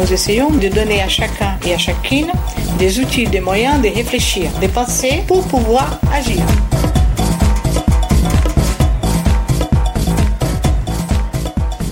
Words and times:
Nous 0.00 0.14
essayons 0.14 0.48
de 0.48 0.68
donner 0.68 1.02
à 1.02 1.08
chacun 1.08 1.58
et 1.66 1.74
à 1.74 1.78
chacune 1.78 2.28
des 2.78 3.00
outils, 3.00 3.26
des 3.26 3.40
moyens 3.40 3.82
de 3.82 3.88
réfléchir, 3.88 4.50
de 4.62 4.66
penser 4.66 5.22
pour 5.28 5.46
pouvoir 5.46 6.00
agir. 6.10 6.42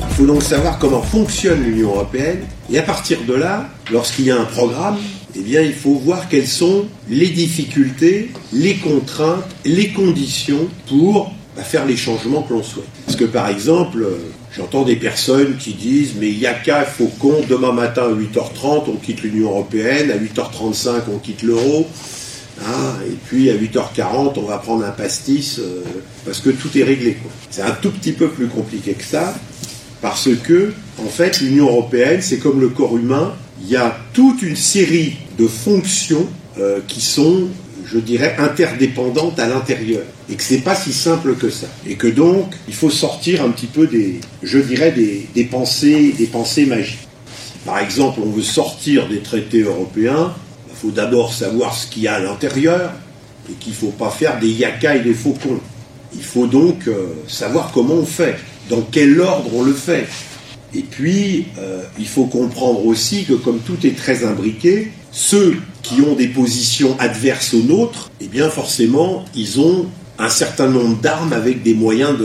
Il 0.00 0.14
faut 0.16 0.26
donc 0.26 0.42
savoir 0.42 0.78
comment 0.78 1.02
fonctionne 1.02 1.62
l'Union 1.62 1.90
européenne 1.90 2.46
et 2.70 2.78
à 2.78 2.82
partir 2.82 3.18
de 3.28 3.34
là, 3.34 3.68
lorsqu'il 3.92 4.24
y 4.24 4.30
a 4.30 4.40
un 4.40 4.46
programme, 4.46 4.96
eh 5.36 5.40
bien, 5.40 5.60
il 5.60 5.74
faut 5.74 5.94
voir 5.94 6.30
quelles 6.30 6.48
sont 6.48 6.86
les 7.10 7.28
difficultés, 7.28 8.30
les 8.54 8.76
contraintes, 8.76 9.44
les 9.66 9.90
conditions 9.90 10.66
pour 10.88 11.30
bah, 11.54 11.62
faire 11.62 11.84
les 11.84 11.96
changements 11.96 12.40
que 12.40 12.54
l'on 12.54 12.62
souhaite. 12.62 12.88
Parce 13.04 13.18
que, 13.18 13.26
par 13.26 13.48
exemple, 13.48 14.06
j'entends 14.58 14.82
des 14.82 14.96
personnes 14.96 15.56
qui 15.56 15.72
disent 15.74 16.14
Mais 16.18 16.30
il 16.30 16.38
n'y 16.38 16.46
a 16.46 16.54
qu'à 16.54 16.84
Faucon, 16.84 17.44
demain 17.48 17.72
matin 17.72 18.02
à 18.02 18.12
8h30, 18.12 18.84
on 18.88 18.96
quitte 18.96 19.22
l'Union 19.22 19.50
Européenne, 19.50 20.10
à 20.10 20.16
8h35, 20.16 21.02
on 21.12 21.18
quitte 21.18 21.42
l'euro. 21.42 21.86
Hein, 22.60 22.98
et 23.06 23.14
puis 23.26 23.50
à 23.50 23.54
8h40, 23.54 24.32
on 24.36 24.42
va 24.42 24.58
prendre 24.58 24.84
un 24.84 24.90
pastis 24.90 25.60
euh, 25.60 25.82
parce 26.24 26.40
que 26.40 26.50
tout 26.50 26.76
est 26.76 26.82
réglé. 26.82 27.16
C'est 27.50 27.62
un 27.62 27.70
tout 27.70 27.90
petit 27.90 28.12
peu 28.12 28.28
plus 28.28 28.48
compliqué 28.48 28.94
que 28.94 29.04
ça, 29.04 29.34
parce 30.02 30.28
que, 30.42 30.72
en 30.98 31.08
fait, 31.08 31.40
l'Union 31.40 31.68
européenne, 31.68 32.20
c'est 32.20 32.38
comme 32.38 32.60
le 32.60 32.68
corps 32.68 32.96
humain, 32.96 33.32
il 33.62 33.68
y 33.68 33.76
a 33.76 33.96
toute 34.12 34.42
une 34.42 34.56
série 34.56 35.16
de 35.38 35.46
fonctions 35.46 36.26
euh, 36.58 36.80
qui 36.88 37.00
sont, 37.00 37.48
je 37.90 37.98
dirais, 37.98 38.36
interdépendantes 38.38 39.38
à 39.38 39.48
l'intérieur. 39.48 40.02
Et 40.30 40.34
que 40.34 40.42
c'est 40.42 40.58
pas 40.58 40.74
si 40.74 40.92
simple 40.92 41.36
que 41.36 41.50
ça. 41.50 41.66
Et 41.86 41.94
que 41.94 42.06
donc, 42.06 42.54
il 42.66 42.74
faut 42.74 42.90
sortir 42.90 43.42
un 43.42 43.50
petit 43.50 43.66
peu 43.66 43.86
des, 43.86 44.20
je 44.42 44.58
dirais, 44.58 44.92
des, 44.92 45.44
pensées, 45.44 46.14
des 46.16 46.26
pensées 46.26 46.66
magiques. 46.66 47.08
par 47.64 47.78
exemple, 47.78 48.20
on 48.24 48.30
veut 48.30 48.42
sortir 48.42 49.08
des 49.08 49.20
traités 49.20 49.62
européens, 49.62 50.34
il 50.70 50.76
faut 50.76 50.90
d'abord 50.90 51.32
savoir 51.32 51.74
ce 51.74 51.86
qu'il 51.86 52.02
y 52.02 52.08
a 52.08 52.14
à 52.14 52.20
l'intérieur, 52.20 52.92
et 53.50 53.54
qu'il 53.54 53.72
ne 53.72 53.78
faut 53.78 53.90
pas 53.90 54.10
faire 54.10 54.38
des 54.38 54.50
yakas 54.50 54.96
et 54.96 55.00
des 55.00 55.14
faucons. 55.14 55.60
Il 56.14 56.22
faut 56.22 56.46
donc 56.46 56.86
euh, 56.86 57.14
savoir 57.26 57.70
comment 57.72 57.94
on 57.94 58.06
fait, 58.06 58.36
dans 58.68 58.82
quel 58.82 59.20
ordre 59.20 59.50
on 59.54 59.62
le 59.62 59.72
fait. 59.72 60.06
Et 60.74 60.82
puis, 60.82 61.46
euh, 61.58 61.82
il 61.98 62.06
faut 62.06 62.26
comprendre 62.26 62.84
aussi 62.84 63.24
que 63.24 63.32
comme 63.32 63.60
tout 63.60 63.86
est 63.86 63.96
très 63.96 64.24
imbriqué, 64.24 64.92
ceux 65.10 65.56
qui 65.88 66.02
ont 66.02 66.14
des 66.14 66.28
positions 66.28 66.96
adverses 66.98 67.54
aux 67.54 67.62
nôtres, 67.62 68.10
eh 68.20 68.26
bien 68.26 68.50
forcément, 68.50 69.24
ils 69.34 69.60
ont 69.60 69.86
un 70.18 70.28
certain 70.28 70.68
nombre 70.68 71.00
d'armes 71.00 71.32
avec 71.32 71.62
des 71.62 71.74
moyens 71.74 72.16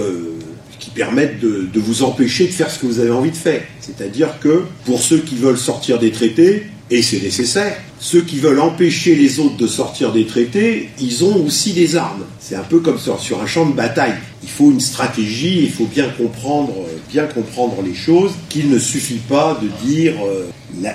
qui 0.80 0.90
permettent 0.90 1.40
de, 1.40 1.68
de, 1.72 1.80
vous 1.80 2.04
empêcher 2.04 2.48
de 2.48 2.52
faire 2.52 2.70
ce 2.70 2.80
que 2.80 2.86
vous 2.86 3.00
avez 3.00 3.12
envie 3.12 3.32
de 3.32 3.36
faire. 3.36 3.62
C'est-à-dire 3.80 4.40
que 4.40 4.64
pour 4.86 5.02
ceux 5.02 5.20
qui 5.20 5.36
veulent 5.36 5.58
sortir 5.58 6.00
des 6.00 6.12
traités, 6.12 6.64
et 6.94 7.02
c'est 7.02 7.22
nécessaire. 7.22 7.76
Ceux 8.00 8.22
qui 8.22 8.40
veulent 8.40 8.60
empêcher 8.60 9.16
les 9.16 9.40
autres 9.40 9.58
de 9.58 9.68
sortir 9.68 10.12
des 10.12 10.26
traités, 10.26 10.90
ils 11.00 11.24
ont 11.24 11.44
aussi 11.46 11.74
des 11.74 11.96
armes. 11.96 12.24
C'est 12.40 12.56
un 12.56 12.64
peu 12.64 12.80
comme 12.80 13.00
sur, 13.00 13.42
un 13.42 13.48
champ 13.48 13.66
de 13.66 13.74
bataille. 13.74 14.14
Il 14.44 14.50
faut 14.50 14.70
une 14.70 14.80
stratégie, 14.80 15.64
il 15.64 15.72
faut 15.72 15.86
bien 15.86 16.10
comprendre, 16.10 16.74
bien 17.10 17.26
comprendre 17.26 17.78
les 17.84 17.96
choses, 17.96 18.34
qu'il 18.50 18.70
ne 18.70 18.78
suffit 18.78 19.22
pas 19.28 19.60
de 19.62 19.88
dire 19.88 20.14
euh, 20.26 20.46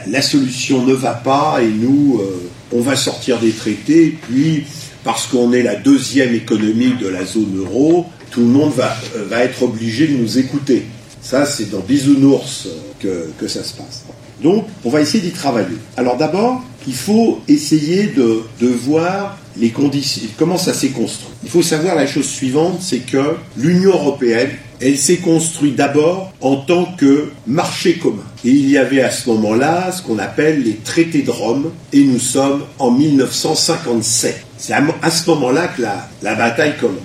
la, 0.07 0.23
solution 0.23 0.84
ne 0.84 0.93
va 0.93 1.15
pas 1.15 1.61
et 1.62 1.69
nous, 1.69 2.21
euh, 2.21 2.49
on 2.73 2.81
va 2.81 2.97
sortir 2.97 3.39
des 3.39 3.53
traités, 3.53 4.17
puis 4.29 4.65
parce 5.05 5.27
qu'on 5.27 5.53
est 5.53 5.62
la 5.62 5.77
deuxième 5.77 6.34
économie 6.34 6.95
de 7.01 7.09
la 7.09 7.25
zone 7.25 7.56
euro, 7.56 8.06
tout 8.31 8.41
le 8.41 8.47
monde 8.47 8.73
va, 8.75 8.97
euh, 9.17 9.25
va 9.25 9.45
être 9.45 9.62
obligé 9.62 10.06
de 10.06 10.17
nous 10.17 10.39
écouter. 10.39 10.87
Ça, 11.23 11.47
c'est 11.47 11.71
dans 11.71 11.81
Bisounours 11.81 12.69
que, 13.01 13.31
que 13.39 13.49
ça 13.49 13.62
se 13.62 13.75
passe. 13.75 14.05
Donc, 14.43 14.67
on 14.84 14.91
va 14.91 15.01
essayer 15.01 15.23
d'y 15.23 15.33
travailler. 15.33 15.77
Alors 15.97 16.17
d'abord, 16.17 16.62
il 16.87 16.95
faut 16.95 17.41
essayer 17.49 18.07
de, 18.07 18.45
voir 18.67 19.39
les 19.57 19.71
conditions, 19.71 20.23
comment 20.39 20.57
ça 20.57 20.73
s'est 20.73 20.91
construit. 20.91 21.28
Il 21.43 21.51
faut 21.51 21.62
savoir 21.62 21.97
la 21.97 22.07
chose 22.07 22.27
suivante, 22.27 22.78
c'est 22.81 23.01
que 23.01 23.37
l'Union 23.57 23.91
européenne, 23.91 24.51
elle 24.81 24.97
s'est 24.97 25.16
construite 25.16 25.77
d'abord 25.77 26.33
en 26.41 26.56
tant 26.56 26.84
que 26.84 27.31
marché 27.47 27.94
commun. 27.94 28.22
Et 28.44 28.50
il 28.50 28.71
y 28.71 28.78
avait 28.78 29.00
à 29.00 29.11
ce 29.11 29.28
moment-là 29.31 29.91
ce 29.93 30.03
qu'on 30.03 30.19
appelle 30.19 30.62
les 30.62 30.77
traités 30.77 31.22
de 31.22 31.31
Rome, 31.31 31.71
et 31.93 32.05
nous 32.05 32.19
sommes 32.19 32.65
en 32.78 32.91
1957. 32.91 34.44
C'est 34.59 34.72
à, 34.72 35.11
ce 35.11 35.31
moment-là 35.31 35.69
que 35.69 35.83
la, 35.83 36.34
bataille 36.34 36.77
commence. 36.81 36.99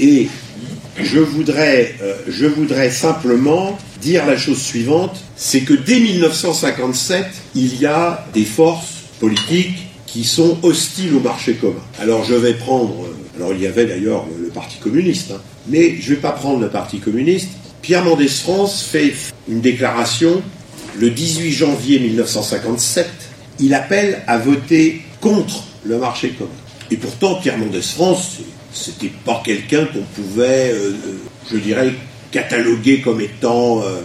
Et 0.00 0.28
je 1.00 1.18
voudrais, 1.18 1.94
euh, 2.02 2.14
je 2.28 2.46
voudrais 2.46 2.90
simplement 2.90 3.78
dire 4.00 4.26
la 4.26 4.36
chose 4.36 4.60
suivante, 4.60 5.16
c'est 5.36 5.60
que 5.60 5.74
dès 5.74 6.00
1957, 6.00 7.26
il 7.54 7.80
y 7.80 7.86
a 7.86 8.26
des 8.34 8.44
forces 8.44 8.94
politiques 9.20 9.88
qui 10.06 10.24
sont 10.24 10.56
hostiles 10.62 11.14
au 11.14 11.20
marché 11.20 11.54
commun. 11.54 11.74
Alors 12.00 12.24
je 12.24 12.34
vais 12.34 12.54
prendre, 12.54 13.04
euh, 13.04 13.36
alors 13.36 13.52
il 13.52 13.60
y 13.60 13.66
avait 13.66 13.86
d'ailleurs 13.86 14.24
le, 14.40 14.48
Parti 14.48 14.78
communiste, 14.78 15.30
hein, 15.30 15.40
mais 15.68 15.96
je 16.00 16.10
ne 16.10 16.14
vais 16.14 16.20
pas 16.20 16.32
prendre 16.32 16.60
le 16.60 16.68
Parti 16.68 16.98
communiste. 16.98 17.50
Pierre 17.82 18.04
Mendès 18.04 18.28
France 18.28 18.82
fait 18.82 19.12
une 19.48 19.60
déclaration 19.60 20.42
le 20.98 21.10
18 21.10 21.52
janvier 21.52 21.98
1957. 22.00 23.08
Il 23.60 23.74
appelle 23.74 24.22
à 24.26 24.38
voter 24.38 25.02
contre 25.20 25.64
le 25.84 25.98
marché 25.98 26.30
commun. 26.30 26.50
Et 26.90 26.96
pourtant, 26.96 27.36
Pierre 27.36 27.58
Mendès 27.58 27.82
France, 27.82 28.38
c'était 28.72 29.12
pas 29.24 29.42
quelqu'un 29.44 29.86
qu'on 29.86 30.02
pouvait, 30.14 30.72
euh, 30.72 30.90
euh, 30.90 31.18
je 31.50 31.56
dirais, 31.56 31.92
catalogué 32.30 33.00
comme 33.00 33.20
étant 33.20 33.82
euh, 33.82 34.00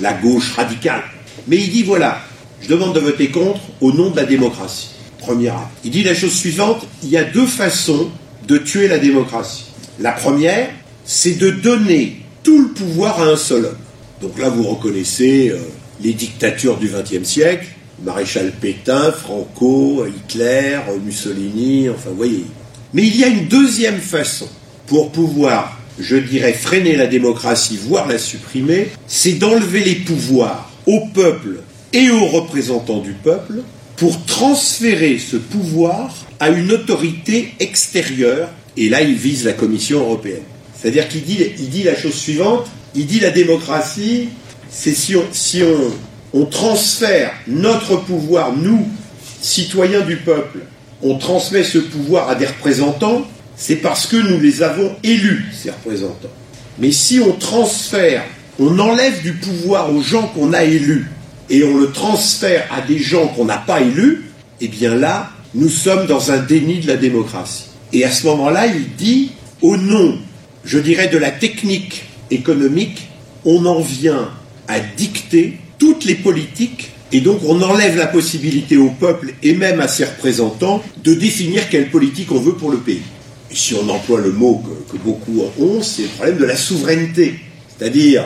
la 0.00 0.12
gauche 0.12 0.52
radicale. 0.54 1.02
Mais 1.48 1.56
il 1.56 1.70
dit 1.70 1.82
voilà, 1.82 2.20
je 2.60 2.68
demande 2.68 2.94
de 2.94 3.00
voter 3.00 3.30
contre 3.30 3.60
au 3.80 3.92
nom 3.92 4.10
de 4.10 4.16
la 4.16 4.24
démocratie. 4.24 4.90
Premier 5.18 5.48
acte. 5.48 5.70
Il 5.84 5.90
dit 5.90 6.02
la 6.02 6.14
chose 6.14 6.32
suivante 6.32 6.86
il 7.02 7.08
y 7.08 7.16
a 7.16 7.24
deux 7.24 7.46
façons 7.46 8.10
de 8.46 8.58
tuer 8.58 8.88
la 8.88 8.98
démocratie. 8.98 9.64
La 9.98 10.12
première, 10.12 10.68
c'est 11.06 11.38
de 11.38 11.50
donner 11.50 12.20
tout 12.42 12.60
le 12.60 12.68
pouvoir 12.68 13.20
à 13.20 13.26
un 13.26 13.36
seul 13.36 13.64
homme. 13.66 13.78
Donc 14.20 14.38
là, 14.38 14.48
vous 14.48 14.64
reconnaissez 14.64 15.50
euh, 15.50 15.58
les 16.02 16.12
dictatures 16.12 16.76
du 16.76 16.88
XXe 16.88 17.26
siècle, 17.26 17.68
maréchal 18.04 18.52
Pétain, 18.60 19.12
Franco, 19.12 20.04
Hitler, 20.06 20.78
Mussolini, 21.04 21.88
enfin, 21.88 22.10
vous 22.10 22.16
voyez. 22.16 22.44
Mais 22.92 23.06
il 23.06 23.16
y 23.16 23.24
a 23.24 23.28
une 23.28 23.46
deuxième 23.46 24.00
façon 24.00 24.48
pour 24.86 25.10
pouvoir 25.10 25.76
je 25.98 26.16
dirais, 26.16 26.52
freiner 26.52 26.96
la 26.96 27.06
démocratie, 27.06 27.78
voire 27.80 28.06
la 28.06 28.18
supprimer, 28.18 28.88
c'est 29.06 29.32
d'enlever 29.32 29.82
les 29.82 29.94
pouvoirs 29.94 30.70
au 30.86 31.00
peuple 31.14 31.60
et 31.92 32.10
aux 32.10 32.26
représentants 32.26 33.00
du 33.00 33.12
peuple 33.12 33.62
pour 33.96 34.24
transférer 34.26 35.18
ce 35.18 35.36
pouvoir 35.36 36.14
à 36.38 36.50
une 36.50 36.70
autorité 36.70 37.54
extérieure, 37.60 38.50
et 38.76 38.90
là 38.90 39.00
il 39.00 39.14
vise 39.14 39.44
la 39.44 39.54
Commission 39.54 40.00
européenne. 40.00 40.42
C'est-à-dire 40.80 41.08
qu'il 41.08 41.22
dit, 41.22 41.38
il 41.58 41.68
dit 41.70 41.82
la 41.82 41.96
chose 41.96 42.14
suivante, 42.14 42.66
il 42.94 43.06
dit 43.06 43.20
la 43.20 43.30
démocratie, 43.30 44.28
c'est 44.70 44.94
si, 44.94 45.14
on, 46.32 46.44
transfère 46.46 47.32
notre 47.46 47.96
pouvoir, 47.96 48.52
nous, 48.54 48.88
citoyens 49.40 50.00
du 50.00 50.16
peuple, 50.16 50.60
on 51.02 51.16
transmet 51.18 51.64
ce 51.64 51.78
pouvoir 51.78 52.28
à 52.28 52.34
des 52.34 52.46
représentants, 52.46 53.26
c'est 53.56 53.76
parce 53.76 54.06
que 54.06 54.16
nous 54.16 54.40
les 54.40 54.62
avons 54.62 54.94
élus, 55.02 55.46
ces 55.52 55.70
représentants. 55.70 56.28
Mais 56.78 56.92
si 56.92 57.20
on 57.20 57.32
transfère, 57.32 58.24
on 58.58 58.78
enlève 58.78 59.22
du 59.22 59.32
pouvoir 59.32 59.92
aux 59.94 60.02
gens 60.02 60.26
qu'on 60.28 60.52
a 60.52 60.64
élus 60.64 61.06
et 61.48 61.64
on 61.64 61.76
le 61.76 61.90
transfère 61.90 62.68
à 62.70 62.82
des 62.82 62.98
gens 62.98 63.28
qu'on 63.28 63.46
n'a 63.46 63.58
pas 63.58 63.80
élus, 63.80 64.24
eh 64.60 64.68
bien 64.68 64.94
là, 64.94 65.30
nous 65.54 65.68
sommes 65.68 66.06
dans 66.06 66.32
un 66.32 66.38
déni 66.38 66.80
de 66.80 66.86
la 66.86 66.96
démocratie. 66.96 67.64
Et 67.92 68.04
à 68.04 68.10
ce 68.10 68.26
moment-là, 68.26 68.66
il 68.66 68.94
dit, 68.96 69.32
au 69.62 69.76
nom, 69.76 70.18
je 70.66 70.78
dirais, 70.78 71.08
de 71.08 71.18
la 71.18 71.30
technique 71.30 72.04
économique, 72.30 73.08
on 73.44 73.64
en 73.64 73.80
vient 73.80 74.30
à 74.68 74.80
dicter 74.80 75.58
toutes 75.78 76.04
les 76.04 76.16
politiques 76.16 76.90
et 77.12 77.20
donc 77.20 77.40
on 77.46 77.62
enlève 77.62 77.96
la 77.96 78.08
possibilité 78.08 78.76
au 78.76 78.90
peuple 78.90 79.34
et 79.42 79.54
même 79.54 79.80
à 79.80 79.86
ses 79.86 80.04
représentants 80.04 80.82
de 81.04 81.14
définir 81.14 81.68
quelle 81.70 81.88
politique 81.88 82.32
on 82.32 82.40
veut 82.40 82.54
pour 82.54 82.70
le 82.70 82.78
pays 82.78 83.02
si 83.56 83.74
on 83.74 83.88
emploie 83.88 84.20
le 84.20 84.32
mot 84.32 84.62
que, 84.90 84.96
beaucoup 84.98 85.42
ont, 85.58 85.82
c'est 85.82 86.02
le 86.02 86.08
problème 86.08 86.38
de 86.38 86.44
la 86.44 86.56
souveraineté. 86.56 87.36
C'est-à-dire, 87.76 88.24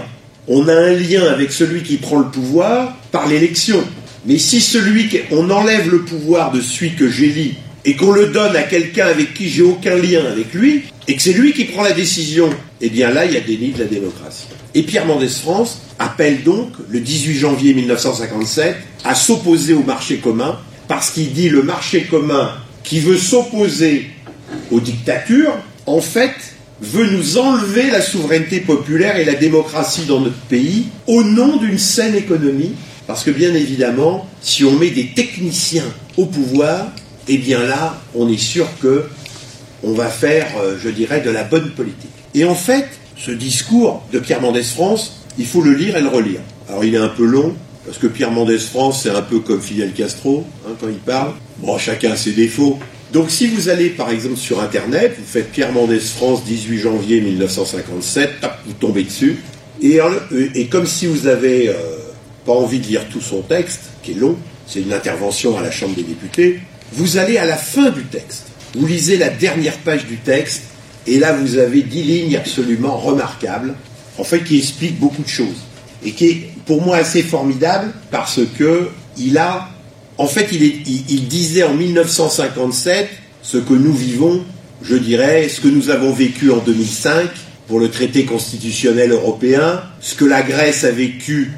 on 0.48 0.69
a 0.69 0.75
un 0.75 0.92
lien 0.92 1.25
avec 1.25 1.52
celui 1.52 1.82
qui 1.82 1.96
prend 1.96 2.19
le 2.19 2.31
pouvoir 2.31 2.96
par 3.12 3.28
l'élection. 3.28 3.82
Mais 4.26 4.38
si 4.38 4.60
celui 4.60 5.08
on 5.31 5.48
enlève 5.50 5.90
le 5.90 6.02
pouvoir 6.02 6.52
de 6.52 6.60
celui 6.60 6.94
que 6.94 7.08
j'élis 7.08 7.54
et 7.84 7.96
qu'on 7.96 8.12
le 8.12 8.26
donne 8.26 8.56
à 8.56 8.62
quelqu'un 8.62 9.06
avec 9.06 9.34
qui 9.34 9.48
j'ai 9.48 9.62
aucun 9.62 9.96
lien 9.96 10.24
avec 10.26 10.52
lui, 10.54 10.84
et 11.08 11.16
que 11.16 11.22
c'est 11.22 11.32
lui 11.32 11.52
qui 11.52 11.64
prend 11.64 11.82
la 11.82 11.92
décision, 11.92 12.50
eh 12.80 12.88
bien 12.88 13.10
là, 13.10 13.24
il 13.24 13.32
y 13.32 13.36
a 13.36 13.40
déni 13.40 13.72
de 13.72 13.80
la 13.80 13.86
démocratie. 13.86 14.46
Et 14.74 14.82
Pierre 14.82 15.06
Mendès 15.06 15.28
France 15.28 15.82
appelle 15.98 16.42
donc, 16.42 16.72
le 16.88 17.00
18 17.00 17.34
janvier 17.34 17.74
1957, 17.74 18.76
à 19.04 19.14
s'opposer 19.14 19.72
au 19.74 19.82
marché 19.82 20.18
commun, 20.18 20.58
parce 20.88 21.10
qu'il 21.10 21.32
dit 21.32 21.48
le 21.48 21.62
marché 21.62 22.02
commun 22.02 22.52
qui 22.84 23.00
veut 23.00 23.18
s'opposer 23.18 24.10
aux 24.70 24.80
dictatures, 24.80 25.56
en 25.86 26.00
fait, 26.00 26.34
veut 26.80 27.10
nous 27.10 27.38
enlever 27.38 27.90
la 27.90 28.00
souveraineté 28.00 28.60
populaire 28.60 29.16
et 29.16 29.24
la 29.24 29.34
démocratie 29.34 30.06
dans 30.06 30.20
notre 30.20 30.40
pays 30.48 30.86
au 31.06 31.22
nom 31.22 31.56
d'une 31.56 31.78
saine 31.78 32.14
économie. 32.14 32.72
Parce 33.06 33.24
que 33.24 33.30
bien 33.30 33.54
évidemment, 33.54 34.28
si 34.40 34.64
on 34.64 34.72
met 34.72 34.90
des 34.90 35.08
techniciens 35.08 35.92
au 36.16 36.26
pouvoir, 36.26 36.92
eh 37.32 37.38
bien 37.38 37.62
là, 37.62 37.96
on 38.14 38.28
est 38.28 38.40
sûr 38.40 38.66
que 38.82 39.04
on 39.84 39.92
va 39.92 40.08
faire, 40.08 40.48
euh, 40.60 40.76
je 40.82 40.88
dirais, 40.90 41.20
de 41.20 41.30
la 41.30 41.44
bonne 41.44 41.70
politique. 41.70 42.10
Et 42.34 42.44
en 42.44 42.56
fait, 42.56 42.86
ce 43.16 43.30
discours 43.30 44.02
de 44.12 44.18
Pierre 44.18 44.40
Mendès 44.40 44.64
France, 44.64 45.22
il 45.38 45.46
faut 45.46 45.62
le 45.62 45.72
lire 45.72 45.96
et 45.96 46.02
le 46.02 46.08
relire. 46.08 46.40
Alors 46.68 46.84
il 46.84 46.94
est 46.94 46.98
un 46.98 47.08
peu 47.08 47.24
long, 47.24 47.54
parce 47.86 47.98
que 47.98 48.08
Pierre 48.08 48.32
Mendès 48.32 48.58
France, 48.58 49.02
c'est 49.04 49.10
un 49.10 49.22
peu 49.22 49.38
comme 49.38 49.60
Fidel 49.60 49.92
Castro, 49.92 50.44
hein, 50.66 50.72
quand 50.80 50.88
il 50.88 50.98
parle. 50.98 51.32
Bon, 51.58 51.78
chacun 51.78 52.12
a 52.12 52.16
ses 52.16 52.32
défauts. 52.32 52.78
Donc 53.12 53.30
si 53.30 53.46
vous 53.46 53.68
allez 53.68 53.90
par 53.90 54.10
exemple 54.10 54.36
sur 54.36 54.60
Internet, 54.60 55.14
vous 55.16 55.24
faites 55.24 55.52
Pierre 55.52 55.72
Mendès 55.72 56.00
France 56.00 56.44
18 56.44 56.78
janvier 56.78 57.20
1957, 57.20 58.30
vous 58.66 58.72
tombez 58.74 59.04
dessus. 59.04 59.38
Et, 59.82 59.98
et 60.54 60.66
comme 60.66 60.86
si 60.86 61.06
vous 61.06 61.28
avez 61.28 61.68
euh, 61.68 61.74
pas 62.44 62.52
envie 62.52 62.80
de 62.80 62.86
lire 62.86 63.08
tout 63.08 63.20
son 63.20 63.42
texte, 63.42 63.82
qui 64.02 64.12
est 64.12 64.14
long, 64.14 64.36
c'est 64.66 64.80
une 64.80 64.92
intervention 64.92 65.56
à 65.58 65.62
la 65.62 65.70
Chambre 65.70 65.94
des 65.94 66.02
députés, 66.02 66.60
vous 66.92 67.16
allez 67.16 67.38
à 67.38 67.44
la 67.44 67.56
fin 67.56 67.90
du 67.90 68.04
texte. 68.04 68.46
Vous 68.75 68.87
lisez 68.87 69.16
la 69.16 69.28
dernière 69.28 69.78
page 69.78 70.06
du 70.06 70.16
texte, 70.16 70.62
et 71.06 71.19
là 71.19 71.32
vous 71.32 71.58
avez 71.58 71.82
dix 71.82 72.02
lignes 72.02 72.37
absolument 72.37 72.96
remarquables, 72.96 73.75
en 74.19 74.25
fait 74.25 74.44
qui 74.44 74.58
expliquent 74.58 74.98
beaucoup 74.98 75.22
de 75.22 75.28
choses. 75.28 75.64
Et 76.04 76.12
qui 76.12 76.26
est 76.26 76.50
pour 76.66 76.82
moi 76.82 76.96
assez 76.96 77.22
formidable 77.22 77.92
parce 78.10 78.40
que 78.58 78.88
il 79.19 79.37
a 79.38 79.69
en 80.20 80.26
fait, 80.26 80.48
il, 80.52 81.28
disait 81.28 81.62
en 81.62 81.72
1957 81.72 83.08
ce 83.42 83.56
que 83.56 83.72
nous 83.72 83.94
vivons, 83.94 84.44
je 84.82 84.96
dirais, 84.96 85.48
ce 85.48 85.62
que 85.62 85.69
nous 85.69 85.88
avons 85.88 86.12
vécu 86.12 86.50
en 86.50 86.58
2005 86.58 87.26
pour 87.66 87.81
le 87.81 87.90
traité 87.90 88.26
constitutionnel 88.26 89.12
européen, 89.12 89.81
ce 90.02 90.14
que 90.14 90.26
la 90.26 90.42
Grèce 90.42 90.84
a 90.84 90.90
vécu 90.90 91.52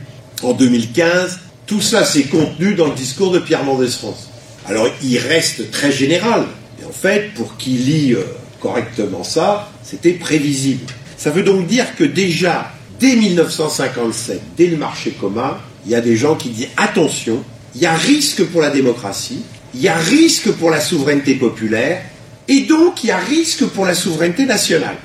en 0.45 0.53
2015, 0.53 1.41
tout 1.67 1.81
ça 1.81 2.05
c'est 2.05 2.23
contenu 2.23 2.75
dans 2.75 2.87
le 2.87 2.95
discours 2.95 3.33
de 3.33 3.41
Pierre 3.41 3.65
Mendès 3.65 3.89
France. 3.89 4.29
Alors 4.67 4.89
il 5.03 5.19
reste 5.19 5.71
très 5.71 5.93
général, 5.93 6.45
et 6.81 6.85
en 6.85 6.93
fait, 6.93 7.35
pour 7.35 7.57
qui 7.57 7.71
lit 7.71 8.15
euh, 8.15 8.23
correctement 8.61 9.25
ça, 9.25 9.71
c'était 9.83 10.13
prévisible. 10.13 10.87
Ça 11.17 11.31
veut 11.31 11.43
donc 11.43 11.67
dire 11.67 11.95
que 11.97 12.05
déjà, 12.05 12.73
dès 12.99 13.17
1957, 13.17 14.41
dès 14.57 14.67
le 14.67 14.77
marché 14.77 15.13
commun, 15.13 15.59
il 15.85 15.93
y 15.93 15.95
a 15.95 16.01
des 16.01 16.17
gens 16.17 16.37
qui 16.37 16.51
disent 16.51 16.69
attention, 16.77 17.43
il 17.75 17.81
y 17.81 17.87
a 17.87 17.95
risque 17.95 18.45
pour 18.45 18.61
la 18.61 18.71
démocratie, 18.71 19.43
il 19.75 19.81
y 19.81 19.89
a 19.89 19.97
risque 19.97 20.51
pour 20.53 20.71
la 20.71 20.81
souveraineté 20.81 21.35
populaire, 21.35 22.03
et 22.49 22.61
donc 22.61 23.05
il 23.05 23.09
y 23.09 23.11
a 23.11 23.19
risque 23.19 23.65
pour 23.67 23.85
la 23.85 23.95
souveraineté 23.95 24.47
nationale. 24.47 24.97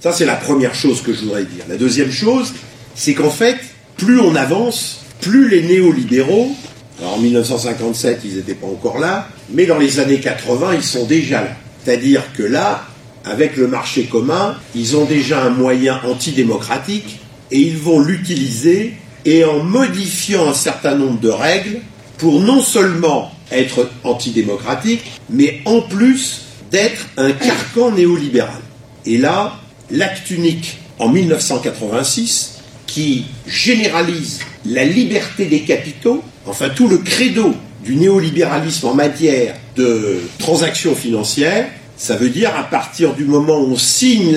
Ça, 0.00 0.12
c'est 0.12 0.24
la 0.24 0.36
première 0.36 0.74
chose 0.74 1.02
que 1.02 1.12
je 1.12 1.20
voudrais 1.20 1.44
dire. 1.44 1.64
La 1.68 1.76
deuxième 1.76 2.10
chose, 2.10 2.52
c'est 2.94 3.14
qu'en 3.14 3.30
fait, 3.30 3.56
plus 3.96 4.20
on 4.20 4.34
avance, 4.34 5.00
plus 5.20 5.48
les 5.48 5.62
néolibéraux, 5.62 6.56
en 7.04 7.18
1957, 7.18 8.20
ils 8.24 8.36
n'étaient 8.36 8.54
pas 8.54 8.66
encore 8.66 8.98
là, 8.98 9.28
mais 9.50 9.66
dans 9.66 9.78
les 9.78 9.98
années 9.98 10.20
80, 10.20 10.74
ils 10.74 10.82
sont 10.82 11.04
déjà 11.06 11.42
là. 11.42 11.50
C'est-à-dire 11.84 12.22
que 12.36 12.42
là, 12.42 12.84
avec 13.24 13.56
le 13.56 13.66
marché 13.66 14.04
commun, 14.04 14.56
ils 14.74 14.96
ont 14.96 15.04
déjà 15.04 15.42
un 15.44 15.50
moyen 15.50 16.00
antidémocratique 16.06 17.20
et 17.50 17.58
ils 17.58 17.76
vont 17.76 18.00
l'utiliser 18.00 18.94
et 19.24 19.44
en 19.44 19.62
modifiant 19.62 20.48
un 20.48 20.54
certain 20.54 20.96
nombre 20.96 21.20
de 21.20 21.28
règles, 21.28 21.80
pour 22.18 22.40
non 22.40 22.60
seulement 22.60 23.32
être 23.50 23.90
antidémocratique, 24.04 25.02
mais 25.28 25.60
en 25.64 25.80
plus 25.80 26.42
d'être 26.70 27.06
un 27.16 27.32
carcan 27.32 27.90
néolibéral. 27.90 28.60
Et 29.06 29.18
là, 29.18 29.60
l'acte 29.90 30.30
unique 30.30 30.78
en 30.98 31.08
1986, 31.08 32.60
qui 32.86 33.24
généralise 33.46 34.40
la 34.64 34.84
liberté 34.84 35.46
des 35.46 35.62
capitaux, 35.62 36.22
enfin 36.46 36.68
tout 36.70 36.88
le 36.88 36.98
credo 36.98 37.54
du 37.84 37.96
néolibéralisme 37.96 38.86
en 38.86 38.94
matière 38.94 39.54
de 39.76 40.20
transactions 40.38 40.94
financières, 40.94 41.66
ça 41.96 42.16
veut 42.16 42.28
dire 42.30 42.54
à 42.56 42.64
partir 42.64 43.14
du 43.14 43.24
moment 43.24 43.58
où 43.58 43.72
on 43.72 43.76
signe 43.76 44.34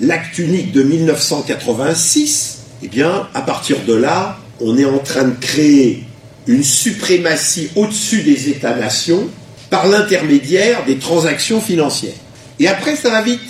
l'acte, 0.00 0.38
unique 0.38 0.72
de 0.72 0.82
1986, 0.82 2.58
eh 2.82 2.88
bien, 2.88 3.28
à 3.34 3.42
partir 3.42 3.76
de 3.86 3.94
là, 3.94 4.38
on 4.60 4.76
est 4.78 4.84
en 4.84 4.98
train 4.98 5.24
de 5.24 5.34
créer 5.38 6.04
une 6.46 6.64
suprématie 6.64 7.68
au-dessus 7.76 8.22
des 8.22 8.48
États-nations 8.48 9.28
par 9.68 9.86
l'intermédiaire 9.86 10.84
des 10.84 10.98
transactions 10.98 11.60
financières. 11.60 12.14
Et 12.58 12.68
après, 12.68 12.96
ça 12.96 13.10
va 13.10 13.22
vite. 13.22 13.40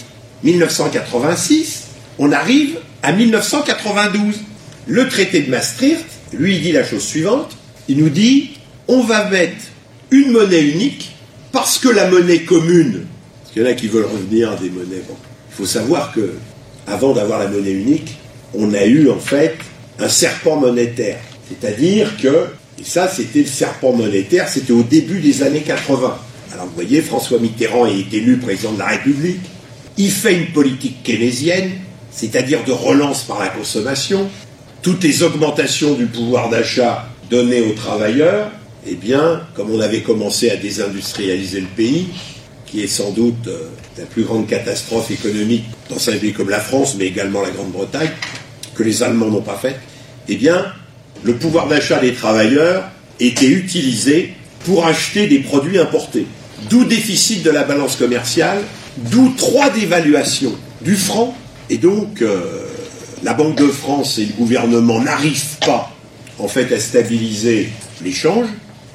1986, 0.42 1.84
on 2.18 2.32
arrive 2.32 2.78
à 3.02 3.12
1992. 3.12 4.36
Le 4.86 5.08
traité 5.08 5.40
de 5.42 5.50
Maastricht, 5.50 6.04
lui, 6.32 6.60
dit 6.60 6.72
la 6.72 6.84
chose 6.84 7.02
suivante. 7.02 7.56
Il 7.90 7.96
nous 7.96 8.08
dit, 8.08 8.50
on 8.86 9.02
va 9.02 9.28
mettre 9.28 9.64
une 10.12 10.30
monnaie 10.30 10.62
unique 10.62 11.10
parce 11.50 11.76
que 11.76 11.88
la 11.88 12.08
monnaie 12.08 12.42
commune, 12.42 13.04
parce 13.42 13.52
qu'il 13.52 13.62
y 13.62 13.64
en 13.64 13.68
a 13.68 13.72
qui 13.72 13.88
veulent 13.88 14.06
revenir 14.06 14.52
à 14.52 14.54
des 14.54 14.70
monnaies, 14.70 15.02
il 15.08 15.56
faut 15.56 15.66
savoir 15.66 16.12
que 16.12 16.34
avant 16.86 17.14
d'avoir 17.14 17.40
la 17.40 17.48
monnaie 17.48 17.72
unique, 17.72 18.16
on 18.54 18.74
a 18.74 18.84
eu 18.84 19.10
en 19.10 19.18
fait 19.18 19.56
un 19.98 20.08
serpent 20.08 20.54
monétaire. 20.54 21.18
C'est-à-dire 21.48 22.16
que 22.16 22.46
et 22.78 22.84
ça, 22.84 23.08
c'était 23.08 23.40
le 23.40 23.46
serpent 23.46 23.92
monétaire, 23.92 24.48
c'était 24.48 24.72
au 24.72 24.84
début 24.84 25.18
des 25.18 25.42
années 25.42 25.62
80. 25.62 26.16
Alors 26.52 26.66
vous 26.66 26.74
voyez, 26.76 27.02
François 27.02 27.40
Mitterrand 27.40 27.86
est 27.86 28.14
élu 28.14 28.36
président 28.36 28.70
de 28.70 28.78
la 28.78 28.86
République. 28.86 29.40
Il 29.96 30.12
fait 30.12 30.34
une 30.34 30.52
politique 30.52 31.02
keynésienne, 31.02 31.72
c'est-à-dire 32.12 32.62
de 32.64 32.70
relance 32.70 33.24
par 33.24 33.40
la 33.40 33.48
consommation. 33.48 34.30
Toutes 34.80 35.02
les 35.02 35.24
augmentations 35.24 35.94
du 35.94 36.06
pouvoir 36.06 36.50
d'achat 36.50 37.09
données 37.30 37.62
aux 37.62 37.72
travailleurs, 37.72 38.50
eh 38.86 38.94
bien, 38.94 39.42
comme 39.54 39.70
on 39.70 39.80
avait 39.80 40.00
commencé 40.00 40.50
à 40.50 40.56
désindustrialiser 40.56 41.60
le 41.60 41.68
pays, 41.68 42.08
qui 42.66 42.82
est 42.82 42.88
sans 42.88 43.10
doute 43.10 43.46
euh, 43.46 43.68
la 43.98 44.04
plus 44.04 44.22
grande 44.22 44.46
catastrophe 44.46 45.10
économique 45.10 45.64
dans 45.88 46.08
un 46.08 46.16
pays 46.16 46.32
comme 46.32 46.50
la 46.50 46.60
France, 46.60 46.96
mais 46.98 47.06
également 47.06 47.42
la 47.42 47.50
Grande-Bretagne, 47.50 48.10
que 48.74 48.82
les 48.82 49.02
Allemands 49.02 49.28
n'ont 49.28 49.42
pas 49.42 49.56
faite, 49.56 49.78
eh 50.28 50.36
bien, 50.36 50.66
le 51.22 51.34
pouvoir 51.34 51.68
d'achat 51.68 51.98
des 51.98 52.14
travailleurs 52.14 52.84
était 53.18 53.48
utilisé 53.48 54.34
pour 54.64 54.86
acheter 54.86 55.26
des 55.26 55.40
produits 55.40 55.78
importés. 55.78 56.26
D'où 56.68 56.84
déficit 56.84 57.42
de 57.42 57.50
la 57.50 57.64
balance 57.64 57.96
commerciale, 57.96 58.58
d'où 58.96 59.32
trois 59.36 59.70
dévaluations 59.70 60.54
du 60.82 60.96
franc. 60.96 61.36
Et 61.68 61.78
donc, 61.78 62.22
euh, 62.22 62.66
la 63.22 63.34
Banque 63.34 63.56
de 63.56 63.68
France 63.68 64.18
et 64.18 64.24
le 64.24 64.32
gouvernement 64.32 65.00
n'arrivent 65.00 65.58
pas, 65.64 65.94
en 66.42 66.48
fait, 66.48 66.72
à 66.72 66.78
stabiliser 66.78 67.68
l'échange. 68.02 68.46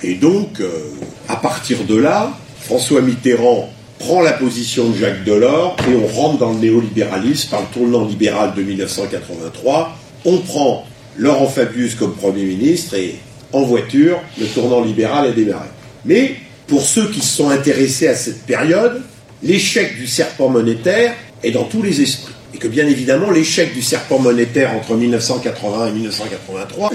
Et 0.03 0.15
donc, 0.15 0.59
euh, 0.59 0.69
à 1.27 1.35
partir 1.35 1.83
de 1.85 1.95
là, 1.95 2.31
François 2.59 3.01
Mitterrand 3.01 3.69
prend 3.99 4.21
la 4.21 4.33
position 4.33 4.89
de 4.89 4.97
Jacques 4.97 5.23
Delors 5.23 5.77
et 5.89 5.95
on 5.95 6.07
rentre 6.07 6.39
dans 6.39 6.51
le 6.51 6.59
néolibéralisme 6.59 7.49
par 7.49 7.61
le 7.61 7.67
tournant 7.67 8.05
libéral 8.05 8.53
de 8.55 8.61
1983. 8.61 9.97
On 10.25 10.37
prend 10.39 10.85
Laurent 11.17 11.47
Fabius 11.47 11.95
comme 11.95 12.13
Premier 12.13 12.43
ministre 12.43 12.95
et 12.95 13.15
en 13.53 13.61
voiture, 13.61 14.19
le 14.37 14.47
tournant 14.47 14.83
libéral 14.83 15.27
a 15.27 15.31
démarré. 15.31 15.69
Mais 16.03 16.35
pour 16.67 16.81
ceux 16.81 17.09
qui 17.09 17.21
se 17.21 17.37
sont 17.37 17.49
intéressés 17.49 18.07
à 18.07 18.15
cette 18.15 18.45
période, 18.45 19.01
l'échec 19.43 19.95
du 19.95 20.07
serpent 20.07 20.49
monétaire 20.49 21.13
est 21.43 21.51
dans 21.51 21.63
tous 21.63 21.81
les 21.81 22.01
esprits. 22.01 22.33
Et 22.53 22.57
que 22.57 22.67
bien 22.67 22.87
évidemment, 22.87 23.31
l'échec 23.31 23.73
du 23.73 23.81
serpent 23.81 24.19
monétaire 24.19 24.73
entre 24.73 24.95
1980 24.95 25.87
et 25.87 25.91
1983 25.91 26.91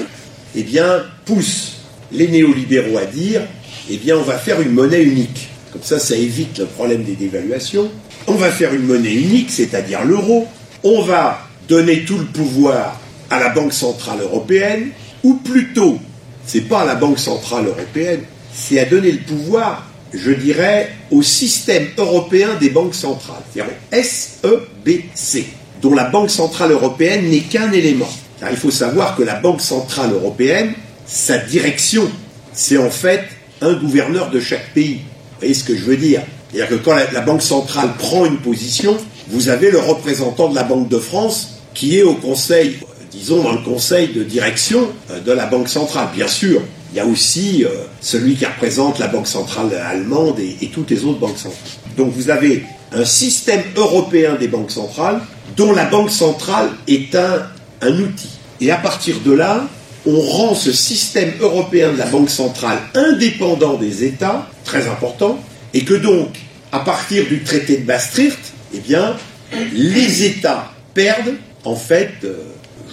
eh 0.57 0.63
bien, 0.63 1.05
pousse 1.25 1.77
les 2.13 2.29
néolibéraux 2.29 2.99
à 2.99 3.07
dire 3.07 3.43
eh 3.91 3.97
bien, 3.97 4.17
on 4.17 4.23
va 4.23 4.39
faire 4.39 4.61
une 4.61 4.71
monnaie 4.71 5.03
unique. 5.03 5.49
Comme 5.73 5.83
ça, 5.83 5.99
ça 5.99 6.17
évite 6.17 6.59
le 6.59 6.67
problème 6.67 7.03
des 7.03 7.15
dévaluations. 7.15 7.91
On 8.27 8.35
va 8.35 8.51
faire 8.51 8.73
une 8.75 8.87
monnaie 8.87 9.15
unique, 9.15 9.51
c'est-à-dire 9.51 10.05
l'euro. 10.05 10.47
On 10.85 11.03
va 11.03 11.47
donner 11.69 12.05
tout 12.05 12.19
le 12.19 12.25
pouvoir 12.25 13.01
à 13.31 13.39
la 13.39 13.49
Banque 13.51 13.73
Centrale 13.73 14.21
Européenne, 14.21 14.91
ou 15.23 15.35
plutôt, 15.35 15.99
c'est 16.47 16.63
pas 16.63 16.83
à 16.83 16.85
la 16.85 16.95
Banque 16.95 17.19
Centrale 17.19 17.67
Européenne, 17.67 18.21
c'est 18.53 18.79
à 18.81 18.85
donner 18.85 19.13
le 19.13 19.21
pouvoir, 19.21 19.87
je 20.13 20.33
dirais, 20.33 20.91
au 21.11 21.23
système 21.23 21.87
européen 21.97 22.49
des 22.61 22.71
banques 22.71 22.95
centrales, 22.95 23.43
c'est-à-dire 23.53 23.73
SEBC, 23.93 25.47
dont 25.81 25.95
la 25.95 26.05
Banque 26.05 26.31
Centrale 26.31 26.73
Européenne 26.73 27.29
n'est 27.29 27.41
qu'un 27.41 27.71
élément. 27.73 28.11
Il 28.49 28.57
faut 28.57 28.71
savoir 28.71 29.17
que 29.17 29.23
la 29.23 29.35
Banque 29.35 29.61
Centrale 29.61 30.13
Européenne, 30.13 30.73
sa 31.07 31.39
direction, 31.39 32.09
c'est 32.53 32.79
en 32.79 32.91
fait 32.91 33.25
un 33.61 33.75
gouverneur 33.75 34.31
de 34.31 34.41
chaque 34.41 34.73
pays. 34.73 35.01
voyez 35.39 35.55
ce 35.55 35.65
que 35.65 35.77
je 35.77 35.85
veux 35.85 35.97
dire? 35.97 36.23
C'est-à-dire 36.51 36.79
que 36.79 36.83
quand 36.83 36.95
la, 36.95 37.21
Banque 37.21 37.43
centrale 37.43 37.91
prend 37.99 38.25
une 38.25 38.39
position, 38.39 38.97
vous 39.29 39.49
avez 39.49 39.71
le 39.71 39.79
représentant 39.79 40.49
de 40.49 40.55
la 40.55 40.65
Banque 40.65 40.89
de 40.89 40.99
France 40.99 41.61
qui 41.75 41.99
est 41.99 42.03
au 42.03 42.15
conseil, 42.15 42.79
disons 43.13 43.43
dans 43.43 43.53
le 43.53 43.63
conseil 43.63 44.09
de 44.09 44.25
direction 44.25 44.89
euh, 45.11 45.21
de 45.21 45.33
la 45.33 45.47
Banque 45.47 45.69
centrale. 45.69 46.09
Bien 46.15 46.27
sûr, 46.27 46.63
il 46.93 46.97
y 46.97 47.01
a 47.01 47.07
aussi 47.07 47.65
euh, 47.65 47.69
celui 48.01 48.35
qui 48.35 48.47
représente 48.47 48.99
la 48.99 49.07
Banque 49.07 49.29
centrale 49.29 49.73
allemande 49.75 50.41
et 50.41 50.67
toutes 50.69 50.91
les 50.91 51.05
autres 51.05 51.21
banques 51.21 51.39
centrales. 51.39 51.61
Donc 51.97 52.13
vous 52.13 52.31
avez 52.31 52.65
un 52.93 53.05
système 53.05 53.63
européen 53.77 54.35
des 54.35 54.49
banques 54.49 54.71
centrales 54.73 55.21
dont 55.57 55.73
la 55.73 55.85
Banque 55.85 56.11
centrale 56.11 56.71
est 56.89 57.15
un, 57.15 57.47
un 57.81 57.93
outil. 57.99 58.31
Et 58.61 58.71
à 58.71 58.77
partir 58.77 59.21
de 59.21 59.33
là, 59.33 59.69
on 60.07 60.21
rend 60.21 60.55
ce 60.55 60.73
système 60.73 61.33
européen 61.41 61.93
de 61.93 61.99
la 61.99 62.07
Banque 62.07 62.31
centrale 62.31 62.79
indépendant 62.95 63.75
des 63.75 64.05
États, 64.05 64.49
très 64.65 64.89
important, 64.89 65.39
et 65.75 65.85
que 65.85 65.95
donc, 65.95 66.29
à 66.73 66.81
partir 66.81 67.27
du 67.27 67.43
traité 67.43 67.79
de 67.79 67.87
Maastricht, 67.87 68.39
eh 68.75 68.79
bien, 68.79 69.17
les 69.73 70.25
États 70.25 70.73
perdent, 70.95 71.35
en 71.65 71.77
fait, 71.77 72.13
euh, 72.25 72.35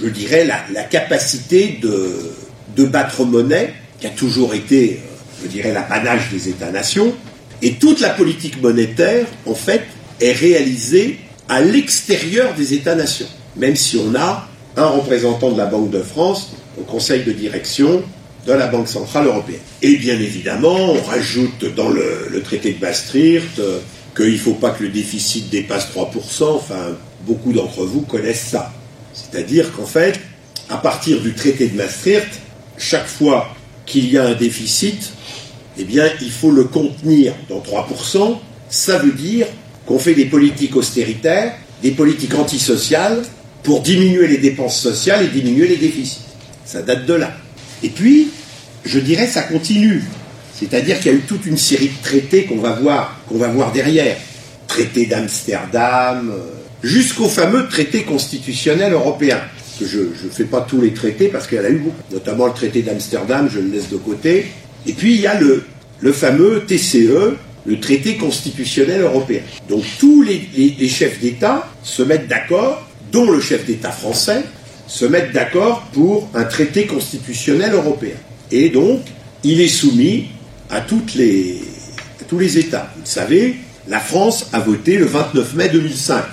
je 0.02 0.10
dirais, 0.10 0.46
la, 0.46 0.84
capacité 0.84 1.80
de, 1.82 2.32
de, 2.76 2.86
battre 2.86 3.24
monnaie, 3.24 3.74
qui 4.00 4.08
a 4.08 4.12
toujours 4.12 4.54
été, 4.54 5.00
euh, 5.04 5.44
je 5.44 5.48
dirais, 5.48 5.72
l'apanage 5.72 6.30
des 6.32 6.50
États-nations, 6.50 7.14
et 7.62 7.74
toute 7.74 8.00
la 8.00 8.10
politique 8.10 8.62
monétaire, 8.62 9.26
en 9.46 9.56
fait, 9.56 9.84
est 10.20 10.34
réalisée 10.34 11.20
à 11.50 11.62
l'extérieur 11.62 12.54
des 12.56 12.74
États-nations, 12.74 13.28
même 13.56 13.76
si 13.76 13.98
on 13.98 14.16
a 14.16 14.48
un 14.78 14.88
représentant 14.88 15.52
de 15.52 15.58
la 15.58 15.66
Banque 15.66 15.90
de 15.90 16.02
France 16.02 16.52
au 16.80 16.84
conseil 16.84 17.24
de 17.24 17.32
direction 17.32 18.04
de 18.46 18.54
la 18.54 18.68
Banque 18.68 18.88
Centrale 18.88 19.26
Européenne. 19.26 19.60
Et 19.82 19.98
bien 19.98 20.16
évidemment, 20.16 20.76
on 20.76 21.02
rajoute 21.02 21.66
dans 21.76 21.90
le, 21.90 22.42
traité 22.44 22.74
de 22.74 22.80
Maastricht 22.80 23.60
euh, 23.60 23.80
qu'il 24.16 24.34
ne 24.34 24.38
faut 24.38 24.54
pas 24.54 24.70
que 24.70 24.84
le 24.84 24.90
déficit 24.90 25.50
dépasse 25.50 25.90
3%, 25.94 26.56
enfin, 26.56 26.96
beaucoup 27.26 27.52
d'entre 27.52 27.84
vous 27.84 28.02
connaissent 28.02 28.48
ça. 28.52 28.72
C'est-à-dire 29.14 29.74
qu'en 29.74 29.86
fait, 29.86 30.20
à 30.70 30.78
partir 30.78 31.20
du 31.20 31.34
traité 31.34 31.68
de 31.68 31.76
Maastricht, 31.76 32.40
chaque 32.78 33.08
fois 33.08 33.50
qu'il 33.86 34.10
y 34.12 34.18
a 34.18 34.26
un 34.26 34.34
déficit, 34.36 35.12
eh 35.78 35.84
bien, 35.84 36.08
il 36.22 36.32
faut 36.32 36.52
le 36.52 36.66
contenir 36.66 37.34
dans 37.50 37.60
3%. 37.60 38.38
Ça 38.70 38.98
veut 39.00 39.12
dire 39.12 39.48
qu'on 39.86 40.00
fait 40.00 40.14
des 40.14 40.26
politiques 40.26 40.76
austéritaires, 40.76 41.54
des 41.82 41.92
politiques 41.92 42.36
antisociales, 42.36 43.24
pour 43.68 43.82
diminuer 43.82 44.28
les 44.28 44.38
dépenses 44.38 44.80
sociales 44.80 45.26
et 45.26 45.28
diminuer 45.28 45.68
les 45.68 45.76
déficits. 45.76 46.22
Ça 46.64 46.82
date 46.82 47.06
de 47.06 47.16
là. 47.16 47.34
Et 47.84 47.90
puis, 47.90 48.30
je 48.86 48.98
dirais, 48.98 49.28
ça 49.28 49.42
continue. 49.42 50.06
C'est-à-dire 50.58 50.98
qu'il 51.00 51.12
y 51.12 51.16
a 51.16 51.18
eu 51.18 51.24
toute 51.24 51.46
une 51.46 51.58
série 51.58 51.90
de 51.90 52.02
traités 52.02 52.46
qu'on 52.46 52.60
va 52.60 52.72
voir, 52.72 53.20
qu'on 53.28 53.38
va 53.38 53.50
voir 53.50 53.74
derrière. 53.74 54.16
Traité 54.68 55.06
d'Amsterdam, 55.06 56.32
euh, 56.32 56.46
jusqu'au 56.82 57.28
fameux 57.28 57.68
traité 57.68 58.04
constitutionnel 58.04 58.94
européen. 58.94 59.42
Je 59.82 60.00
ne 60.00 60.32
fais 60.32 60.46
pas 60.46 60.62
tous 60.62 60.80
les 60.80 60.94
traités 60.94 61.28
parce 61.28 61.46
qu'il 61.46 61.58
y 61.58 61.62
en 61.62 61.66
a 61.66 61.70
eu 61.70 61.80
beaucoup. 61.80 62.04
Notamment 62.14 62.48
le 62.48 62.54
traité 62.54 62.84
d'Amsterdam, 62.84 63.50
je 63.54 63.60
le 63.60 63.70
laisse 63.70 63.90
de 63.90 63.98
côté. 63.98 64.46
Et 64.86 64.94
puis 64.94 65.16
il 65.16 65.20
y 65.20 65.28
a 65.28 65.38
le, 65.38 66.14
fameux 66.14 66.64
TCE, 66.66 67.36
le 67.66 67.80
traité 67.82 68.16
constitutionnel 68.16 69.02
européen. 69.02 69.42
Donc 69.68 69.84
tous 70.00 70.24
les 70.24 70.88
chefs 70.88 71.20
d'État 71.20 71.70
se 71.84 72.02
mettent 72.02 72.30
d'accord, 72.30 72.87
dont 73.12 73.30
le 73.30 73.40
chef 73.40 73.66
d'État 73.66 73.92
français, 73.92 74.44
se 74.88 75.06
mettent 75.06 75.34
d'accord 75.34 75.84
pour 75.94 76.30
un 76.34 76.46
traité 76.46 76.86
constitutionnel 76.86 77.74
européen. 77.74 78.16
Et 78.52 78.70
donc, 78.70 79.02
il 79.44 79.62
est 79.62 79.68
soumis 79.68 80.28
à, 80.70 80.82
toutes 80.82 81.16
les, 81.16 81.62
tous 82.28 82.40
les 82.40 82.58
États. 82.58 82.92
Vous 82.96 83.02
le 83.02 83.08
savez, 83.08 83.58
la 83.88 84.00
France 84.00 84.48
a 84.54 84.60
voté 84.60 84.98
le 84.98 85.06
29 85.06 85.54
mai 85.56 85.70
2005. 85.70 86.24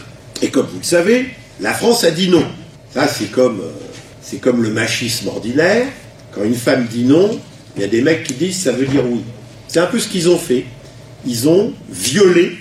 Et 0.42 0.48
comme 0.48 0.66
vous 0.66 0.78
le 0.78 0.84
savez, 0.84 1.28
la 1.60 1.72
France 1.72 2.04
a 2.04 2.10
dit 2.10 2.28
non. 2.28 2.44
Ça, 2.92 3.08
c'est 3.08 3.30
comme, 3.30 3.60
euh, 3.60 3.72
c'est 4.22 4.40
comme 4.40 4.62
le 4.62 4.70
machisme 4.70 5.28
ordinaire. 5.28 5.86
Quand 6.32 6.44
une 6.44 6.54
femme 6.54 6.86
dit 6.86 7.04
non, 7.04 7.38
il 7.76 7.82
y 7.82 7.84
a 7.84 7.88
des 7.88 8.02
mecs 8.02 8.24
qui 8.24 8.34
disent 8.34 8.62
ça 8.62 8.72
veut 8.72 8.86
dire 8.86 9.04
oui. 9.08 9.20
C'est 9.68 9.80
un 9.80 9.86
peu 9.86 9.98
ce 9.98 10.08
qu'ils 10.08 10.28
ont 10.28 10.38
fait. 10.38 10.64
Ils 11.26 11.48
ont 11.48 11.72
violé 11.90 12.56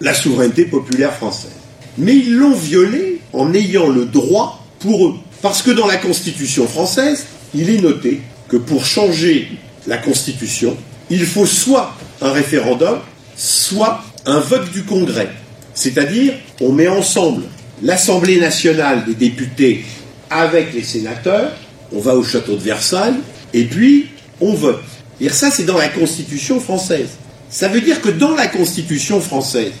la 0.00 0.14
souveraineté 0.14 0.64
populaire 0.66 1.14
française. 1.14 1.52
Mais 1.98 2.14
ils 2.14 2.34
l'ont 2.34 2.54
violée 2.54 3.11
en 3.32 3.52
ayant 3.54 3.88
le 3.88 4.04
droit 4.04 4.64
pour 4.78 5.06
eux. 5.06 5.14
Parce 5.40 5.62
que 5.62 5.70
dans 5.70 5.86
la 5.86 5.96
Constitution 5.96 6.66
française, 6.66 7.26
il 7.54 7.70
est 7.70 7.80
noté 7.80 8.20
que 8.48 8.56
pour 8.56 8.84
changer 8.84 9.50
la 9.86 9.98
Constitution, 9.98 10.76
il 11.10 11.24
faut 11.24 11.46
soit 11.46 11.94
un 12.20 12.32
référendum, 12.32 12.98
soit 13.36 14.02
un 14.26 14.38
vote 14.40 14.70
du 14.70 14.84
Congrès. 14.84 15.30
C'est-à-dire, 15.74 16.34
on 16.60 16.72
met 16.72 16.88
ensemble 16.88 17.44
l'Assemblée 17.82 18.38
nationale 18.38 19.04
des 19.04 19.14
députés 19.14 19.84
avec 20.30 20.72
les 20.72 20.84
sénateurs, 20.84 21.52
on 21.92 22.00
va 22.00 22.14
au 22.14 22.22
château 22.22 22.54
de 22.54 22.62
Versailles, 22.62 23.16
et 23.52 23.64
puis 23.64 24.06
on 24.40 24.54
vote. 24.54 24.82
Et 25.20 25.28
ça, 25.28 25.50
c'est 25.50 25.64
dans 25.64 25.78
la 25.78 25.88
Constitution 25.88 26.60
française. 26.60 27.10
Ça 27.50 27.68
veut 27.68 27.80
dire 27.80 28.00
que 28.00 28.08
dans 28.08 28.34
la 28.34 28.46
Constitution 28.46 29.20
française, 29.20 29.72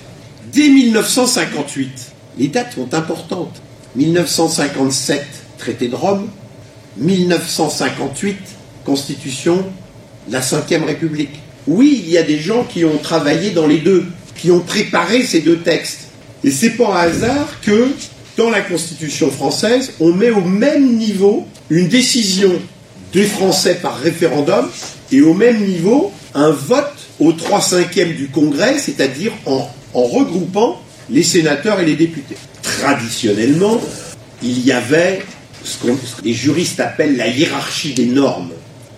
dès 0.52 0.68
1958, 0.68 2.11
les 2.38 2.48
dates 2.48 2.74
sont 2.74 2.94
importantes. 2.94 3.60
1957, 3.96 5.24
traité 5.58 5.88
de 5.88 5.94
Rome, 5.94 6.28
1958, 6.96 8.36
constitution 8.84 9.64
de 10.28 10.32
la 10.32 10.40
Ve 10.40 10.84
République. 10.84 11.40
Oui, 11.66 12.02
il 12.04 12.10
y 12.10 12.18
a 12.18 12.22
des 12.22 12.38
gens 12.38 12.64
qui 12.64 12.84
ont 12.84 12.98
travaillé 12.98 13.50
dans 13.50 13.66
les 13.66 13.78
deux, 13.78 14.06
qui 14.36 14.50
ont 14.50 14.60
préparé 14.60 15.22
ces 15.22 15.40
deux 15.40 15.58
textes. 15.58 16.08
Et 16.42 16.50
c'est 16.50 16.70
pas 16.70 16.88
un 16.88 17.08
hasard 17.08 17.60
que 17.60 17.92
dans 18.36 18.50
la 18.50 18.62
Constitution 18.62 19.30
française, 19.30 19.92
on 20.00 20.12
met 20.12 20.30
au 20.30 20.40
même 20.40 20.96
niveau 20.96 21.46
une 21.70 21.88
décision 21.88 22.52
des 23.12 23.24
Français 23.24 23.78
par 23.80 23.98
référendum 23.98 24.68
et 25.12 25.20
au 25.20 25.34
même 25.34 25.64
niveau 25.64 26.12
un 26.34 26.50
vote 26.50 26.94
au 27.20 27.32
3 27.32 27.60
cinquième 27.60 28.14
du 28.14 28.28
Congrès, 28.28 28.78
c'est-à-dire 28.78 29.32
en 29.44 29.68
regroupant 29.94 30.81
les 31.10 31.22
sénateurs 31.22 31.80
et 31.80 31.86
les 31.86 31.96
députés. 31.96 32.36
Traditionnellement, 32.62 33.80
il 34.42 34.64
y 34.64 34.72
avait 34.72 35.22
ce 35.64 35.78
que 35.78 35.92
les 36.24 36.32
juristes 36.32 36.80
appellent 36.80 37.16
la 37.16 37.28
hiérarchie 37.28 37.94
des 37.94 38.06
normes. 38.06 38.52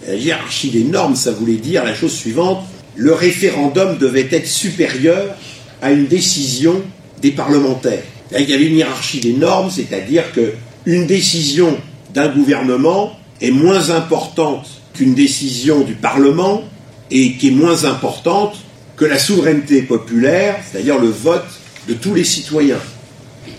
La 0.07 0.15
hiérarchie 0.15 0.71
des 0.71 0.85
normes, 0.85 1.17
ça 1.17 1.33
voulait 1.33 1.57
dire 1.57 1.85
la 1.85 1.95
chose 1.95 2.13
suivante, 2.13 2.65
le 2.97 3.13
référendum 3.13 3.99
devait 3.99 4.29
être 4.31 4.47
supérieur 4.47 5.35
à 5.83 5.93
une 5.93 6.07
décision 6.07 6.83
des 7.21 7.33
parlementaires. 7.33 8.03
Il 8.37 8.49
y 8.49 8.55
avait 8.55 8.67
une 8.67 8.77
hiérarchie 8.77 9.21
des 9.21 9.33
normes, 9.33 9.71
c'est-à-dire 9.71 10.25
qu'une 10.33 11.07
décision 11.07 11.77
d'un 12.13 12.29
gouvernement 12.29 13.19
est 13.41 13.51
moins 13.51 13.91
importante 13.91 14.67
qu'une 14.95 15.15
décision 15.15 15.81
du 15.81 15.95
Parlement 15.95 16.63
et 17.11 17.35
qui 17.35 17.49
est 17.49 17.53
moins 17.53 17.85
importante 17.85 18.57
que 18.97 19.05
la 19.05 19.19
souveraineté 19.19 19.83
populaire, 19.83 20.57
c'est-à-dire 20.65 20.99
le 20.99 21.09
vote 21.09 21.45
de 21.89 21.95
tous 21.95 22.15
les 22.15 22.25
citoyens 22.25 22.81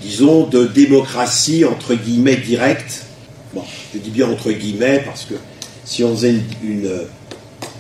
disons, 0.02 0.46
de 0.46 0.66
démocratie 0.66 1.66
entre 1.66 1.96
guillemets 1.96 2.38
directe. 2.38 3.04
Bon, 3.54 3.64
je 3.94 4.00
dis 4.00 4.12
bien 4.12 4.30
entre 4.30 4.52
guillemets 4.52 5.02
parce 5.06 5.26
que 5.26 5.36
si 5.84 6.04
on 6.04 6.16
faisait 6.16 6.36
une, 6.64 6.90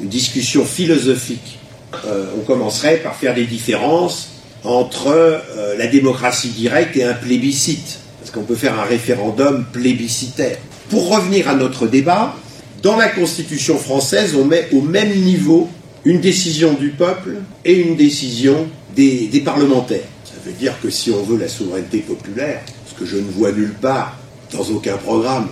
discussion 0.02 0.66
philosophique, 0.66 1.60
euh, 2.06 2.26
on 2.38 2.42
commencerait 2.42 2.98
par 2.98 3.16
faire 3.16 3.34
des 3.34 3.46
différences 3.46 4.30
entre 4.64 5.08
euh, 5.08 5.78
la 5.78 5.88
démocratie 5.88 6.50
directe 6.50 6.98
et 6.98 7.04
un 7.04 7.14
plébiscite, 7.14 8.00
parce 8.20 8.32
qu'on 8.32 8.44
peut 8.44 8.56
faire 8.56 8.78
un 8.78 8.84
référendum 8.84 9.66
plébiscitaire. 9.72 10.58
Pour 10.90 11.10
revenir 11.10 11.48
à 11.48 11.56
notre 11.56 11.88
débat, 11.88 12.36
dans 12.84 12.98
la 12.98 13.08
Constitution 13.08 13.78
française, 13.78 14.36
on 14.36 14.44
met 14.44 14.68
au 14.74 14.82
même 14.82 15.14
niveau 15.14 15.70
une 16.04 16.20
décision 16.20 16.74
du 16.74 16.90
peuple 16.90 17.38
et 17.64 17.74
une 17.74 17.96
décision 17.96 18.68
des 18.96 19.42
parlementaires 19.46 20.08
veut 20.46 20.54
dire 20.54 20.74
que 20.82 20.90
si 20.90 21.12
on 21.12 21.24
veut 21.24 21.38
la 21.38 21.48
souveraineté 21.48 22.00
populaire, 22.00 22.62
ce 22.88 22.94
que 23.00 23.06
je 23.06 23.18
ne 23.18 23.30
vois 23.32 23.52
nulle 23.52 23.74
part 23.74 24.18
dans 24.52 24.64
aucun 24.64 24.98
programme, 24.98 25.48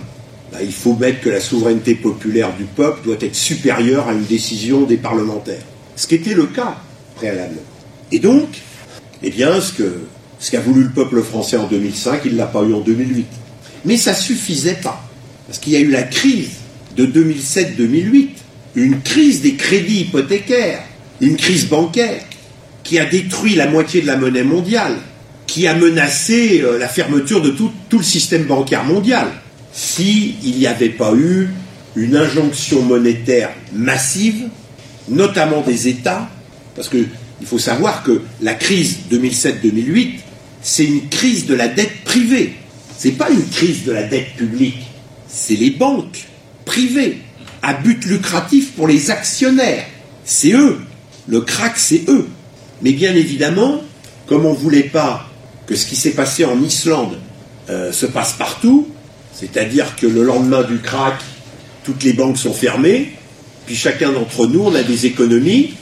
bah, 0.52 0.58
il 0.62 0.72
faut 0.72 0.94
mettre 0.94 1.20
que 1.20 1.30
la 1.30 1.40
souveraineté 1.40 1.94
populaire 1.94 2.54
du 2.56 2.64
peuple 2.64 3.00
doit 3.04 3.16
être 3.20 3.34
supérieure 3.34 4.08
à 4.08 4.12
une 4.12 4.24
décision 4.24 4.82
des 4.82 4.96
parlementaires. 4.96 5.62
Ce 5.96 6.06
qui 6.06 6.16
était 6.16 6.34
le 6.34 6.46
cas 6.46 6.76
préalablement. 7.16 7.60
Et 8.12 8.18
donc, 8.18 8.48
eh 9.22 9.30
bien, 9.30 9.60
ce 9.60 10.50
qu'a 10.50 10.60
voulu 10.60 10.84
le 10.84 10.90
peuple 10.90 11.22
français 11.22 11.56
en 11.56 11.66
2005, 11.66 12.22
il 12.26 12.32
ne 12.32 12.38
l'a 12.38 12.46
pas 12.46 12.62
eu 12.62 12.74
en 12.74 12.80
2008. 12.80 13.26
Mais 13.84 13.96
ça 13.96 14.12
ne 14.12 14.16
suffisait 14.16 14.78
pas. 14.82 15.02
Parce 15.46 15.58
qu'il 15.58 15.72
y 15.72 15.76
a 15.76 15.80
eu 15.80 15.90
la 15.90 16.04
crise 16.04 16.50
de 16.96 17.06
2007-2008, 17.06 18.28
une 18.76 19.00
crise 19.00 19.42
des 19.42 19.54
crédits 19.54 20.02
hypothécaires, 20.02 20.82
une 21.20 21.36
crise 21.36 21.68
bancaire, 21.68 22.22
qui 22.84 22.98
a 22.98 23.06
détruit 23.06 23.56
la 23.56 23.66
moitié 23.66 24.02
de 24.02 24.06
la 24.06 24.16
monnaie 24.16 24.44
mondiale, 24.44 24.96
qui 25.46 25.66
a 25.66 25.74
menacé 25.74 26.62
euh, 26.62 26.78
la 26.78 26.88
fermeture 26.88 27.42
de 27.42 27.50
tout, 27.50 27.72
le 27.90 28.02
système 28.02 28.44
bancaire 28.44 28.84
mondial, 28.84 29.28
s'il 29.72 30.36
n'y 30.42 30.66
avait 30.66 30.90
pas 30.90 31.12
eu 31.14 31.48
une 31.96 32.16
injonction 32.16 32.82
monétaire 32.82 33.50
massive, 33.72 34.48
notamment 35.08 35.62
des 35.62 35.88
États, 35.88 36.28
parce 36.76 36.88
que 36.88 37.06
Il 37.40 37.46
faut 37.46 37.58
savoir 37.58 38.02
que 38.02 38.22
la 38.40 38.54
crise 38.54 39.00
2007-2008, 39.10 40.12
c'est 40.62 40.84
une 40.84 41.08
crise 41.08 41.46
de 41.46 41.54
la 41.54 41.68
dette 41.68 42.04
privée. 42.04 42.54
C'est 42.96 43.12
pas 43.12 43.28
une 43.28 43.46
crise 43.48 43.84
de 43.84 43.92
la 43.92 44.04
dette 44.04 44.34
publique. 44.36 44.78
C'est 45.28 45.56
les 45.56 45.70
banques 45.70 46.24
privées 46.64 47.18
à 47.60 47.74
but 47.74 48.04
lucratif 48.06 48.72
pour 48.72 48.86
les 48.86 49.10
actionnaires. 49.10 49.84
C'est 50.24 50.52
eux. 50.52 50.78
Le 51.26 51.40
crack, 51.40 51.76
c'est 51.76 52.08
eux. 52.08 52.28
Mais 52.82 52.92
bien 52.92 53.14
évidemment, 53.14 53.82
comme 54.26 54.46
on 54.46 54.52
ne 54.52 54.58
voulait 54.58 54.84
pas 54.84 55.28
que 55.66 55.76
ce 55.76 55.86
qui 55.86 55.96
s'est 55.96 56.12
passé 56.12 56.44
en 56.44 56.60
Islande 56.62 57.18
euh, 57.70 57.92
se 57.92 58.06
passe 58.06 58.34
partout, 58.34 58.88
c'est-à-dire 59.32 59.96
que 59.96 60.06
le 60.06 60.22
lendemain 60.22 60.62
du 60.62 60.78
crack, 60.78 61.20
toutes 61.84 62.02
les 62.02 62.12
banques 62.12 62.38
sont 62.38 62.52
fermées, 62.52 63.12
puis 63.66 63.74
chacun 63.74 64.12
d'entre 64.12 64.46
nous, 64.46 64.62
on 64.62 64.74
a 64.74 64.82
des 64.82 65.06
économies 65.06 65.74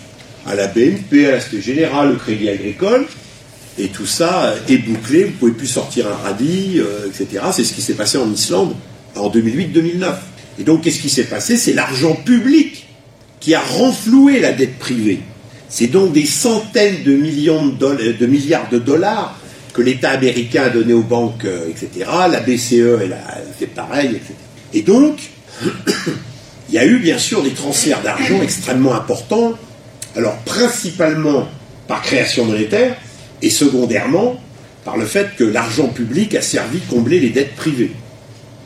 à 0.46 0.54
la 0.54 0.66
BNP, 0.68 1.26
à 1.26 1.32
la 1.32 1.40
Société 1.40 1.75
Générale, 1.75 2.12
au 2.12 2.16
Crédit 2.16 2.49
Agricole, 2.49 3.06
et 3.78 3.88
tout 3.88 4.06
ça 4.06 4.54
est 4.68 4.78
bouclé, 4.78 5.25
vous 5.25 5.30
ne 5.30 5.37
pouvez 5.37 5.52
plus 5.52 5.66
sortir 5.66 6.06
un 6.06 6.14
radis, 6.14 6.78
euh, 6.78 7.08
etc. 7.08 7.44
C'est 7.52 7.64
ce 7.64 7.72
qui 7.72 7.82
s'est 7.82 7.94
passé 7.94 8.18
en 8.18 8.30
Islande 8.30 8.75
en 9.16 9.30
2008-2009. 9.30 10.14
Et 10.58 10.64
donc, 10.64 10.82
qu'est-ce 10.82 11.00
qui 11.00 11.08
s'est 11.08 11.25
passé? 11.25 11.56
C'est 11.56 11.72
l'argent 11.72 12.14
public 12.14 12.87
qui 13.40 13.54
a 13.54 13.61
renfloué 13.61 14.40
la 14.40 14.52
dette 14.52 14.78
privée. 14.78 15.20
C'est 15.73 15.87
donc 15.87 16.12
des 16.12 16.26
centaines 16.26 17.02
de 17.02 17.14
milliards 17.14 18.69
de 18.69 18.79
dollars 18.79 19.38
que 19.73 19.81
l'État 19.81 20.11
américain 20.11 20.64
a 20.64 20.69
donné 20.69 20.93
aux 20.93 21.02
banques, 21.02 21.47
euh, 21.47 21.71
etc. 21.71 22.11
La 22.31 22.41
BCE, 22.41 23.00
elle 23.02 23.14
a 23.14 23.41
fait 23.59 23.69
pareil, 23.69 24.09
etc. 24.11 24.35
Et 24.75 24.83
donc, 24.83 25.31
il 26.69 26.75
y 26.75 26.79
a 26.79 26.85
eu 26.85 26.99
bien 26.99 27.17
sûr 27.17 27.43
des 27.43 27.52
transferts 27.52 28.02
d'argent 28.02 28.43
extrêmement 28.43 28.93
importants, 28.95 29.55
alors 30.14 30.37
principalement 30.45 31.49
par 31.88 32.02
création 32.02 32.45
monétaire, 32.45 32.95
et 33.41 33.49
secondairement 33.49 34.38
par 34.85 34.99
le 34.99 35.07
fait 35.07 35.35
que 35.37 35.45
l'argent 35.45 35.88
public 35.88 36.35
a 36.35 36.43
servi 36.43 36.81
à 36.87 36.91
combler 36.91 37.19
les 37.19 37.31
dettes 37.31 37.57
privées. 37.57 37.93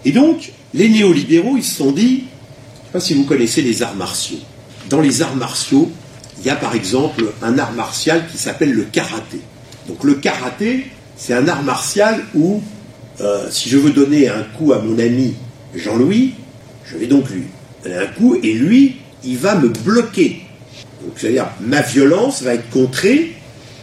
Et 0.05 0.11
donc, 0.11 0.51
les 0.75 0.89
néolibéraux, 0.89 1.57
ils 1.57 1.63
se 1.63 1.77
sont 1.77 1.93
dit, 1.93 2.03
je 2.03 2.19
ne 2.19 2.87
sais 2.87 2.93
pas 2.93 3.01
si 3.01 3.15
vous 3.15 3.25
connaissez 3.27 3.63
les 3.63 3.85
arts 3.85 3.95
martiaux. 3.95 4.41
Dans 4.91 5.01
les 5.01 5.23
arts 5.23 5.37
martiaux, 5.37 5.93
il 6.38 6.47
y 6.47 6.50
a 6.50 6.57
par 6.57 6.75
exemple 6.75 7.25
un 7.43 7.59
art 7.59 7.73
martial 7.73 8.26
qui 8.31 8.38
s'appelle 8.38 8.73
le 8.73 8.85
karaté. 8.85 9.40
Donc 9.88 10.05
le 10.05 10.14
karaté, 10.14 10.87
c'est 11.16 11.35
un 11.35 11.49
art 11.49 11.62
martial 11.62 12.23
où, 12.35 12.62
euh, 13.21 13.47
si 13.50 13.69
je 13.69 13.78
veux 13.78 13.90
donner 13.90 14.28
un 14.28 14.43
coup 14.43 14.73
à 14.73 14.78
mon 14.78 14.99
ami 14.99 15.35
Jean-Louis, 15.75 16.35
je 16.85 16.97
vais 16.97 17.07
donc 17.07 17.28
lui 17.31 17.45
donner 17.83 17.97
un 17.97 18.07
coup 18.07 18.37
et 18.43 18.52
lui, 18.52 18.97
il 19.25 19.38
va 19.38 19.55
me 19.55 19.69
bloquer. 19.69 20.43
Donc 21.02 21.12
c'est-à-dire 21.16 21.49
ma 21.61 21.83
violence 21.83 22.43
va 22.43 22.55
être 22.55 22.69
contrée 22.71 23.37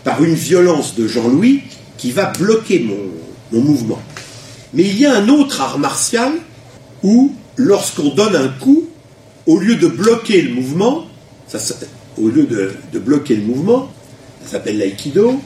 par 0.04 0.24
une 0.24 0.36
violence 0.36 0.96
de 0.96 1.08
Jean-Louis 1.08 1.62
qui 1.98 2.12
va 2.12 2.26
bloquer 2.26 2.80
mon, 2.80 2.98
mouvement. 3.62 4.02
Mais 4.74 4.84
il 4.84 5.00
y 5.00 5.06
a 5.06 5.16
un 5.16 5.30
autre 5.30 5.62
art 5.62 5.78
martial 5.78 6.32
où, 7.04 7.36
lorsqu'on 7.56 8.10
donne 8.10 8.36
un 8.36 8.48
coup, 8.48 8.90
au 9.46 9.60
lieu 9.60 9.76
de 9.76 9.86
bloquer 9.88 10.42
le 10.42 10.56
mouvement, 10.56 11.06
ça, 11.48 11.60
au 12.18 12.28
lieu 12.28 12.44
de, 12.44 13.00
bloquer 13.00 13.36
le 13.36 13.44
mouvement, 13.44 13.92
ça 14.44 14.54
s'appelle 14.54 14.78
l'aïkido, 14.78 15.40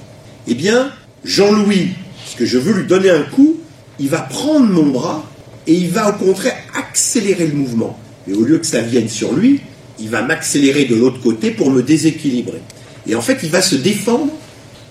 eh 0.47 0.55
bien, 0.55 0.91
Jean-Louis, 1.23 1.89
puisque 2.23 2.45
je 2.45 2.57
veux 2.57 2.73
lui 2.73 2.87
donner 2.87 3.09
un 3.09 3.23
coup, 3.23 3.57
il 3.99 4.09
va 4.09 4.19
prendre 4.19 4.67
mon 4.67 4.87
bras 4.87 5.23
et 5.65 5.73
il 5.73 5.89
va 5.89 6.09
au 6.09 6.13
contraire 6.13 6.57
accélérer 6.75 7.47
le 7.47 7.53
mouvement. 7.53 7.97
Et 8.27 8.33
au 8.33 8.43
lieu 8.43 8.57
que 8.59 8.65
ça 8.65 8.81
vienne 8.81 9.09
sur 9.09 9.33
lui, 9.33 9.61
il 9.99 10.09
va 10.09 10.21
m'accélérer 10.21 10.85
de 10.85 10.95
l'autre 10.95 11.21
côté 11.21 11.51
pour 11.51 11.71
me 11.71 11.81
déséquilibrer. 11.81 12.61
Et 13.07 13.15
en 13.15 13.21
fait, 13.21 13.39
il 13.43 13.49
va 13.49 13.61
se 13.61 13.75
défendre 13.75 14.31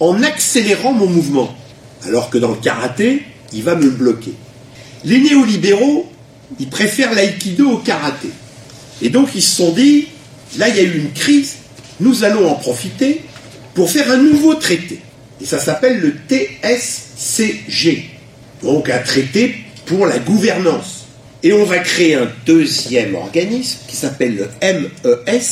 en 0.01 0.23
accélérant 0.23 0.93
mon 0.93 1.07
mouvement. 1.07 1.55
Alors 2.05 2.31
que 2.31 2.39
dans 2.39 2.51
le 2.51 2.57
karaté, 2.57 3.23
il 3.53 3.63
va 3.63 3.75
me 3.75 3.91
bloquer. 3.91 4.33
Les 5.05 5.21
néolibéraux, 5.21 6.11
ils 6.59 6.69
préfèrent 6.69 7.15
l'aïkido 7.15 7.71
au 7.71 7.79
karaté. 7.79 8.29
Et 9.03 9.09
donc 9.09 9.31
ils 9.35 9.43
se 9.43 9.57
sont 9.57 9.73
dit, 9.73 10.09
là 10.59 10.69
il 10.69 10.77
y 10.77 10.81
a 10.81 10.83
eu 10.83 10.99
une 10.99 11.13
crise, 11.13 11.57
nous 12.01 12.25
allons 12.25 12.49
en 12.49 12.55
profiter 12.55 13.23
pour 13.75 13.91
faire 13.91 14.11
un 14.11 14.19
nouveau 14.19 14.55
traité. 14.55 15.01
Et 15.41 15.47
ça 15.47 15.59
s'appelle 15.59 16.01
le 16.01 16.15
TSCG. 16.29 18.11
Donc 18.63 18.89
un 18.89 18.99
traité 18.99 19.57
pour 19.87 20.07
la 20.07 20.19
gouvernance. 20.19 21.07
Et 21.43 21.53
on 21.53 21.65
va 21.65 21.79
créer 21.79 22.15
un 22.15 22.29
deuxième 22.47 23.15
organisme 23.15 23.79
qui 23.87 23.97
s'appelle 23.97 24.37
le 24.37 24.49
MES, 24.63 25.43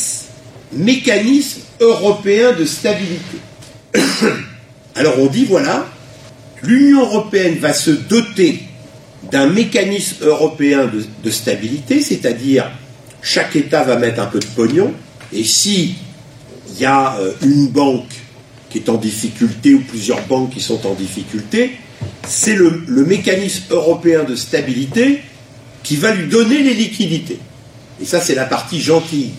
Mécanisme 0.72 1.61
européen 1.78 2.52
de 2.52 2.64
stabilité. 2.64 3.38
Alors 4.96 5.20
on 5.20 5.26
dit 5.26 5.44
voilà, 5.44 5.87
l'Union 6.62 7.02
européenne 7.02 7.59
va 7.59 7.72
se 7.72 7.90
doter 7.90 8.62
d'un 9.30 9.46
mécanisme 9.46 10.24
européen 10.24 10.90
de, 11.22 11.30
stabilité, 11.30 12.00
c'est-à-dire 12.00 12.70
chaque 13.22 13.57
État 13.57 13.85
va 13.85 13.96
mettre 13.96 14.20
un 14.20 14.26
peu 14.26 14.38
de 14.38 14.46
pognon, 14.46 14.92
et 15.33 15.44
si 15.44 15.94
il 16.74 16.80
y 16.80 16.84
a 16.84 17.16
euh, 17.18 17.32
une 17.42 17.68
banque 17.68 18.12
qui 18.70 18.78
est 18.78 18.88
en 18.88 18.96
difficulté 18.96 19.74
ou 19.74 19.80
plusieurs 19.80 20.26
banques 20.26 20.50
qui 20.50 20.60
sont 20.60 20.87
en 20.87 20.94
difficulté, 20.94 21.72
c'est 22.26 22.54
le, 22.54 22.82
mécanisme 23.06 23.64
européen 23.70 24.24
de 24.24 24.34
stabilité 24.34 25.20
qui 25.82 25.96
va 25.96 26.12
lui 26.12 26.28
donner 26.28 26.62
les 26.62 26.74
liquidités. 26.74 27.38
Et 28.02 28.04
ça, 28.04 28.20
c'est 28.20 28.34
la 28.34 28.46
partie 28.46 28.80
gentille. 28.80 29.30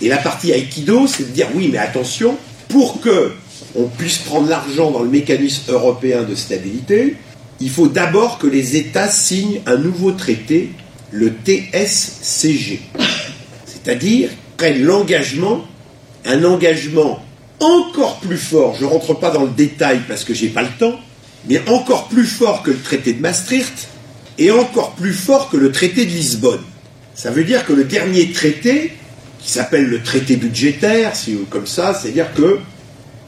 Et 0.00 0.08
la 0.08 0.18
partie 0.18 0.52
aikido, 0.52 1.06
c'est 1.06 1.24
de 1.24 1.32
dire 1.34 1.48
oui, 1.54 1.68
mais 1.72 1.78
attention, 1.78 2.36
pour 2.68 3.00
que 3.00 3.32
on 3.74 3.88
puisse 3.88 4.18
prendre 4.18 4.48
l'argent 4.48 4.90
dans 4.90 5.02
le 5.02 5.08
mécanisme 5.08 5.72
européen 5.72 6.22
de 6.22 6.34
stabilité, 6.34 7.16
il 7.60 7.70
faut 7.70 7.88
d'abord 7.88 8.38
que 8.38 8.46
les 8.46 8.76
États 8.76 9.08
signent 9.08 9.60
un 9.66 9.76
nouveau 9.76 10.12
traité, 10.12 10.70
le 11.10 11.32
TSCG. 11.44 12.80
C'est-à-dire 13.66 14.30
prennent 14.56 14.82
l'engagement, 14.82 15.64
un 16.24 16.44
engagement 16.44 17.24
encore 17.60 18.20
plus 18.20 18.36
fort, 18.38 18.76
je 18.78 18.84
ne 18.84 18.90
rentre 18.90 19.14
pas 19.14 19.30
dans 19.30 19.44
le 19.44 19.50
détail 19.50 20.00
parce 20.08 20.24
que 20.24 20.34
je 20.34 20.44
n'ai 20.44 20.50
pas 20.50 20.62
le 20.62 20.68
temps, 20.78 20.98
mais 21.48 21.60
encore 21.68 22.08
plus 22.08 22.26
fort 22.26 22.62
que 22.62 22.70
le 22.70 22.80
traité 22.80 23.12
de 23.12 23.20
Maastricht 23.20 23.88
et 24.38 24.50
encore 24.50 24.92
plus 24.92 25.12
fort 25.12 25.48
que 25.50 25.56
le 25.56 25.70
traité 25.70 26.04
de 26.04 26.10
Lisbonne. 26.10 26.62
Ça 27.14 27.30
veut 27.30 27.44
dire 27.44 27.64
que 27.64 27.72
le 27.72 27.84
dernier 27.84 28.32
traité, 28.32 28.92
qui 29.38 29.50
s'appelle 29.50 29.86
le 29.86 30.02
traité 30.02 30.36
budgétaire, 30.36 31.14
si 31.14 31.36
comme 31.50 31.66
ça, 31.66 31.94
c'est-à-dire 31.94 32.32
que 32.34 32.58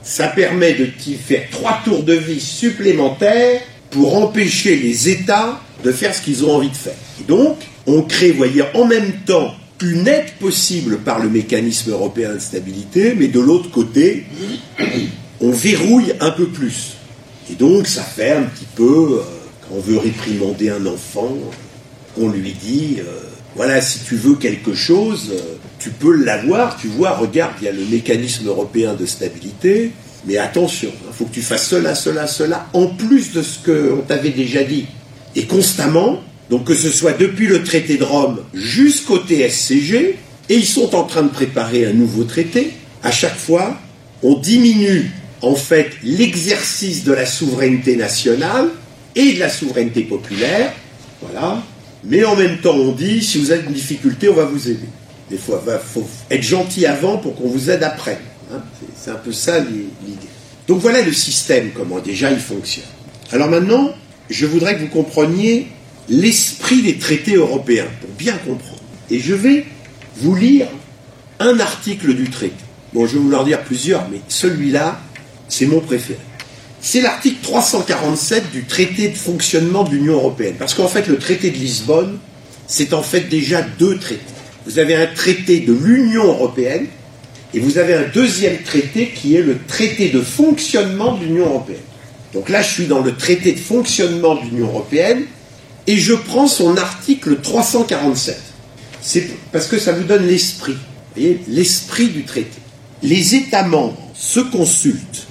ça 0.02 0.28
permet 0.28 0.74
de 0.74 0.88
faire 1.16 1.48
trois 1.50 1.80
tours 1.84 2.02
de 2.02 2.14
vie 2.14 2.40
supplémentaires 2.40 3.60
pour 3.90 4.16
empêcher 4.16 4.76
les 4.76 5.08
États 5.08 5.60
de 5.84 5.92
faire 5.92 6.14
ce 6.14 6.22
qu'ils 6.22 6.44
ont 6.44 6.56
envie 6.56 6.70
de 6.70 6.76
faire. 6.76 6.94
Et 7.20 7.24
donc, 7.24 7.58
on 7.86 8.02
crée, 8.02 8.32
voyez, 8.32 8.64
en 8.74 8.86
même 8.86 9.12
temps 9.26 9.54
une 9.82 10.08
aide 10.08 10.32
possible 10.40 10.98
par 10.98 11.18
le 11.18 11.28
mécanisme 11.28 11.90
européen 11.90 12.34
de 12.34 12.38
stabilité, 12.38 13.14
mais 13.14 13.28
de 13.28 13.40
l'autre 13.40 13.70
côté, 13.70 14.24
on 15.40 15.50
verrouille 15.50 16.14
un 16.20 16.30
peu 16.30 16.46
plus. 16.46 16.96
Et 17.50 17.54
donc, 17.54 17.86
ça 17.86 18.02
fait 18.02 18.32
un 18.32 18.42
petit 18.42 18.66
peu, 18.74 19.20
euh, 19.20 19.22
quand 19.62 19.76
on 19.76 19.80
veut 19.80 19.98
réprimander 19.98 20.70
un 20.70 20.86
enfant, 20.86 21.36
on 22.18 22.28
lui 22.28 22.52
dit, 22.52 22.96
euh, 23.00 23.20
voilà, 23.54 23.80
si 23.80 24.00
tu 24.00 24.16
veux 24.16 24.34
quelque 24.34 24.74
chose, 24.74 25.30
euh, 25.32 25.56
tu 25.78 25.90
peux 25.90 26.14
l'avoir, 26.14 26.76
tu 26.76 26.88
vois, 26.88 27.16
regarde, 27.16 27.52
il 27.60 27.66
y 27.66 27.68
a 27.68 27.72
le 27.72 27.84
mécanisme 27.84 28.48
européen 28.48 28.94
de 28.94 29.06
stabilité, 29.06 29.92
mais 30.26 30.38
attention, 30.38 30.90
il 31.06 31.14
faut 31.14 31.26
que 31.26 31.34
tu 31.34 31.42
fasses 31.42 31.68
cela, 31.68 31.94
cela, 31.94 32.26
cela, 32.26 32.66
en 32.72 32.86
plus 32.86 33.32
de 33.32 33.42
ce 33.42 33.58
qu'on 33.64 34.02
t'avait 34.02 34.30
déjà 34.30 34.64
dit. 34.64 34.86
Et 35.36 35.44
constamment, 35.44 36.20
donc 36.50 36.64
que 36.64 36.74
ce 36.74 36.90
soit 36.90 37.12
depuis 37.12 37.46
le 37.46 37.62
traité 37.62 37.96
de 37.96 38.04
Rome 38.04 38.40
jusqu'au 38.54 39.18
TSCG, 39.18 40.16
et 40.48 40.54
ils 40.54 40.66
sont 40.66 40.94
en 40.94 41.04
train 41.04 41.22
de 41.22 41.28
préparer 41.28 41.86
un 41.86 41.92
nouveau 41.92 42.24
traité, 42.24 42.72
à 43.02 43.10
chaque 43.10 43.36
fois, 43.36 43.76
on 44.22 44.38
diminue 44.38 45.10
en 45.42 45.54
fait 45.54 45.90
l'exercice 46.02 47.04
de 47.04 47.12
la 47.12 47.26
souveraineté 47.26 47.96
nationale 47.96 48.68
et 49.14 49.34
de 49.34 49.40
la 49.40 49.48
souveraineté 49.48 50.02
populaire, 50.02 50.72
voilà, 51.20 51.62
mais 52.04 52.24
en 52.24 52.36
même 52.36 52.58
temps 52.58 52.76
on 52.76 52.92
dit, 52.92 53.22
si 53.22 53.38
vous 53.38 53.50
avez 53.50 53.64
une 53.66 53.72
difficulté, 53.72 54.28
on 54.28 54.34
va 54.34 54.44
vous 54.44 54.68
aider. 54.68 54.88
Des 55.30 55.38
fois, 55.38 55.62
il 55.66 55.72
faut 55.92 56.06
être 56.30 56.42
gentil 56.42 56.86
avant 56.86 57.16
pour 57.16 57.34
qu'on 57.34 57.48
vous 57.48 57.68
aide 57.70 57.82
après. 57.82 58.20
Hein. 58.52 58.60
C'est 58.96 59.10
un 59.10 59.16
peu 59.16 59.32
ça 59.32 59.58
l'idée. 59.58 60.28
Donc 60.68 60.80
voilà 60.80 61.02
le 61.02 61.12
système, 61.12 61.70
comment 61.74 61.98
déjà 61.98 62.30
il 62.30 62.38
fonctionne. 62.38 62.84
Alors 63.32 63.48
maintenant, 63.48 63.90
je 64.30 64.46
voudrais 64.46 64.76
que 64.76 64.82
vous 64.82 64.88
compreniez 64.88 65.66
l'esprit 66.08 66.82
des 66.82 66.96
traités 66.98 67.34
européens, 67.34 67.86
pour 68.00 68.10
bien 68.10 68.36
comprendre. 68.38 68.80
Et 69.10 69.20
je 69.20 69.34
vais 69.34 69.64
vous 70.16 70.34
lire 70.34 70.66
un 71.40 71.60
article 71.60 72.14
du 72.14 72.30
traité. 72.30 72.54
Bon, 72.92 73.06
je 73.06 73.14
vais 73.14 73.20
vous 73.20 73.34
en 73.34 73.44
dire 73.44 73.62
plusieurs, 73.62 74.08
mais 74.08 74.20
celui-là, 74.28 75.00
c'est 75.48 75.66
mon 75.66 75.80
préféré. 75.80 76.18
C'est 76.80 77.00
l'article 77.00 77.38
347 77.42 78.50
du 78.52 78.64
traité 78.64 79.08
de 79.08 79.16
fonctionnement 79.16 79.84
de 79.84 79.90
l'Union 79.90 80.14
européenne. 80.14 80.54
Parce 80.58 80.74
qu'en 80.74 80.88
fait, 80.88 81.08
le 81.08 81.18
traité 81.18 81.50
de 81.50 81.56
Lisbonne, 81.56 82.18
c'est 82.66 82.92
en 82.92 83.02
fait 83.02 83.28
déjà 83.28 83.62
deux 83.62 83.98
traités. 83.98 84.20
Vous 84.66 84.78
avez 84.78 84.94
un 84.94 85.06
traité 85.06 85.60
de 85.60 85.72
l'Union 85.72 86.24
européenne 86.24 86.86
Et 87.54 87.58
vous 87.58 87.78
avez 87.78 87.94
un 87.94 88.04
deuxième 88.12 88.58
traité 88.62 89.08
qui 89.14 89.34
est 89.34 89.42
le 89.42 89.56
traité 89.66 90.10
de 90.10 90.20
fonctionnement 90.20 91.16
de 91.16 91.24
l'Union 91.24 91.46
européenne. 91.46 91.80
Donc 92.34 92.50
là, 92.50 92.60
je 92.60 92.70
suis 92.70 92.86
dans 92.86 93.00
le 93.00 93.14
traité 93.14 93.52
de 93.52 93.58
fonctionnement 93.58 94.34
de 94.34 94.42
l'Union 94.42 94.66
européenne 94.66 95.22
et 95.86 95.96
je 95.96 96.14
prends 96.14 96.46
son 96.46 96.76
article 96.76 97.40
347. 97.40 98.40
C'est 99.00 99.28
parce 99.52 99.66
que 99.66 99.78
ça 99.78 99.92
vous 99.92 100.04
donne 100.04 100.26
l'esprit. 100.26 100.76
L'esprit 101.48 102.08
du 102.08 102.24
traité. 102.24 102.58
Les 103.02 103.34
États 103.34 103.62
membres 103.62 103.96
se 104.14 104.40
consultent 104.40 105.26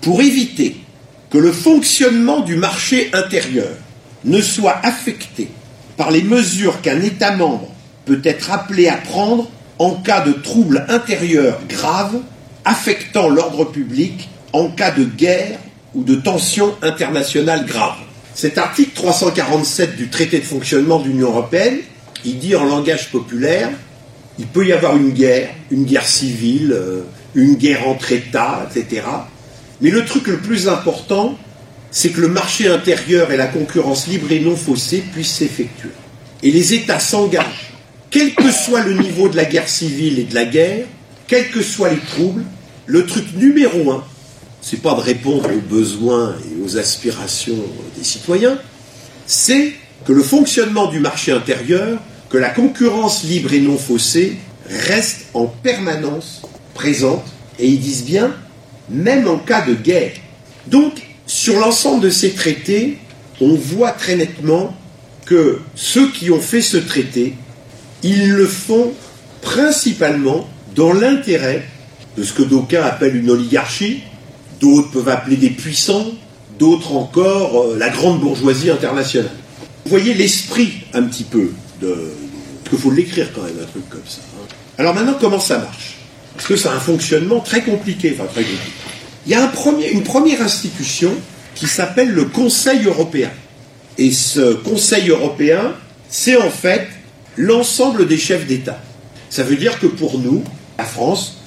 pour 0.00 0.20
éviter 0.20 0.76
que 1.30 1.38
le 1.38 1.52
fonctionnement 1.52 2.40
du 2.40 2.56
marché 2.56 3.10
intérieur 3.12 3.70
ne 4.24 4.40
soit 4.40 4.76
affecté 4.82 5.48
par 5.96 6.10
les 6.10 6.22
mesures 6.22 6.80
qu'un 6.80 7.00
État 7.00 7.34
membre 7.34 7.68
peut 8.04 8.20
être 8.24 8.50
appelé 8.50 8.88
à 8.88 8.96
prendre 8.96 9.48
en 9.78 9.92
cas 9.92 10.20
de 10.20 10.32
troubles 10.32 10.84
intérieurs 10.88 11.60
graves 11.68 12.20
affectant 12.64 13.28
l'ordre 13.28 13.64
public 13.64 14.28
en 14.52 14.68
cas 14.68 14.90
de 14.90 15.04
guerre 15.04 15.58
ou 15.94 16.02
de 16.02 16.14
tensions 16.14 16.74
internationales 16.82 17.66
graves. 17.66 17.98
Cet 18.34 18.56
article 18.56 18.92
347 18.94 19.96
du 19.96 20.08
traité 20.08 20.38
de 20.38 20.44
fonctionnement 20.44 20.98
de 20.98 21.08
l'Union 21.08 21.28
européenne, 21.28 21.78
il 22.24 22.38
dit 22.38 22.56
en 22.56 22.64
langage 22.64 23.10
populaire, 23.10 23.68
il 24.38 24.46
peut 24.46 24.66
y 24.66 24.72
avoir 24.72 24.96
une 24.96 25.10
guerre, 25.10 25.50
une 25.70 25.84
guerre 25.84 26.06
civile, 26.06 26.72
euh, 26.72 27.02
une 27.34 27.54
guerre 27.54 27.86
entre 27.86 28.12
États, 28.12 28.66
etc. 28.70 29.02
Mais 29.80 29.90
le 29.90 30.04
truc 30.04 30.28
le 30.28 30.38
plus 30.38 30.68
important, 30.68 31.36
c'est 31.90 32.08
que 32.08 32.22
le 32.22 32.28
marché 32.28 32.68
intérieur 32.68 33.30
et 33.32 33.36
la 33.36 33.46
concurrence 33.46 34.06
libre 34.06 34.32
et 34.32 34.40
non 34.40 34.56
faussée 34.56 35.04
puissent 35.12 35.34
s'effectuer. 35.34 35.90
Et 36.42 36.50
les 36.50 36.72
États 36.72 37.00
s'engagent, 37.00 37.72
quel 38.10 38.34
que 38.34 38.50
soit 38.50 38.80
le 38.80 38.94
niveau 38.94 39.28
de 39.28 39.36
la 39.36 39.44
guerre 39.44 39.68
civile 39.68 40.18
et 40.18 40.24
de 40.24 40.34
la 40.34 40.46
guerre, 40.46 40.86
quels 41.26 41.50
que 41.50 41.62
soient 41.62 41.90
les 41.90 42.00
troubles, 42.00 42.44
le 42.86 43.04
truc 43.04 43.34
numéro 43.36 43.92
un, 43.92 44.04
c'est 44.62 44.80
pas 44.80 44.94
de 44.94 45.00
répondre 45.00 45.50
aux 45.52 45.60
besoins 45.60 46.36
et 46.46 46.62
aux 46.62 46.78
aspirations 46.78 47.58
des 47.98 48.04
citoyens, 48.04 48.56
c'est 49.26 49.74
que 50.06 50.12
le 50.12 50.22
fonctionnement 50.22 50.86
du 50.86 51.00
marché 51.00 51.32
intérieur, 51.32 51.98
que 52.30 52.38
la 52.38 52.48
concurrence 52.48 53.24
libre 53.24 53.52
et 53.52 53.60
non 53.60 53.76
faussée 53.76 54.38
reste 54.66 55.26
en 55.34 55.46
permanence 55.46 56.42
présente, 56.74 57.24
et 57.58 57.66
ils 57.66 57.80
disent 57.80 58.04
bien, 58.04 58.34
même 58.88 59.28
en 59.28 59.36
cas 59.36 59.66
de 59.66 59.74
guerre. 59.74 60.12
Donc, 60.68 61.02
sur 61.26 61.58
l'ensemble 61.58 62.02
de 62.02 62.10
ces 62.10 62.32
traités, 62.32 62.98
on 63.40 63.54
voit 63.54 63.90
très 63.90 64.16
nettement 64.16 64.74
que 65.26 65.60
ceux 65.74 66.10
qui 66.10 66.30
ont 66.30 66.40
fait 66.40 66.62
ce 66.62 66.76
traité, 66.76 67.34
ils 68.02 68.30
le 68.30 68.46
font 68.46 68.92
principalement 69.40 70.48
dans 70.74 70.92
l'intérêt 70.92 71.64
de 72.16 72.22
ce 72.22 72.32
que 72.32 72.42
d'aucuns 72.42 72.82
appellent 72.82 73.16
une 73.16 73.30
oligarchie, 73.30 74.02
d'autres 74.62 74.90
peuvent 74.92 75.08
appeler 75.08 75.36
des 75.36 75.50
puissants, 75.50 76.06
d'autres 76.58 76.92
encore 76.92 77.60
euh, 77.60 77.76
la 77.76 77.90
grande 77.90 78.20
bourgeoisie 78.20 78.70
internationale. 78.70 79.32
Vous 79.84 79.90
voyez 79.90 80.14
l'esprit 80.14 80.72
un 80.94 81.02
petit 81.02 81.24
peu 81.24 81.50
de... 81.82 81.88
Parce 82.62 82.70
qu'il 82.70 82.78
faut 82.78 82.92
l'écrire 82.92 83.28
quand 83.34 83.42
même, 83.42 83.58
un 83.60 83.66
truc 83.66 83.86
comme 83.90 84.06
ça. 84.06 84.20
hein. 84.36 84.46
Alors 84.78 84.94
maintenant, 84.94 85.16
comment 85.20 85.40
ça 85.40 85.58
marche? 85.58 85.96
Parce 86.34 86.46
que 86.46 86.56
c'est 86.56 86.68
un 86.68 86.80
fonctionnement 86.80 87.40
très 87.40 87.62
compliqué, 87.62 88.16
enfin 88.16 88.28
très 88.32 88.42
compliqué. 88.42 88.72
Il 89.26 89.32
y 89.32 89.34
a 89.34 89.52
une 89.92 90.02
première 90.02 90.40
institution 90.40 91.12
qui 91.54 91.66
s'appelle 91.66 92.10
le 92.10 92.24
Conseil 92.24 92.86
européen. 92.86 93.30
Et 93.98 94.10
ce 94.10 94.54
Conseil 94.54 95.10
européen, 95.10 95.74
c'est 96.08 96.36
en 96.36 96.50
fait 96.50 96.88
l'ensemble 97.36 98.08
des 98.08 98.16
chefs 98.16 98.46
d'État. 98.46 98.80
Ça 99.28 99.42
veut 99.42 99.56
dire 99.56 99.78
que 99.78 99.86
pour 99.86 100.18
nous, 100.18 100.42
la 100.78 100.84
France, 100.84 101.38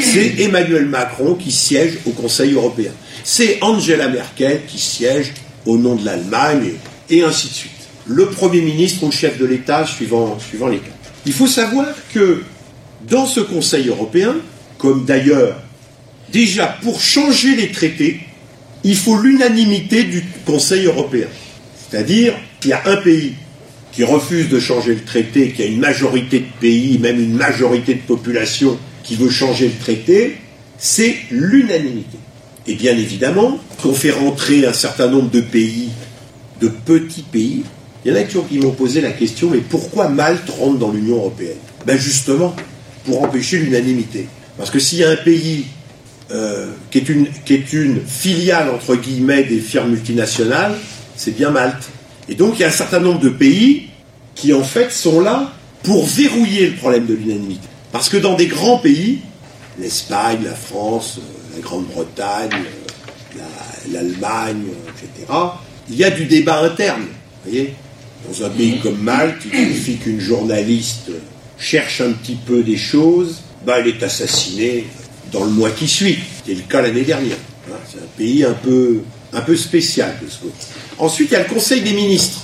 c'est 0.00 0.40
Emmanuel 0.40 0.86
Macron 0.86 1.34
qui 1.34 1.52
siège 1.52 1.98
au 2.06 2.10
Conseil 2.10 2.54
européen. 2.54 2.92
C'est 3.24 3.58
Angela 3.60 4.08
Merkel 4.08 4.62
qui 4.66 4.78
siège 4.78 5.32
au 5.66 5.76
nom 5.78 5.94
de 5.94 6.04
l'Allemagne, 6.04 6.72
et 7.10 7.22
ainsi 7.22 7.48
de 7.48 7.52
suite. 7.52 7.72
Le 8.06 8.26
Premier 8.26 8.60
ministre 8.60 9.04
ou 9.04 9.06
le 9.06 9.12
chef 9.12 9.38
de 9.38 9.44
l'État, 9.44 9.86
suivant, 9.86 10.38
suivant 10.40 10.68
les 10.68 10.78
cas. 10.78 10.90
Il 11.24 11.32
faut 11.32 11.46
savoir 11.46 11.86
que 12.12 12.42
dans 13.08 13.26
ce 13.26 13.40
Conseil 13.40 13.88
européen, 13.88 14.36
comme 14.78 15.04
d'ailleurs, 15.04 15.60
déjà 16.32 16.66
pour 16.82 17.00
changer 17.00 17.54
les 17.54 17.70
traités, 17.70 18.20
il 18.82 18.96
faut 18.96 19.20
l'unanimité 19.20 20.02
du 20.04 20.24
Conseil 20.44 20.86
européen. 20.86 21.28
C'est-à-dire 21.88 22.34
qu'il 22.60 22.70
y 22.70 22.74
a 22.74 22.82
un 22.86 22.96
pays 22.96 23.34
qui 23.92 24.02
refuse 24.02 24.48
de 24.48 24.58
changer 24.58 24.94
le 24.94 25.04
traité, 25.04 25.50
qu'il 25.50 25.64
y 25.64 25.68
a 25.68 25.70
une 25.70 25.80
majorité 25.80 26.40
de 26.40 26.60
pays, 26.60 26.98
même 26.98 27.20
une 27.20 27.34
majorité 27.34 27.94
de 27.94 28.00
population 28.00 28.78
qui 29.02 29.16
veut 29.16 29.30
changer 29.30 29.66
le 29.68 29.78
traité, 29.82 30.36
c'est 30.78 31.14
l'unanimité. 31.30 32.18
Et 32.66 32.74
bien 32.74 32.92
évidemment, 32.96 33.58
qu'on 33.82 33.94
fait 33.94 34.10
rentrer 34.12 34.66
un 34.66 34.72
certain 34.72 35.08
nombre 35.08 35.30
de 35.30 35.40
pays, 35.40 35.88
de 36.60 36.68
petits 36.68 37.22
pays, 37.22 37.62
il 38.04 38.12
y 38.12 38.14
en 38.14 38.18
a 38.18 38.22
qui 38.24 38.36
ont- 38.36 38.42
qui 38.42 38.58
m'ont 38.58 38.70
posé 38.72 39.00
la 39.00 39.10
question, 39.12 39.50
mais 39.50 39.58
pourquoi 39.58 40.08
Malte 40.08 40.48
rentre 40.50 40.78
dans 40.78 40.90
l'Union 40.92 41.16
européenne? 41.16 41.56
Ben 41.86 41.98
justement, 41.98 42.54
pour 43.04 43.22
empêcher 43.22 43.58
l'unanimité. 43.58 44.26
Parce 44.56 44.70
que 44.70 44.78
s'il 44.78 44.98
y 44.98 45.04
a 45.04 45.10
un 45.10 45.16
pays 45.16 45.64
euh, 46.30 46.68
qui 46.90 46.98
est 46.98 47.72
une 47.72 48.00
filiale, 48.06 48.70
entre 48.70 48.96
guillemets, 48.96 49.42
des 49.42 49.58
firmes 49.58 49.90
multinationales, 49.90 50.74
c'est 51.14 51.36
bien 51.36 51.50
Malte. 51.50 51.90
Et 52.28 52.34
donc, 52.34 52.54
il 52.56 52.62
y 52.62 52.64
a 52.64 52.68
un 52.68 52.70
certain 52.70 53.00
nombre 53.00 53.20
de 53.20 53.28
pays 53.28 53.88
qui, 54.34 54.54
en 54.54 54.62
fait, 54.62 54.90
sont 54.90 55.20
là 55.20 55.52
pour 55.82 56.06
verrouiller 56.06 56.68
le 56.68 56.76
problème 56.76 57.04
de 57.06 57.12
l'unanimité. 57.14 57.66
Parce 57.92 58.08
que 58.08 58.16
dans 58.16 58.34
des 58.34 58.46
grands 58.46 58.78
pays, 58.78 59.20
l'Espagne, 59.78 60.40
la 60.44 60.54
France, 60.54 61.18
la 61.54 61.60
Grande-Bretagne, 61.60 62.50
la- 63.36 63.92
l'Allemagne, 63.92 64.62
etc., 64.88 65.32
il 65.90 65.96
y 65.96 66.04
a 66.04 66.10
du 66.10 66.24
débat 66.26 66.60
interne. 66.62 67.06
Voyez 67.44 67.74
Dans 68.30 68.44
un 68.46 68.50
pays 68.50 68.78
comme 68.80 68.98
Malte, 68.98 69.42
il 69.52 69.74
suffit 69.74 69.96
qu'une 69.96 70.20
journaliste 70.20 71.10
cherche 71.58 72.00
un 72.00 72.12
petit 72.12 72.36
peu 72.36 72.62
des 72.62 72.76
choses, 72.76 73.40
bah, 73.66 73.80
elle 73.80 73.88
est 73.88 74.02
assassinée 74.02 74.86
dans 75.32 75.42
le 75.44 75.50
mois 75.50 75.70
qui 75.70 75.88
suit. 75.88 76.18
C'était 76.38 76.54
le 76.56 76.62
cas 76.68 76.82
l'année 76.82 77.02
dernière. 77.02 77.36
Hein, 77.68 77.74
C'est 77.90 77.98
un 77.98 78.08
pays 78.16 78.44
un 78.44 78.52
peu, 78.52 79.00
un 79.32 79.40
peu 79.40 79.56
spécial 79.56 80.16
de 80.24 80.30
ce 80.30 80.38
côté. 80.38 80.54
Ensuite, 80.98 81.30
il 81.30 81.34
y 81.34 81.36
a 81.36 81.42
le 81.42 81.48
Conseil 81.52 81.80
des 81.82 81.92
ministres. 81.92 82.42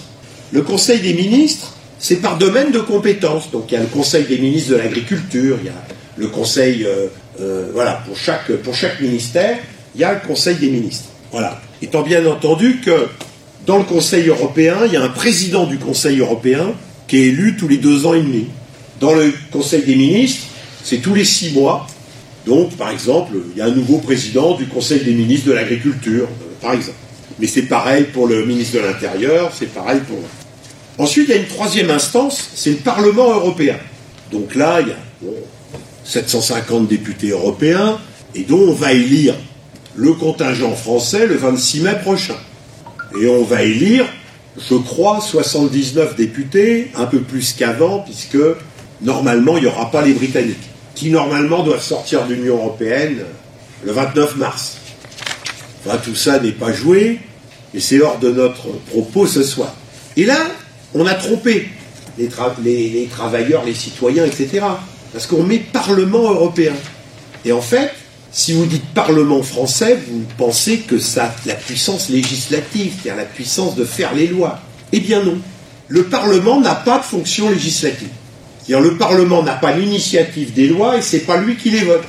Le 0.52 0.62
Conseil 0.62 1.00
des 1.00 1.14
ministres, 1.14 1.74
c'est 1.98 2.16
par 2.16 2.38
domaine 2.38 2.70
de 2.70 2.80
compétences. 2.80 3.50
Donc 3.50 3.66
il 3.70 3.74
y 3.74 3.76
a 3.76 3.80
le 3.80 3.86
Conseil 3.86 4.24
des 4.24 4.38
ministres 4.38 4.70
de 4.70 4.76
l'Agriculture, 4.76 5.58
il 5.60 5.66
y 5.66 5.70
a 5.70 5.84
le 6.16 6.28
Conseil, 6.28 6.84
euh, 6.84 7.06
euh, 7.40 7.70
voilà, 7.72 8.02
pour 8.06 8.16
chaque, 8.16 8.50
pour 8.52 8.74
chaque 8.74 9.00
ministère, 9.00 9.58
il 9.94 10.00
y 10.00 10.04
a 10.04 10.14
le 10.14 10.20
Conseil 10.26 10.56
des 10.56 10.70
ministres. 10.70 11.08
Voilà. 11.32 11.60
Étant 11.82 12.02
bien 12.02 12.24
entendu 12.26 12.80
que 12.84 13.08
dans 13.66 13.78
le 13.78 13.84
Conseil 13.84 14.26
européen, 14.28 14.78
il 14.86 14.92
y 14.92 14.96
a 14.96 15.02
un 15.02 15.08
président 15.08 15.66
du 15.66 15.78
Conseil 15.78 16.18
européen 16.18 16.72
qui 17.06 17.18
est 17.18 17.26
élu 17.26 17.56
tous 17.56 17.68
les 17.68 17.76
deux 17.78 18.06
ans 18.06 18.14
et 18.14 18.22
demi. 18.22 18.46
Dans 19.00 19.14
le 19.14 19.32
Conseil 19.52 19.82
des 19.82 19.94
ministres, 19.94 20.46
c'est 20.82 20.98
tous 20.98 21.14
les 21.14 21.24
six 21.24 21.52
mois. 21.52 21.86
Donc, 22.46 22.76
par 22.76 22.90
exemple, 22.90 23.32
il 23.52 23.58
y 23.58 23.60
a 23.60 23.66
un 23.66 23.70
nouveau 23.70 23.98
président 23.98 24.56
du 24.56 24.66
Conseil 24.66 25.00
des 25.04 25.12
ministres 25.12 25.48
de 25.48 25.52
l'Agriculture, 25.52 26.24
euh, 26.24 26.62
par 26.62 26.72
exemple. 26.72 26.96
Mais 27.38 27.46
c'est 27.46 27.62
pareil 27.62 28.04
pour 28.12 28.26
le 28.26 28.44
ministre 28.46 28.78
de 28.78 28.80
l'Intérieur, 28.80 29.52
c'est 29.56 29.72
pareil 29.72 30.00
pour... 30.08 30.18
Ensuite, 30.98 31.28
il 31.28 31.34
y 31.34 31.38
a 31.38 31.40
une 31.40 31.46
troisième 31.46 31.90
instance, 31.90 32.50
c'est 32.54 32.70
le 32.70 32.76
Parlement 32.76 33.30
européen. 33.30 33.76
Donc 34.32 34.56
là, 34.56 34.80
il 34.80 34.88
y 34.88 34.90
a 34.90 34.96
bon, 35.22 35.34
750 36.04 36.88
députés 36.88 37.30
européens, 37.30 37.98
et 38.34 38.42
dont 38.42 38.60
on 38.60 38.72
va 38.72 38.92
élire 38.92 39.34
le 39.94 40.12
contingent 40.12 40.74
français 40.74 41.26
le 41.26 41.36
26 41.36 41.80
mai 41.80 41.94
prochain. 42.02 42.36
Et 43.20 43.28
on 43.28 43.44
va 43.44 43.62
élire, 43.62 44.06
je 44.58 44.74
crois, 44.74 45.20
79 45.20 46.16
députés, 46.16 46.90
un 46.96 47.06
peu 47.06 47.20
plus 47.20 47.52
qu'avant, 47.52 48.00
puisque 48.00 48.38
normalement, 49.00 49.56
il 49.56 49.62
n'y 49.62 49.68
aura 49.68 49.90
pas 49.90 50.02
les 50.02 50.12
Britanniques, 50.12 50.68
qui 50.94 51.10
normalement 51.10 51.62
doivent 51.62 51.82
sortir 51.82 52.26
de 52.26 52.34
l'Union 52.34 52.56
européenne 52.56 53.18
le 53.84 53.92
29 53.92 54.36
mars. 54.36 54.78
Enfin, 55.86 55.98
tout 55.98 56.16
ça 56.16 56.40
n'est 56.40 56.52
pas 56.52 56.72
joué, 56.72 57.20
et 57.72 57.80
c'est 57.80 58.00
hors 58.00 58.18
de 58.18 58.30
notre 58.30 58.68
propos 58.90 59.26
ce 59.26 59.44
soir. 59.44 59.74
Et 60.16 60.24
là, 60.24 60.38
on 60.94 61.06
a 61.06 61.14
trompé 61.14 61.68
les, 62.18 62.28
tra- 62.28 62.54
les- 62.62 62.88
les 62.90 63.06
travailleurs, 63.06 63.64
les 63.64 63.74
citoyens, 63.74 64.24
etc. 64.24 64.60
Parce 65.12 65.26
qu'on 65.26 65.42
met 65.42 65.58
Parlement 65.58 66.30
européen. 66.32 66.72
Et 67.44 67.52
en 67.52 67.60
fait, 67.60 67.92
si 68.32 68.52
vous 68.52 68.66
dites 68.66 68.84
Parlement 68.94 69.42
français, 69.42 69.98
vous 70.08 70.24
pensez 70.36 70.78
que 70.80 70.98
ça 70.98 71.34
la 71.46 71.54
puissance 71.54 72.08
législative, 72.10 72.92
c'est-à-dire 72.94 73.16
la 73.16 73.24
puissance 73.28 73.74
de 73.76 73.84
faire 73.84 74.14
les 74.14 74.26
lois. 74.26 74.58
Eh 74.92 75.00
bien 75.00 75.22
non. 75.22 75.38
Le 75.88 76.04
Parlement 76.04 76.60
n'a 76.60 76.74
pas 76.74 76.98
de 76.98 77.04
fonction 77.04 77.48
législative. 77.48 78.08
C'est-à-dire 78.66 78.80
le 78.90 78.98
Parlement 78.98 79.42
n'a 79.42 79.54
pas 79.54 79.72
l'initiative 79.72 80.52
des 80.52 80.66
lois 80.66 80.98
et 80.98 81.02
c'est 81.02 81.20
pas 81.20 81.38
lui 81.38 81.56
qui 81.56 81.70
les 81.70 81.84
vote. 81.84 82.04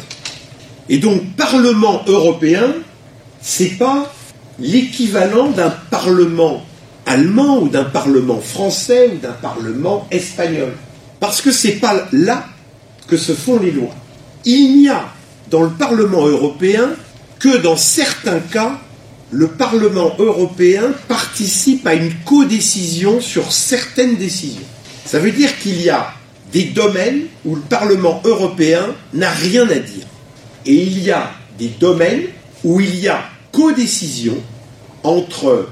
Et 0.89 0.97
donc 0.97 1.21
Parlement 1.37 2.01
européen, 2.07 2.73
c'est 3.41 3.77
pas 3.77 4.11
l'équivalent 4.59 5.51
d'un 5.51 5.69
Parlement 5.89 6.65
allemand 7.05 7.59
ou 7.59 7.69
d'un 7.69 7.85
Parlement 7.85 8.39
français 8.39 9.11
ou 9.13 9.17
d'un 9.17 9.33
Parlement 9.33 10.07
espagnol. 10.11 10.73
Parce 11.19 11.41
que 11.41 11.51
c'est 11.51 11.73
pas 11.73 12.07
là 12.11 12.45
que 13.07 13.17
se 13.17 13.33
font 13.33 13.59
les 13.59 13.71
lois. 13.71 13.95
Il 14.45 14.81
n'y 14.81 14.89
a 14.89 15.05
dans 15.49 15.63
le 15.63 15.69
Parlement 15.69 16.25
européen 16.27 16.91
que 17.39 17.57
dans 17.57 17.77
certains 17.77 18.39
cas, 18.39 18.79
le 19.31 19.47
Parlement 19.47 20.15
européen 20.17 20.91
participe 21.07 21.85
à 21.85 21.93
une 21.93 22.13
codécision 22.25 23.21
sur 23.21 23.51
certaines 23.51 24.15
décisions. 24.15 24.61
Ça 25.05 25.19
veut 25.19 25.31
dire 25.31 25.57
qu'il 25.59 25.81
y 25.81 25.89
a 25.89 26.13
des 26.51 26.65
domaines 26.65 27.23
où 27.45 27.55
le 27.55 27.61
Parlement 27.61 28.21
européen 28.23 28.85
n'a 29.13 29.29
rien 29.29 29.67
à 29.69 29.75
dire. 29.75 30.05
Et 30.65 30.75
il 30.75 30.99
y 31.03 31.11
a 31.11 31.31
des 31.57 31.69
domaines 31.79 32.23
où 32.63 32.79
il 32.79 32.95
y 32.99 33.07
a 33.07 33.23
codécision 33.51 34.37
entre 35.03 35.69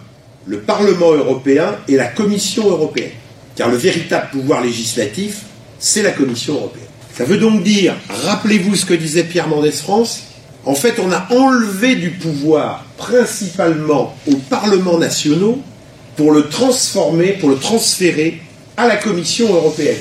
le 0.48 0.60
Parlement 0.60 1.12
européen 1.12 1.76
et 1.88 1.96
la 1.96 2.08
Commission 2.08 2.70
européenne. 2.70 3.12
Car 3.56 3.70
le 3.70 3.78
véritable 3.78 4.30
pouvoir 4.32 4.64
législatif, 4.64 5.42
c'est 5.80 6.04
la 6.04 6.12
Commission 6.12 6.54
européenne. 6.56 6.86
Ça 7.16 7.26
veut 7.26 7.38
donc 7.38 7.64
dire, 7.64 7.96
rappelez-vous 8.10 8.76
ce 8.76 8.86
que 8.86 8.94
disait 8.94 9.24
Pierre 9.24 9.48
Mendès 9.48 9.72
France, 9.72 10.24
en 10.66 10.76
fait 10.76 11.00
on 11.00 11.12
a 11.12 11.28
enlevé 11.32 11.96
du 11.96 12.12
pouvoir 12.12 12.86
principalement 12.98 14.16
aux 14.28 14.36
parlements 14.36 14.98
nationaux 14.98 15.60
pour 16.16 16.32
le 16.32 16.48
transformer, 16.48 17.34
pour 17.34 17.50
le 17.50 17.58
transférer 17.58 18.42
à 18.76 18.88
la 18.88 18.98
Commission 18.98 19.54
européenne. 19.54 19.98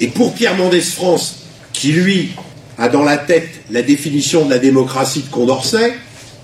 Et 0.00 0.08
pour 0.08 0.34
Pierre 0.34 0.56
Mendès 0.56 0.80
France, 0.80 1.46
qui 1.72 1.92
lui 1.92 2.30
a 2.78 2.88
dans 2.88 3.04
la 3.04 3.16
tête 3.16 3.48
la 3.70 3.82
définition 3.82 4.44
de 4.44 4.50
la 4.50 4.58
démocratie 4.58 5.22
de 5.22 5.30
Condorcet, 5.30 5.94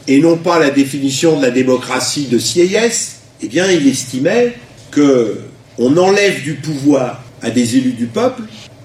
et 0.09 0.21
non 0.21 0.37
pas 0.37 0.59
la 0.59 0.71
définition 0.71 1.37
de 1.37 1.43
la 1.43 1.51
démocratie 1.51 2.27
de 2.27 2.39
Sieyès, 2.39 3.22
eh 3.43 3.49
bien, 3.49 3.71
il 3.71 3.87
estimait 3.89 4.55
que 4.91 5.41
on 5.79 5.97
enlève 5.97 6.43
du 6.43 6.55
pouvoir 6.55 7.23
à 7.41 7.51
des 7.51 7.77
élus 7.77 7.93
du 7.93 8.07
peuple, 8.07 8.43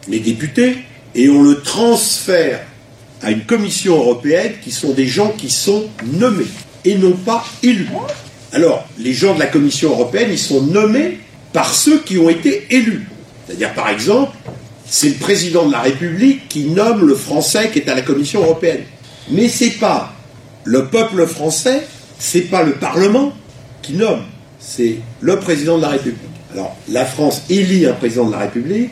les 0.07 0.19
députés, 0.19 0.77
et 1.15 1.29
on 1.29 1.43
le 1.43 1.61
transfère 1.61 2.61
à 3.21 3.31
une 3.31 3.43
commission 3.45 3.97
européenne 3.97 4.53
qui 4.63 4.71
sont 4.71 4.93
des 4.93 5.07
gens 5.07 5.31
qui 5.31 5.49
sont 5.49 5.85
nommés 6.05 6.47
et 6.85 6.95
non 6.95 7.13
pas 7.13 7.45
élus. 7.63 7.89
Alors, 8.53 8.87
les 8.97 9.13
gens 9.13 9.35
de 9.35 9.39
la 9.39 9.47
commission 9.47 9.89
européenne, 9.91 10.29
ils 10.31 10.39
sont 10.39 10.61
nommés 10.61 11.19
par 11.53 11.73
ceux 11.73 11.99
qui 11.99 12.17
ont 12.17 12.29
été 12.29 12.67
élus. 12.69 13.07
C'est-à-dire, 13.45 13.73
par 13.73 13.89
exemple, 13.89 14.35
c'est 14.85 15.09
le 15.09 15.15
président 15.15 15.65
de 15.65 15.71
la 15.71 15.81
République 15.81 16.47
qui 16.47 16.65
nomme 16.65 17.05
le 17.05 17.15
Français 17.15 17.69
qui 17.71 17.79
est 17.79 17.89
à 17.89 17.95
la 17.95 18.01
Commission 18.01 18.41
européenne. 18.41 18.83
Mais 19.29 19.49
c'est 19.49 19.71
pas 19.71 20.13
le 20.63 20.85
peuple 20.87 21.25
français, 21.27 21.85
c'est 22.19 22.41
pas 22.41 22.63
le 22.63 22.73
Parlement 22.73 23.33
qui 23.81 23.93
nomme, 23.93 24.21
c'est 24.67 24.97
le 25.21 25.39
président 25.39 25.77
de 25.77 25.84
la 25.84 25.89
République. 25.89 26.19
Alors, 26.53 26.75
la 26.89 27.06
France 27.06 27.43
élit 27.49 27.86
un 27.86 27.93
président 27.93 28.25
de 28.25 28.34
la 28.34 28.39
République 28.39 28.91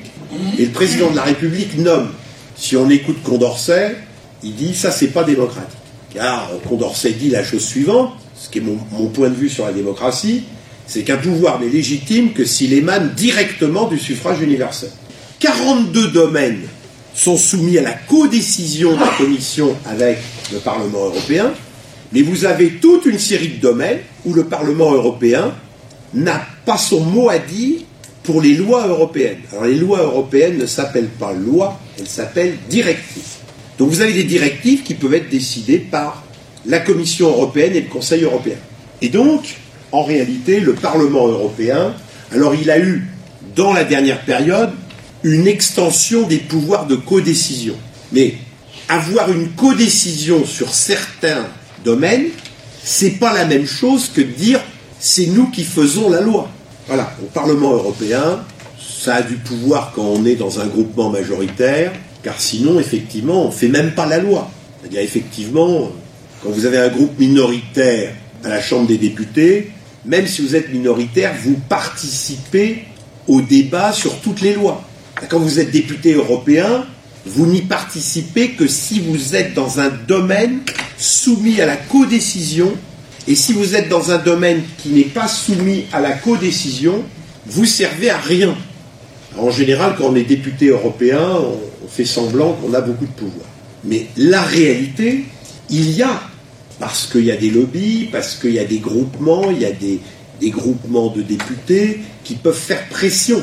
et 0.58 0.66
le 0.66 0.72
président 0.72 1.12
de 1.12 1.16
la 1.16 1.24
République 1.24 1.78
nomme. 1.78 2.10
Si 2.56 2.78
on 2.78 2.90
écoute 2.90 3.22
Condorcet, 3.24 3.96
il 4.42 4.56
dit 4.56 4.74
ça 4.74 4.92
c'est 4.92 5.10
pas 5.10 5.24
démocratique. 5.24 5.78
Car 6.14 6.50
Condorcet 6.68 7.12
dit 7.12 7.30
la 7.30 7.44
chose 7.44 7.64
suivante, 7.66 8.14
ce 8.38 8.50
qui 8.50 8.60
est 8.60 8.62
mon, 8.62 8.78
mon 8.94 9.08
point 9.08 9.30
de 9.30 9.36
vue 9.36 9.50
sur 9.50 9.66
la 9.66 9.74
démocratie, 9.74 10.44
c'est 10.88 11.04
qu'un 11.04 11.18
pouvoir 11.18 11.60
n'est 11.60 11.70
légitime 11.70 12.32
que 12.32 12.46
s'il 12.46 12.72
émane 12.74 13.12
directement 13.16 13.88
du 13.88 14.00
suffrage 14.00 14.42
universel. 14.42 14.92
42 15.40 16.10
domaines 16.10 16.62
sont 17.14 17.38
soumis 17.38 17.78
à 17.78 17.82
la 17.82 17.94
codécision 17.94 18.96
de 18.96 19.02
la 19.02 19.12
Commission 19.18 19.76
avec 19.86 20.20
le 20.54 20.60
Parlement 20.60 21.06
européen, 21.06 21.52
mais 22.14 22.22
vous 22.22 22.46
avez 22.46 22.72
toute 22.76 23.06
une 23.06 23.20
série 23.20 23.50
de 23.50 23.62
domaines 23.62 24.00
où 24.26 24.34
le 24.34 24.46
Parlement 24.46 24.94
européen 24.94 25.54
n'a 26.16 26.42
pas 26.66 26.78
son 26.78 27.02
mot 27.02 27.30
à 27.30 27.38
dire 27.38 27.82
pour 28.24 28.42
les 28.42 28.56
lois 28.56 28.88
européennes. 28.88 29.40
Alors 29.52 29.66
les 29.66 29.76
lois 29.76 30.02
européennes 30.02 30.58
ne 30.58 30.66
s'appellent 30.66 31.10
pas 31.20 31.34
lois, 31.34 31.80
elles 32.00 32.08
s'appellent 32.08 32.58
directives. 32.70 33.24
Donc 33.78 33.90
vous 33.90 34.02
avez 34.02 34.14
des 34.14 34.24
directives 34.24 34.84
qui 34.84 34.94
peuvent 34.96 35.14
être 35.14 35.30
décidées 35.30 35.80
par 35.80 36.24
la 36.66 36.80
Commission 36.80 37.28
européenne 37.28 37.74
et 37.76 37.82
le 37.82 37.90
Conseil 37.90 38.24
européen. 38.24 38.58
Et 39.02 39.10
donc, 39.10 39.56
en 39.92 40.04
réalité, 40.04 40.60
le 40.60 40.74
Parlement 40.74 41.28
européen, 41.28 41.94
alors 42.32 42.56
il 42.56 42.72
a 42.72 42.80
eu, 42.80 43.06
dans 43.56 43.74
la 43.74 43.84
dernière 43.84 44.22
période, 44.22 44.72
une 45.24 45.48
extension 45.48 46.24
des 46.24 46.38
pouvoirs 46.38 46.88
de 46.88 46.96
codécision. 46.96 47.76
Mais 48.12 48.36
avoir 48.90 49.32
une 49.32 49.50
codécision 49.50 50.46
sur 50.46 50.74
certains 50.74 51.48
domaines, 51.84 52.28
c'est 52.84 53.20
pas 53.20 53.34
la 53.34 53.46
même 53.46 53.68
chose 53.68 54.10
que 54.14 54.22
dire 54.22 54.62
c'est 55.06 55.28
nous 55.28 55.52
qui 55.52 55.64
faisons 55.64 56.10
la 56.10 56.20
loi. 56.20 56.50
Voilà, 56.88 57.16
au 57.22 57.28
Parlement 57.28 57.74
européen, 57.74 58.40
ça 58.80 59.16
a 59.18 59.22
du 59.22 59.36
pouvoir 59.36 59.92
quand 59.94 60.02
on 60.02 60.26
est 60.26 60.34
dans 60.34 60.60
un 60.60 60.66
groupement 60.66 61.12
majoritaire, 61.12 61.94
car 62.24 62.42
sinon, 62.42 62.80
effectivement, 62.80 63.44
on 63.44 63.48
ne 63.50 63.54
fait 63.54 63.68
même 63.68 63.92
pas 63.92 64.08
la 64.08 64.18
loi. 64.18 64.50
C'est-à-dire, 64.82 65.02
effectivement, 65.02 65.92
quand 66.42 66.50
vous 66.50 66.66
avez 66.66 66.80
un 66.80 66.88
groupe 66.90 67.20
minoritaire 67.20 68.16
à 68.44 68.50
la 68.50 68.60
Chambre 68.60 68.88
des 68.88 68.98
députés, 68.98 69.70
même 70.06 70.26
si 70.26 70.42
vous 70.42 70.56
êtes 70.56 70.74
minoritaire, 70.74 71.36
vous 71.40 71.60
participez 71.70 72.86
au 73.28 73.42
débat 73.42 73.94
sur 73.94 74.20
toutes 74.22 74.42
les 74.42 74.56
lois. 74.56 74.84
Quand 75.30 75.40
vous 75.40 75.60
êtes 75.60 75.70
député 75.70 76.14
européen, 76.14 76.84
vous 77.28 77.46
n'y 77.46 77.62
participez 77.62 78.52
que 78.52 78.66
si 78.66 79.02
vous 79.02 79.36
êtes 79.36 79.54
dans 79.54 79.80
un 79.80 79.90
domaine 80.08 80.62
soumis 80.98 81.62
à 81.62 81.68
la 81.68 81.78
codécision. 81.78 82.74
Et 83.28 83.36
si 83.36 83.54
vous 83.54 83.76
êtes 83.76 83.90
dans 83.90 84.12
un 84.12 84.18
domaine 84.18 84.62
qui 84.78 84.90
n'est 84.90 85.04
pas 85.04 85.28
soumis 85.28 85.86
à 85.92 86.00
la 86.00 86.12
codécision, 86.12 87.04
vous 87.48 87.66
servez 87.66 88.10
à 88.10 88.18
rien. 88.18 88.56
En 89.38 89.50
général, 89.50 89.96
quand 89.98 90.06
on 90.06 90.16
est 90.16 90.24
député 90.24 90.68
européen, 90.68 91.22
on 91.84 91.88
fait 91.88 92.06
semblant 92.06 92.54
qu'on 92.54 92.74
a 92.74 92.82
beaucoup 92.82 93.06
de 93.06 93.12
pouvoir. 93.12 93.48
Mais 93.84 94.08
la 94.16 94.42
réalité, 94.42 95.26
il 95.70 95.92
y 95.92 96.04
a, 96.04 96.22
parce 96.80 97.08
qu'il 97.08 97.26
y 97.26 97.32
a 97.32 97.36
des 97.36 97.50
lobbies, 97.50 98.10
parce 98.12 98.36
qu'il 98.36 98.54
y 98.54 98.60
a 98.60 98.66
des 98.66 98.80
groupements, 98.80 99.50
il 99.52 99.60
y 99.60 99.66
a 99.66 99.72
des, 99.72 100.00
groupements 100.50 101.10
de 101.10 101.22
députés 101.22 102.02
qui 102.24 102.36
peuvent 102.36 102.54
faire 102.54 102.88
pression. 102.90 103.42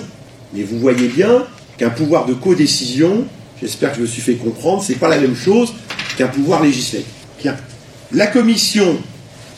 Mais 0.54 0.62
vous 0.62 0.78
voyez 0.78 1.08
bien 1.08 1.44
qu'un 1.76 1.90
pouvoir 1.90 2.26
de 2.26 2.34
codécision, 2.34 3.24
j'espère 3.60 3.90
que 3.90 3.96
je 3.96 4.02
me 4.02 4.06
suis 4.06 4.22
fait 4.22 4.34
comprendre, 4.34 4.82
c'est 4.82 4.94
pas 4.94 5.08
la 5.08 5.18
même 5.18 5.34
chose 5.34 5.74
qu'un 6.16 6.28
pouvoir 6.28 6.62
législatif. 6.62 7.08
Bien. 7.42 7.56
La 8.12 8.28
Commission 8.28 8.98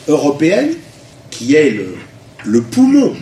européenne, 0.07 0.71
qui 1.31 1.55
est 1.55 1.75
le, 2.45 2.61
poumon 2.61 3.15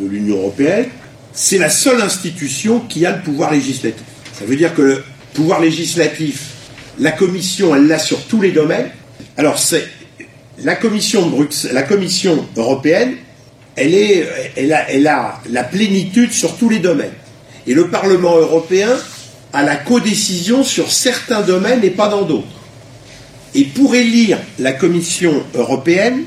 de 0.00 0.06
l'Union 0.06 0.36
européenne, 0.36 0.86
c'est 1.32 1.58
la 1.58 1.70
seule 1.70 2.00
institution 2.02 2.80
qui 2.80 3.06
a 3.06 3.16
le 3.16 3.22
pouvoir 3.22 3.52
législatif. 3.52 4.04
Ça 4.38 4.44
veut 4.44 4.56
dire 4.56 4.74
que 4.74 4.82
le 4.82 5.04
pouvoir 5.32 5.60
législatif, 5.60 6.50
la 6.98 7.12
Commission, 7.12 7.74
elle 7.74 7.86
l'a 7.86 7.98
sur 7.98 8.22
tous 8.26 8.40
les 8.40 8.52
domaines. 8.52 8.90
Alors, 9.36 9.58
c'est 9.58 9.86
la 10.62 10.76
Commission 10.76 11.32
la 11.72 11.82
Commission 11.82 12.46
européenne, 12.56 13.16
elle, 13.76 14.72
a, 14.72 14.90
elle 14.90 15.06
a 15.06 15.40
la 15.50 15.64
plénitude 15.64 16.32
sur 16.32 16.56
tous 16.56 16.68
les 16.68 16.78
domaines. 16.78 17.12
Et 17.66 17.74
le 17.74 17.88
Parlement 17.88 18.36
européen 18.36 18.90
a 19.52 19.62
la 19.62 19.76
codécision 19.76 20.62
sur 20.64 20.90
certains 20.92 21.40
domaines 21.42 21.82
et 21.82 21.90
pas 21.90 22.08
dans 22.08 22.22
d'autres. 22.22 22.46
Et 23.54 23.64
pour 23.64 23.94
élire 23.94 24.38
la 24.58 24.72
Commission 24.72 25.42
européenne, 25.54 26.24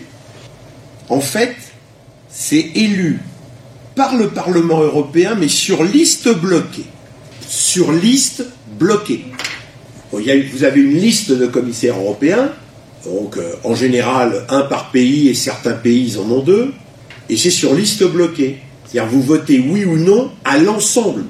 en 1.10 1.20
fait, 1.20 1.56
c'est 2.30 2.72
élu 2.76 3.20
par 3.96 4.16
le 4.16 4.30
Parlement 4.30 4.82
européen, 4.82 5.36
mais 5.36 5.48
sur 5.48 5.84
liste 5.84 6.30
bloquée. 6.30 6.86
Sur 7.48 7.92
liste 7.92 8.46
bloquée. 8.80 9.26
Vous 10.12 10.63
avez 10.63 10.80
une 10.80 10.98
liste 10.98 11.32
de 11.32 11.48
commissaires 11.48 11.98
européens, 11.98 12.52
donc 13.06 13.38
euh, 13.38 13.54
en 13.63 13.76
général 13.76 14.46
un 14.50 14.62
par 14.62 14.92
pays 14.92 15.28
et 15.28 15.34
certains 15.34 15.74
pays 15.74 16.18
en 16.18 16.32
ont 16.32 16.42
deux, 16.42 16.74
et 17.30 17.36
c'est 17.36 17.50
sur 17.50 17.74
liste 17.74 18.04
bloquée. 18.06 18.60
C'est-à-dire 18.86 19.12
vous 19.12 19.22
votez 19.22 19.60
oui 19.60 19.84
ou 19.84 19.98
non 19.98 20.32
à 20.46 20.58
l'ensemble 20.58 21.26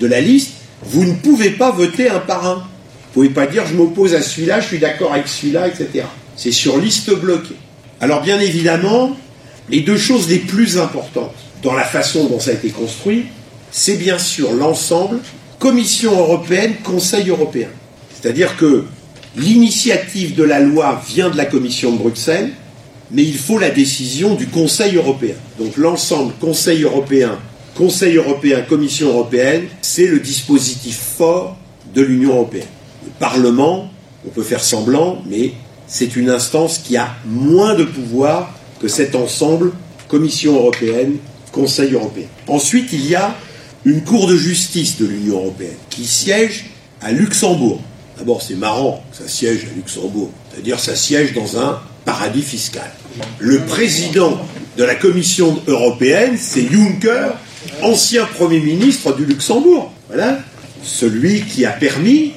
de 0.00 0.06
la 0.06 0.20
liste, 0.20 0.52
vous 0.84 1.04
ne 1.04 1.12
pouvez 1.14 1.50
pas 1.50 1.70
voter 1.70 2.08
un 2.08 2.20
par 2.20 2.46
un. 2.46 2.66
Vous 3.14 3.22
pouvez 3.22 3.32
pas 3.32 3.46
dire 3.46 3.64
je 3.64 3.74
m'oppose 3.74 4.12
à 4.14 4.22
celui-là, 4.22 4.60
je 4.60 4.66
suis 4.66 4.78
d'accord 4.80 5.12
avec 5.12 5.28
celui-là, 5.28 5.68
etc. 5.68 6.04
C'est 6.36 6.50
sur 6.50 6.78
liste 6.78 7.14
bloquée. 7.14 7.54
Alors 8.00 8.22
bien 8.22 8.40
évidemment, 8.40 9.16
les 9.70 9.82
deux 9.82 9.96
choses 9.96 10.28
les 10.28 10.40
plus 10.40 10.78
importantes 10.78 11.34
dans 11.62 11.74
la 11.74 11.84
façon 11.84 12.26
dont 12.26 12.40
ça 12.40 12.50
a 12.50 12.54
été 12.54 12.70
construit, 12.70 13.26
c'est 13.70 13.96
bien 13.96 14.18
sûr 14.18 14.52
l'ensemble 14.52 15.20
Commission 15.60 16.18
européenne, 16.18 16.74
Conseil 16.82 17.30
européen. 17.30 17.68
C'est-à-dire 18.20 18.56
que 18.56 18.84
l'initiative 19.36 20.34
de 20.34 20.42
la 20.42 20.58
loi 20.58 21.00
vient 21.08 21.30
de 21.30 21.36
la 21.36 21.46
Commission 21.46 21.92
de 21.92 21.98
Bruxelles, 21.98 22.50
mais 23.12 23.22
il 23.22 23.38
faut 23.38 23.60
la 23.60 23.70
décision 23.70 24.34
du 24.34 24.48
Conseil 24.48 24.96
européen. 24.96 25.36
Donc 25.60 25.76
l'ensemble 25.76 26.32
Conseil 26.40 26.82
européen, 26.82 27.38
Conseil 27.76 28.16
européen, 28.16 28.62
Commission 28.68 29.10
européenne, 29.10 29.66
c'est 29.82 30.08
le 30.08 30.18
dispositif 30.18 30.98
fort 31.16 31.56
de 31.94 32.02
l'Union 32.02 32.34
européenne. 32.34 32.66
Le 33.14 33.20
Parlement, 33.20 33.90
on 34.26 34.30
peut 34.30 34.42
faire 34.42 34.62
semblant, 34.62 35.22
mais 35.28 35.52
c'est 35.86 36.16
une 36.16 36.30
instance 36.30 36.78
qui 36.78 36.96
a 36.96 37.14
moins 37.26 37.74
de 37.74 37.84
pouvoir 37.84 38.52
que 38.80 38.88
cet 38.88 39.14
ensemble 39.14 39.72
Commission 40.08 40.56
européenne, 40.56 41.16
Conseil 41.52 41.92
européen. 41.92 42.26
Ensuite, 42.48 42.92
il 42.92 43.06
y 43.06 43.14
a 43.14 43.34
une 43.84 44.02
Cour 44.02 44.26
de 44.26 44.36
justice 44.36 44.98
de 44.98 45.06
l'Union 45.06 45.36
européenne 45.36 45.76
qui 45.90 46.04
siège 46.04 46.66
à 47.00 47.12
Luxembourg. 47.12 47.80
D'abord, 48.18 48.42
c'est 48.42 48.54
marrant 48.54 49.04
que 49.10 49.18
ça 49.18 49.28
siège 49.28 49.66
à 49.70 49.74
Luxembourg, 49.74 50.30
c'est-à-dire 50.50 50.80
ça 50.80 50.96
siège 50.96 51.32
dans 51.34 51.58
un 51.58 51.80
paradis 52.04 52.42
fiscal. 52.42 52.90
Le 53.38 53.60
président 53.60 54.38
de 54.76 54.84
la 54.84 54.94
Commission 54.94 55.60
européenne, 55.66 56.36
c'est 56.38 56.66
Juncker, 56.70 57.30
ancien 57.82 58.24
Premier 58.24 58.60
ministre 58.60 59.14
du 59.14 59.24
Luxembourg. 59.24 59.92
Voilà, 60.08 60.38
celui 60.82 61.42
qui 61.42 61.64
a 61.64 61.70
permis, 61.70 62.32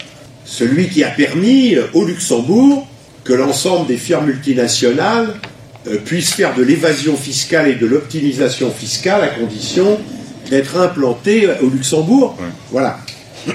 celui 0.48 0.88
qui 0.88 1.04
a 1.04 1.10
permis 1.10 1.76
euh, 1.76 1.84
au 1.94 2.06
Luxembourg 2.06 2.88
que 3.24 3.34
l'ensemble 3.34 3.86
des 3.88 3.98
firmes 3.98 4.28
multinationales 4.28 5.36
euh, 5.88 5.98
puissent 5.98 6.34
faire 6.34 6.56
de 6.56 6.64
l'évasion 6.64 7.18
fiscale 7.18 7.68
et 7.68 7.76
de 7.76 7.86
l'optimisation 7.86 8.72
fiscale 8.72 9.24
à 9.24 9.28
condition 9.28 10.00
d'être 10.50 10.78
implantées 10.78 11.50
au 11.62 11.70
Luxembourg. 11.70 12.38
Voilà. 12.72 12.98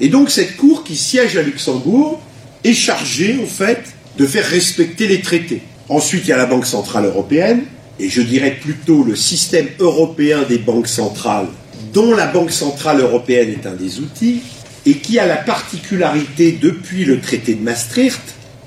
Et 0.00 0.08
donc 0.08 0.30
cette 0.30 0.56
cour 0.58 0.84
qui 0.84 0.96
siège 0.96 1.38
à 1.38 1.42
Luxembourg 1.42 2.20
est 2.62 2.74
chargée, 2.74 3.38
en 3.42 3.46
fait, 3.46 3.84
de 4.18 4.26
faire 4.26 4.44
respecter 4.44 5.06
les 5.06 5.22
traités. 5.22 5.62
Ensuite, 5.88 6.24
il 6.26 6.28
y 6.28 6.32
a 6.32 6.36
la 6.36 6.46
Banque 6.46 6.66
Centrale 6.66 7.06
Européenne, 7.06 7.62
et 7.98 8.10
je 8.10 8.20
dirais 8.20 8.58
plutôt 8.60 9.02
le 9.02 9.16
système 9.16 9.68
européen 9.78 10.42
des 10.46 10.58
banques 10.58 10.88
centrales, 10.88 11.46
dont 11.94 12.14
la 12.14 12.26
Banque 12.26 12.50
Centrale 12.50 13.00
Européenne 13.00 13.50
est 13.50 13.66
un 13.66 13.74
des 13.74 14.00
outils, 14.00 14.42
et 14.86 14.94
qui 14.94 15.18
a 15.18 15.26
la 15.26 15.36
particularité, 15.36 16.58
depuis 16.60 17.04
le 17.04 17.20
traité 17.20 17.54
de 17.54 17.62
Maastricht, 17.62 18.20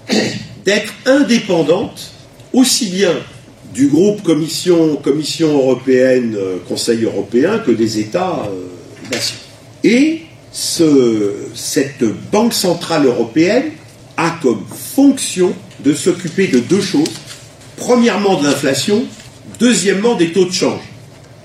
d'être 0.66 0.94
indépendante 1.06 2.12
aussi 2.54 2.88
bien 2.88 3.14
du 3.74 3.88
groupe 3.88 4.24
Commission, 4.24 4.96
Commission 4.96 5.54
européenne, 5.54 6.36
euh, 6.36 6.58
Conseil 6.68 7.04
européen, 7.04 7.60
que 7.60 7.72
des 7.72 8.00
États-nations. 8.00 9.36
Euh, 9.38 9.88
et 9.88 10.22
ce, 10.52 11.34
cette 11.54 12.04
Banque 12.32 12.54
centrale 12.54 13.06
européenne 13.06 13.66
a 14.16 14.36
comme 14.42 14.64
fonction 14.96 15.54
de 15.84 15.94
s'occuper 15.94 16.48
de 16.48 16.60
deux 16.60 16.82
choses. 16.82 17.12
Premièrement, 17.76 18.42
de 18.42 18.48
l'inflation. 18.48 19.06
Deuxièmement, 19.60 20.16
des 20.16 20.32
taux 20.32 20.46
de 20.46 20.52
change. 20.54 20.82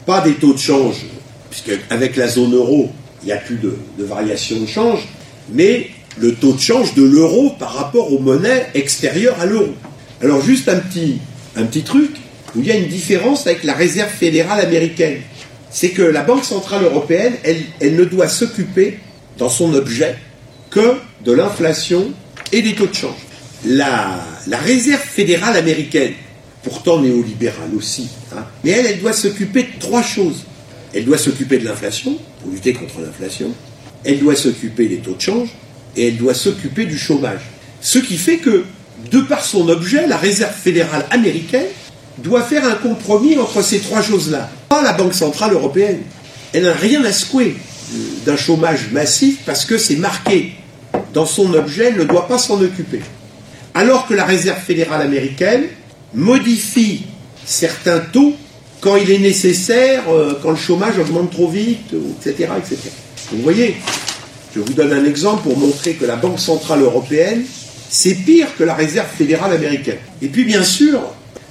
Pas 0.06 0.22
des 0.22 0.34
taux 0.34 0.54
de 0.54 0.58
change, 0.58 1.04
puisque 1.50 1.78
avec 1.90 2.16
la 2.16 2.28
zone 2.28 2.54
euro, 2.54 2.90
il 3.22 3.26
n'y 3.26 3.32
a 3.32 3.36
plus 3.36 3.56
de, 3.56 3.76
variation 3.98 4.60
de 4.60 4.66
change, 4.66 5.08
mais 5.52 5.90
le 6.18 6.34
taux 6.34 6.52
de 6.52 6.60
change 6.60 6.94
de 6.94 7.02
l'euro 7.02 7.50
par 7.58 7.74
rapport 7.74 8.12
aux 8.12 8.18
monnaies 8.18 8.66
extérieures 8.74 9.40
à 9.40 9.46
l'euro. 9.46 9.74
Alors 10.20 10.42
juste 10.42 10.68
un 10.68 10.78
petit, 10.78 11.18
un 11.56 11.64
petit 11.64 11.82
truc, 11.82 12.10
où 12.54 12.60
il 12.60 12.66
y 12.66 12.72
a 12.72 12.76
une 12.76 12.88
différence 12.88 13.46
avec 13.46 13.64
la 13.64 13.74
réserve 13.74 14.10
fédérale 14.10 14.60
américaine. 14.60 15.20
C'est 15.70 15.90
que 15.90 16.02
la 16.02 16.22
Banque 16.22 16.44
Centrale 16.44 16.84
Européenne, 16.84 17.34
elle, 17.44 17.62
elle 17.80 17.96
ne 17.96 18.04
doit 18.04 18.28
s'occuper, 18.28 18.98
dans 19.38 19.48
son 19.48 19.72
objet, 19.72 20.16
que 20.70 20.96
de 21.24 21.32
l'inflation 21.32 22.12
et 22.52 22.60
des 22.60 22.74
taux 22.74 22.86
de 22.86 22.94
change. 22.94 23.16
La, 23.64 24.20
la 24.48 24.58
réserve 24.58 25.00
fédérale 25.00 25.56
américaine, 25.56 26.12
pourtant 26.62 27.00
néolibérale 27.00 27.70
aussi, 27.74 28.08
hein, 28.36 28.44
mais 28.64 28.70
elle, 28.70 28.86
elle 28.86 29.00
doit 29.00 29.12
s'occuper 29.12 29.62
de 29.62 29.78
trois 29.80 30.02
choses. 30.02 30.44
Elle 30.94 31.06
doit 31.06 31.18
s'occuper 31.18 31.58
de 31.58 31.64
l'inflation, 31.64 32.18
pour 32.42 32.52
lutter 32.52 32.72
contre 32.72 33.00
l'inflation, 33.00 33.52
elle 34.04 34.18
doit 34.18 34.36
s'occuper 34.36 34.86
des 34.86 34.98
taux 34.98 35.14
de 35.14 35.20
change, 35.20 35.48
et 35.96 36.08
elle 36.08 36.16
doit 36.16 36.34
s'occuper 36.34 36.86
du 36.86 36.98
chômage. 36.98 37.40
Ce 37.80 37.98
qui 37.98 38.16
fait 38.16 38.38
que, 38.38 38.64
de 39.10 39.20
par 39.20 39.44
son 39.44 39.68
objet, 39.68 40.06
la 40.06 40.16
réserve 40.16 40.54
fédérale 40.54 41.06
américaine 41.10 41.66
doit 42.18 42.42
faire 42.42 42.64
un 42.64 42.74
compromis 42.74 43.38
entre 43.38 43.62
ces 43.62 43.80
trois 43.80 44.02
choses-là. 44.02 44.50
Pas 44.68 44.82
la 44.82 44.92
Banque 44.92 45.14
Centrale 45.14 45.52
Européenne. 45.52 46.00
Elle 46.52 46.64
n'a 46.64 46.74
rien 46.74 47.04
à 47.04 47.12
secouer 47.12 47.56
d'un 48.24 48.36
chômage 48.36 48.90
massif 48.92 49.40
parce 49.44 49.64
que 49.64 49.78
c'est 49.78 49.96
marqué 49.96 50.52
dans 51.12 51.26
son 51.26 51.52
objet, 51.54 51.86
elle 51.86 51.98
ne 51.98 52.04
doit 52.04 52.26
pas 52.26 52.38
s'en 52.38 52.60
occuper. 52.60 53.00
Alors 53.74 54.06
que 54.06 54.14
la 54.14 54.24
Réserve 54.24 54.60
fédérale 54.60 55.02
américaine 55.02 55.64
modifie 56.14 57.04
certains 57.44 58.00
taux 58.00 58.34
quand 58.82 58.96
il 58.96 59.10
est 59.10 59.18
nécessaire, 59.18 60.02
euh, 60.10 60.34
quand 60.42 60.50
le 60.50 60.56
chômage 60.56 60.98
augmente 60.98 61.30
trop 61.30 61.48
vite, 61.48 61.94
etc. 62.26 62.48
Vous 63.30 63.40
voyez, 63.42 63.76
je 64.54 64.60
vous 64.60 64.72
donne 64.74 64.92
un 64.92 65.04
exemple 65.04 65.44
pour 65.44 65.56
montrer 65.56 65.94
que 65.94 66.04
la 66.04 66.16
Banque 66.16 66.40
Centrale 66.40 66.82
Européenne, 66.82 67.44
c'est 67.88 68.14
pire 68.14 68.48
que 68.58 68.64
la 68.64 68.74
Réserve 68.74 69.08
fédérale 69.16 69.52
américaine. 69.52 69.98
Et 70.20 70.26
puis 70.26 70.44
bien 70.44 70.64
sûr, 70.64 71.00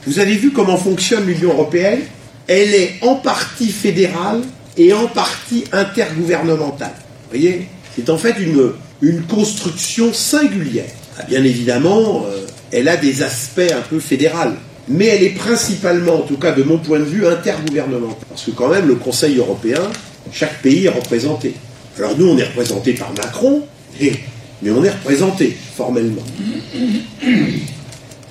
vous 0.06 0.20
avez 0.20 0.36
vu 0.36 0.52
comment 0.52 0.78
fonctionne 0.78 1.26
l'Union 1.26 1.54
européenne 1.54 2.02
Elle 2.48 2.76
est 2.76 2.96
en 3.02 3.15
partie 3.15 3.72
fédérale 3.72 4.41
et 4.76 4.91
en 4.91 5.08
partie 5.08 5.63
intergouvernementale. 5.72 6.94
Vous 7.24 7.39
voyez 7.39 7.67
C'est 7.96 8.10
en 8.10 8.17
fait 8.17 8.36
une, 8.39 9.22
construction 9.24 10.13
singulière. 10.13 10.86
Ah, 11.17 11.24
bien 11.24 11.44
évidemment, 11.46 12.26
euh, 12.28 12.46
elle 12.72 12.89
a 12.89 12.98
des 12.98 13.24
aspects 13.24 13.72
un 13.74 13.82
peu 13.82 14.00
fédéraux, 14.00 14.52
mais 14.91 15.06
elle 15.06 15.23
est 15.23 15.36
principalement, 15.36 16.15
en 16.15 16.21
tout 16.21 16.38
cas 16.38 16.51
de 16.51 16.63
mon 16.63 16.77
point 16.77 16.99
de 16.99 17.06
vue, 17.06 17.25
intergouvernementale. 17.25 18.27
Parce 18.30 18.43
que 18.43 18.51
quand 18.51 18.69
même, 18.69 18.88
le 18.88 18.95
Conseil 18.95 19.38
européen, 19.38 19.82
chaque 20.32 20.62
pays 20.62 20.86
est 20.86 20.89
représenté. 20.89 21.56
Alors 21.97 22.17
nous, 22.17 22.27
on 22.27 22.38
est 22.38 22.43
représenté 22.43 22.93
par 22.93 23.13
Macron, 23.13 23.63
mais 24.01 24.71
on 24.71 24.84
est 24.84 24.91
représenté 24.91 25.58
formellement. 25.75 26.23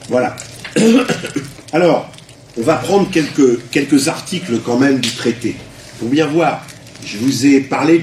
Voilà. 0.08 0.34
Alors, 1.72 2.10
on 2.58 2.62
va 2.62 2.74
prendre 2.74 3.08
quelques, 3.10 4.08
articles 4.08 4.58
quand 4.64 4.76
même 4.76 4.98
du 4.98 5.10
traité. 5.10 5.54
Pour 6.00 6.08
bien 6.08 6.26
voir, 6.26 6.66
je 7.04 7.16
vous 7.18 7.46
ai 7.46 7.60
parlé 7.60 8.02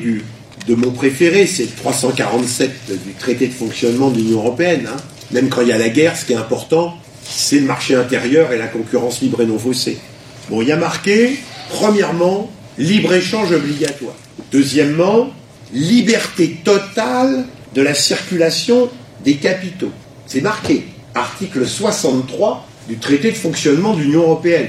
de 0.67 0.75
mon 0.75 0.91
préféré, 0.91 1.45
c'est 1.45 1.63
le 1.63 1.71
347 1.71 2.71
du 3.05 3.11
traité 3.13 3.47
de 3.47 3.53
fonctionnement 3.53 4.09
de 4.09 4.19
l'Union 4.19 4.37
européenne. 4.37 4.87
Hein. 4.87 4.95
Même 5.31 5.49
quand 5.49 5.63
il 5.63 5.67
y 5.67 5.73
a 5.73 5.77
la 5.77 5.89
guerre, 5.89 6.15
ce 6.15 6.23
qui 6.23 6.31
est 6.31 6.37
important, 6.37 6.97
c'est 7.29 7.59
le 7.59 7.65
marché 7.65 7.95
intérieur 7.95 8.51
et 8.51 8.57
la 8.57 8.67
concurrence 8.67 9.21
libre 9.21 9.41
et 9.41 9.45
non 9.45 9.59
faussée. 9.59 9.97
Bon, 10.49 10.61
il 10.61 10.67
y 10.67 10.71
a 10.71 10.77
marqué, 10.77 11.37
premièrement, 11.69 12.49
libre-échange 12.77 13.51
obligatoire. 13.51 14.15
Deuxièmement, 14.51 15.29
liberté 15.73 16.57
totale 16.63 17.45
de 17.75 17.81
la 17.81 17.93
circulation 17.93 18.89
des 19.23 19.35
capitaux. 19.35 19.91
C'est 20.25 20.41
marqué, 20.41 20.85
article 21.15 21.67
63 21.67 22.65
du 22.87 22.97
traité 22.97 23.31
de 23.31 23.37
fonctionnement 23.37 23.93
de 23.93 24.01
l'Union 24.01 24.21
européenne. 24.23 24.67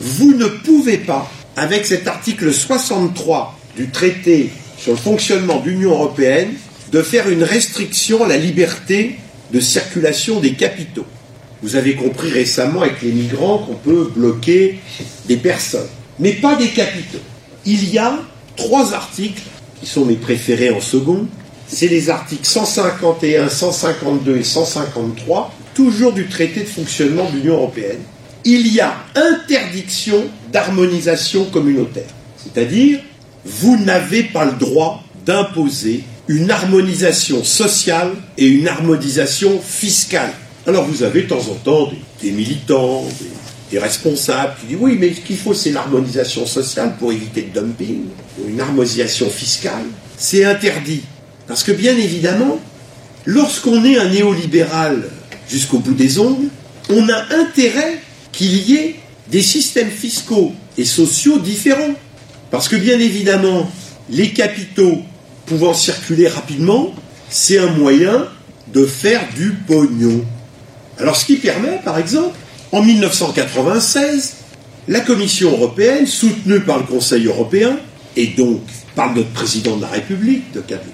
Vous 0.00 0.34
ne 0.34 0.46
pouvez 0.46 0.98
pas, 0.98 1.30
avec 1.56 1.86
cet 1.86 2.06
article 2.06 2.52
63 2.52 3.58
du 3.76 3.88
traité 3.88 4.50
sur 4.76 4.92
le 4.92 4.98
fonctionnement 4.98 5.60
de 5.60 5.70
l'Union 5.70 5.92
européenne, 5.92 6.50
de 6.92 7.02
faire 7.02 7.28
une 7.28 7.42
restriction 7.42 8.24
à 8.24 8.28
la 8.28 8.36
liberté 8.36 9.18
de 9.52 9.60
circulation 9.60 10.40
des 10.40 10.52
capitaux. 10.52 11.06
Vous 11.64 11.76
avez 11.76 11.94
compris 11.94 12.30
récemment 12.30 12.82
avec 12.82 13.02
les 13.02 13.10
migrants 13.10 13.58
qu'on 13.58 13.74
peut 13.74 14.12
bloquer 14.14 14.78
des 15.26 15.38
personnes, 15.38 15.88
mais 16.20 16.34
pas 16.34 16.54
des 16.56 16.68
capitaux. 16.68 17.18
Il 17.64 17.90
y 17.90 17.98
a 17.98 18.20
trois 18.54 18.92
articles 18.92 19.42
qui 19.80 19.86
sont 19.86 20.04
mes 20.04 20.14
préférés 20.16 20.70
en 20.70 20.80
second. 20.80 21.26
C'est 21.66 21.88
les 21.88 22.10
articles 22.10 22.46
151, 22.46 23.48
152 23.48 24.36
et 24.36 24.44
153 24.44 25.54
toujours 25.74 26.12
du 26.12 26.26
traité 26.26 26.60
de 26.60 26.66
fonctionnement 26.66 27.28
de 27.30 27.38
l'Union 27.38 27.54
européenne, 27.54 28.00
il 28.44 28.72
y 28.72 28.80
a 28.80 28.94
interdiction 29.14 30.24
d'harmonisation 30.52 31.46
communautaire. 31.46 32.06
C'est-à-dire, 32.36 33.00
vous 33.44 33.76
n'avez 33.76 34.22
pas 34.22 34.44
le 34.44 34.52
droit 34.52 35.02
d'imposer 35.26 36.04
une 36.28 36.50
harmonisation 36.50 37.42
sociale 37.42 38.12
et 38.38 38.46
une 38.46 38.68
harmonisation 38.68 39.60
fiscale. 39.60 40.32
Alors 40.66 40.86
vous 40.86 41.02
avez 41.02 41.22
de 41.22 41.28
temps 41.28 41.46
en 41.50 41.54
temps 41.54 41.90
des, 42.22 42.30
militants, 42.30 43.04
des, 43.70 43.78
responsables 43.78 44.54
qui 44.60 44.66
disent 44.68 44.78
oui, 44.80 44.96
mais 44.98 45.12
ce 45.12 45.20
qu'il 45.20 45.36
faut, 45.36 45.52
c'est 45.52 45.72
l'harmonisation 45.72 46.46
sociale 46.46 46.94
pour 46.98 47.12
éviter 47.12 47.42
le 47.42 47.60
dumping, 47.60 48.04
ou 48.38 48.48
une 48.48 48.60
harmonisation 48.60 49.28
fiscale. 49.28 49.84
C'est 50.16 50.44
interdit. 50.44 51.02
Parce 51.46 51.62
que 51.62 51.72
bien 51.72 51.94
évidemment, 51.96 52.58
lorsqu'on 53.26 53.84
est 53.84 53.98
un 53.98 54.08
néolibéral 54.08 55.10
jusqu'au 55.50 55.80
bout 55.80 55.92
des 55.92 56.18
ongles, 56.18 56.48
on 56.88 57.08
a 57.10 57.34
intérêt 57.34 58.00
qu'il 58.32 58.70
y 58.70 58.76
ait 58.76 58.96
des 59.30 59.42
systèmes 59.42 59.90
fiscaux 59.90 60.54
et 60.78 60.86
sociaux 60.86 61.38
différents. 61.38 61.94
Parce 62.50 62.68
que 62.68 62.76
bien 62.76 62.98
évidemment, 62.98 63.70
les 64.08 64.30
capitaux 64.30 65.02
pouvant 65.44 65.74
circuler 65.74 66.28
rapidement, 66.28 66.94
c'est 67.28 67.58
un 67.58 67.66
moyen 67.66 68.28
de 68.72 68.86
faire 68.86 69.28
du 69.34 69.52
pognon. 69.66 70.24
Alors 70.98 71.16
ce 71.16 71.24
qui 71.24 71.36
permet, 71.36 71.80
par 71.84 71.98
exemple, 71.98 72.36
en 72.72 72.82
1996, 72.82 74.34
la 74.88 75.00
Commission 75.00 75.52
européenne, 75.52 76.06
soutenue 76.06 76.60
par 76.60 76.78
le 76.78 76.84
Conseil 76.84 77.26
européen, 77.26 77.78
et 78.16 78.28
donc 78.28 78.60
par 78.94 79.14
notre 79.14 79.30
président 79.30 79.76
de 79.76 79.82
la 79.82 79.88
République, 79.88 80.44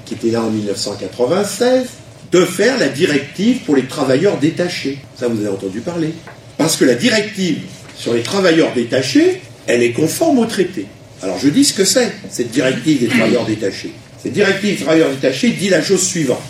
qui 0.06 0.14
était 0.14 0.30
là 0.30 0.42
en 0.42 0.50
1996, 0.50 1.86
de 2.32 2.44
faire 2.44 2.78
la 2.78 2.88
directive 2.88 3.58
pour 3.60 3.76
les 3.76 3.86
travailleurs 3.86 4.38
détachés. 4.38 4.98
Ça, 5.18 5.28
vous 5.28 5.40
avez 5.40 5.48
entendu 5.48 5.80
parler. 5.80 6.14
Parce 6.56 6.76
que 6.76 6.84
la 6.84 6.94
directive 6.94 7.58
sur 7.96 8.14
les 8.14 8.22
travailleurs 8.22 8.72
détachés, 8.72 9.42
elle 9.66 9.82
est 9.82 9.92
conforme 9.92 10.38
au 10.38 10.46
traité. 10.46 10.86
Alors 11.22 11.38
je 11.38 11.48
dis 11.48 11.64
ce 11.64 11.74
que 11.74 11.84
c'est, 11.84 12.12
cette 12.30 12.50
directive 12.50 13.00
des 13.00 13.08
travailleurs 13.08 13.44
détachés. 13.44 13.92
Cette 14.22 14.32
directive 14.32 14.78
des 14.78 14.84
travailleurs 14.84 15.10
détachés 15.10 15.50
dit 15.50 15.68
la 15.68 15.82
chose 15.82 16.02
suivante. 16.02 16.40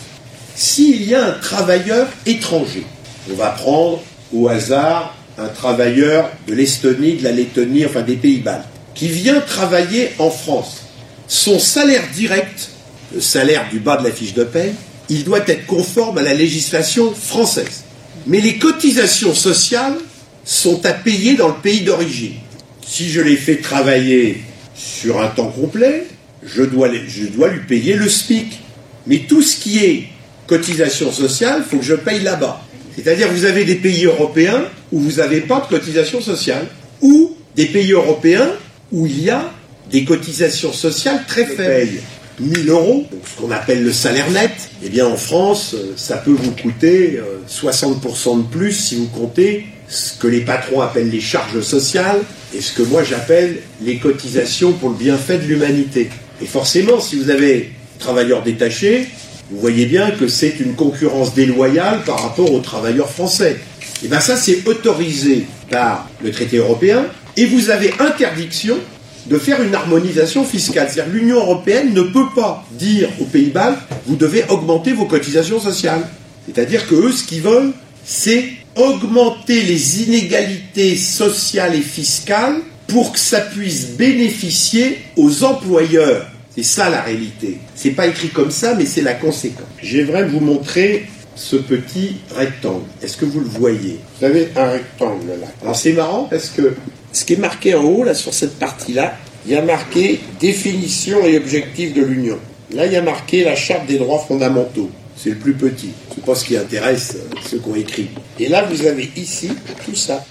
s'il 0.55 1.03
y 1.03 1.15
a 1.15 1.25
un 1.25 1.31
travailleur 1.31 2.07
étranger, 2.25 2.83
on 3.29 3.35
va 3.35 3.49
prendre 3.49 4.01
au 4.33 4.47
hasard 4.47 5.15
un 5.37 5.47
travailleur 5.47 6.29
de 6.47 6.53
l'Estonie, 6.53 7.15
de 7.15 7.23
la 7.23 7.31
Lettonie, 7.31 7.85
enfin 7.85 8.01
des 8.01 8.15
Pays-Bas, 8.15 8.63
qui 8.93 9.07
vient 9.07 9.39
travailler 9.39 10.11
en 10.19 10.29
France, 10.29 10.83
son 11.27 11.59
salaire 11.59 12.03
direct, 12.13 12.69
le 13.13 13.21
salaire 13.21 13.67
du 13.69 13.79
bas 13.79 13.97
de 13.97 14.03
la 14.03 14.11
fiche 14.11 14.33
de 14.33 14.43
paie, 14.43 14.73
il 15.09 15.23
doit 15.23 15.43
être 15.47 15.65
conforme 15.65 16.17
à 16.17 16.21
la 16.21 16.33
législation 16.33 17.13
française. 17.13 17.83
Mais 18.27 18.39
les 18.39 18.57
cotisations 18.57 19.33
sociales 19.33 19.95
sont 20.45 20.85
à 20.85 20.93
payer 20.93 21.35
dans 21.35 21.47
le 21.47 21.55
pays 21.61 21.81
d'origine. 21.81 22.35
Si 22.85 23.09
je 23.09 23.21
les 23.21 23.35
fais 23.35 23.57
travailler 23.57 24.43
sur 24.75 25.21
un 25.21 25.27
temps 25.27 25.49
complet, 25.49 26.07
je 26.43 26.63
dois, 26.63 26.89
je 27.07 27.25
dois 27.25 27.49
lui 27.49 27.61
payer 27.61 27.95
le 27.95 28.09
SMIC. 28.09 28.59
Mais 29.07 29.19
tout 29.27 29.41
ce 29.41 29.57
qui 29.57 29.79
est 29.79 30.07
cotisation 30.47 31.11
sociale, 31.11 31.63
il 31.65 31.69
faut 31.69 31.77
que 31.77 31.85
je 31.85 31.95
paye 31.95 32.21
là-bas. 32.21 32.61
C'est-à-dire 32.95 33.27
vous 33.29 33.45
avez 33.45 33.63
des 33.63 33.75
pays 33.75 34.05
européens 34.05 34.65
où 34.91 34.99
vous 34.99 35.13
n'avez 35.13 35.41
pas 35.41 35.61
de 35.61 35.75
cotisation 35.75 36.21
sociale, 36.21 36.67
ou 37.01 37.35
des 37.55 37.65
pays 37.65 37.91
européens 37.91 38.49
où 38.91 39.05
il 39.05 39.23
y 39.23 39.29
a 39.29 39.51
des 39.91 40.03
cotisations 40.05 40.73
sociales 40.73 41.23
très 41.27 41.45
faibles. 41.45 41.99
1000 42.39 42.69
euros, 42.69 43.05
ce 43.25 43.41
qu'on 43.41 43.51
appelle 43.51 43.83
le 43.83 43.91
salaire 43.91 44.29
net, 44.31 44.51
eh 44.83 44.89
bien 44.89 45.05
en 45.05 45.17
France, 45.17 45.75
ça 45.95 46.17
peut 46.17 46.31
vous 46.31 46.51
coûter 46.51 47.19
60% 47.47 47.69
euh, 47.83 48.37
de 48.37 48.41
plus 48.47 48.71
si 48.71 48.95
vous 48.95 49.07
comptez 49.07 49.65
ce 49.87 50.13
que 50.17 50.27
les 50.27 50.41
patrons 50.41 50.81
appellent 50.81 51.09
les 51.09 51.19
charges 51.21 51.61
sociales 51.61 52.19
et 52.55 52.61
ce 52.61 52.73
que 52.73 52.81
moi 52.81 53.03
j'appelle 53.03 53.57
les 53.83 53.97
cotisations 53.97 54.71
pour 54.73 54.89
le 54.89 54.95
bienfait 54.95 55.37
de 55.37 55.43
l'humanité. 55.43 56.09
Et 56.41 56.45
forcément, 56.45 56.99
si 56.99 57.17
vous 57.17 57.29
avez 57.29 57.71
travailleurs 57.99 58.41
détachés, 58.41 59.07
vous 59.51 59.59
voyez 59.59 59.85
bien 59.85 60.11
que 60.11 60.29
c'est 60.29 60.61
une 60.61 60.75
concurrence 60.75 61.33
déloyale 61.33 62.03
par 62.05 62.23
rapport 62.23 62.53
aux 62.53 62.61
travailleurs 62.61 63.09
français. 63.09 63.57
Et 64.01 64.07
bien 64.07 64.21
ça, 64.21 64.37
c'est 64.37 64.65
autorisé 64.65 65.45
par 65.69 66.09
le 66.23 66.31
traité 66.31 66.57
européen 66.57 67.05
et 67.35 67.45
vous 67.45 67.69
avez 67.69 67.93
interdiction 67.99 68.77
de 69.27 69.37
faire 69.37 69.61
une 69.61 69.75
harmonisation 69.75 70.45
fiscale. 70.45 70.87
C'est-à-dire 70.89 71.13
l'Union 71.13 71.37
européenne 71.37 71.93
ne 71.93 72.01
peut 72.01 72.27
pas 72.33 72.65
dire 72.71 73.09
aux 73.19 73.25
Pays-Bas, 73.25 73.75
vous 74.05 74.15
devez 74.15 74.45
augmenter 74.47 74.93
vos 74.93 75.05
cotisations 75.05 75.59
sociales. 75.59 76.07
C'est-à-dire 76.45 76.87
que 76.87 76.95
eux, 76.95 77.11
ce 77.11 77.25
qu'ils 77.25 77.41
veulent, 77.41 77.73
c'est 78.05 78.45
augmenter 78.77 79.63
les 79.63 80.03
inégalités 80.03 80.95
sociales 80.95 81.75
et 81.75 81.81
fiscales 81.81 82.55
pour 82.87 83.11
que 83.11 83.19
ça 83.19 83.41
puisse 83.41 83.89
bénéficier 83.97 84.99
aux 85.17 85.43
employeurs. 85.43 86.30
C'est 86.55 86.63
ça 86.63 86.89
la 86.89 87.01
réalité. 87.01 87.59
C'est 87.75 87.91
pas 87.91 88.07
écrit 88.07 88.29
comme 88.29 88.51
ça, 88.51 88.75
mais 88.75 88.85
c'est 88.85 89.01
la 89.01 89.13
conséquence. 89.13 89.67
J'aimerais 89.81 90.25
vous 90.25 90.41
montrer 90.41 91.05
ce 91.35 91.55
petit 91.55 92.17
rectangle. 92.35 92.83
Est-ce 93.01 93.17
que 93.17 93.25
vous 93.25 93.39
le 93.39 93.47
voyez? 93.47 93.99
Vous 94.19 94.25
avez 94.25 94.49
un 94.55 94.71
rectangle 94.71 95.27
là. 95.39 95.47
Alors 95.61 95.75
c'est 95.75 95.93
marrant 95.93 96.27
parce 96.29 96.49
que 96.49 96.75
ce 97.13 97.25
qui 97.25 97.33
est 97.33 97.37
marqué 97.37 97.73
en 97.73 97.83
haut, 97.83 98.03
là, 98.03 98.13
sur 98.13 98.33
cette 98.33 98.59
partie-là, 98.59 99.17
il 99.45 99.53
y 99.53 99.55
a 99.55 99.61
marqué 99.61 100.19
définition 100.39 101.25
et 101.25 101.37
objectif 101.37 101.93
de 101.93 102.03
l'Union. 102.03 102.37
Là, 102.73 102.85
il 102.85 102.93
y 102.93 102.95
a 102.95 103.01
marqué 103.01 103.43
la 103.43 103.55
charte 103.55 103.85
des 103.87 103.97
droits 103.97 104.19
fondamentaux. 104.19 104.89
C'est 105.17 105.31
le 105.31 105.35
plus 105.35 105.53
petit. 105.53 105.89
C'est 106.13 106.23
pas 106.23 106.35
ce 106.35 106.45
qui 106.45 106.55
intéresse 106.55 107.15
euh, 107.15 107.35
ceux 107.49 107.59
qui 107.59 107.69
ont 107.69 107.75
écrit. 107.75 108.09
Et 108.39 108.47
là, 108.47 108.63
vous 108.63 108.85
avez 108.85 109.09
ici 109.15 109.49
tout 109.85 109.95
ça. 109.95 110.25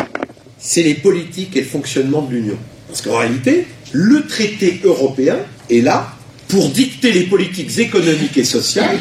C'est 0.59 0.83
les 0.83 0.95
politiques 0.95 1.57
et 1.57 1.61
le 1.61 1.67
fonctionnement 1.67 2.23
de 2.23 2.35
l'Union. 2.35 2.57
Parce 2.89 3.03
qu'en 3.03 3.19
réalité, 3.19 3.67
le 3.93 4.27
traité 4.27 4.81
européen 4.85 5.37
est 5.69 5.81
là 5.81 6.13
pour 6.49 6.69
dicter 6.69 7.13
les 7.13 7.25
politiques 7.25 7.79
économiques 7.79 8.37
et 8.37 8.45
sociales 8.45 8.99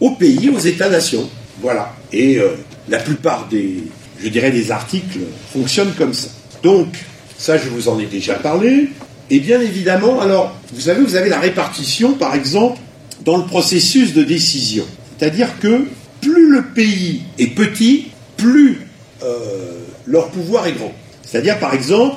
aux 0.00 0.12
pays, 0.12 0.50
aux 0.50 0.58
États-nations. 0.58 1.28
Voilà. 1.60 1.94
Et 2.12 2.38
euh, 2.38 2.50
la 2.88 2.98
plupart 2.98 3.48
des, 3.48 3.78
je 4.22 4.28
dirais, 4.28 4.50
des 4.50 4.70
articles 4.70 5.18
fonctionnent 5.52 5.94
comme 5.96 6.14
ça. 6.14 6.28
Donc, 6.62 6.88
ça, 7.38 7.56
je 7.58 7.68
vous 7.68 7.88
en 7.88 7.98
ai 7.98 8.06
déjà 8.06 8.34
parlé. 8.34 8.88
Et 9.30 9.40
bien 9.40 9.60
évidemment, 9.60 10.20
alors, 10.20 10.54
vous 10.72 10.82
savez, 10.82 11.02
vous 11.02 11.16
avez 11.16 11.28
la 11.28 11.40
répartition, 11.40 12.12
par 12.12 12.34
exemple, 12.34 12.78
dans 13.24 13.36
le 13.36 13.44
processus 13.44 14.12
de 14.12 14.22
décision. 14.22 14.84
C'est-à-dire 15.18 15.58
que 15.60 15.86
plus 16.20 16.50
le 16.50 16.62
pays 16.74 17.22
est 17.38 17.48
petit, 17.48 18.08
plus 18.36 18.80
euh, 19.22 19.78
leur 20.06 20.28
pouvoir 20.28 20.66
est 20.66 20.72
grand. 20.72 20.92
C'est-à-dire, 21.24 21.58
par 21.58 21.74
exemple, 21.74 22.16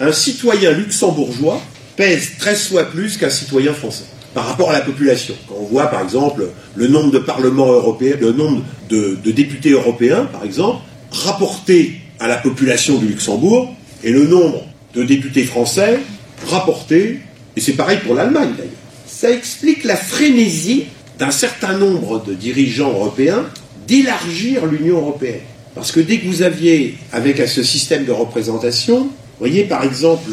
un 0.00 0.12
citoyen 0.12 0.72
luxembourgeois 0.72 1.60
pèse 1.96 2.32
13 2.38 2.68
fois 2.68 2.84
plus 2.84 3.18
qu'un 3.18 3.30
citoyen 3.30 3.74
français 3.74 4.04
par 4.34 4.46
rapport 4.46 4.70
à 4.70 4.72
la 4.72 4.80
population. 4.80 5.34
Quand 5.48 5.56
on 5.60 5.64
voit, 5.64 5.86
par 5.88 6.02
exemple, 6.02 6.48
le 6.74 6.88
nombre 6.88 7.10
de 7.10 7.18
parlements 7.18 7.72
européens, 7.72 8.16
le 8.20 8.32
nombre 8.32 8.62
de, 8.88 9.16
députés 9.30 9.70
européens, 9.70 10.26
par 10.32 10.44
exemple, 10.44 10.82
rapporté 11.10 12.00
à 12.18 12.28
la 12.28 12.36
population 12.36 12.98
du 12.98 13.08
Luxembourg, 13.08 13.74
et 14.02 14.12
le 14.12 14.26
nombre 14.26 14.62
de 14.94 15.02
députés 15.02 15.44
français 15.44 15.98
rapporté, 16.46 17.20
et 17.56 17.60
c'est 17.60 17.72
pareil 17.72 17.98
pour 18.04 18.14
l'Allemagne 18.14 18.50
d'ailleurs. 18.56 18.72
Ça 19.06 19.30
explique 19.30 19.84
la 19.84 19.96
frénésie 19.96 20.84
d'un 21.18 21.30
certain 21.30 21.76
nombre 21.76 22.24
de 22.24 22.32
dirigeants 22.32 22.90
européens 22.90 23.44
d'élargir 23.86 24.64
l'Union 24.64 24.98
européenne. 24.98 25.40
Parce 25.74 25.92
que 25.92 26.00
dès 26.00 26.18
que 26.18 26.26
vous 26.26 26.42
aviez, 26.42 26.96
avec 27.12 27.36
ce 27.46 27.62
système 27.62 28.04
de 28.04 28.12
représentation, 28.12 29.10
voyez 29.40 29.64
par 29.64 29.82
exemple, 29.82 30.30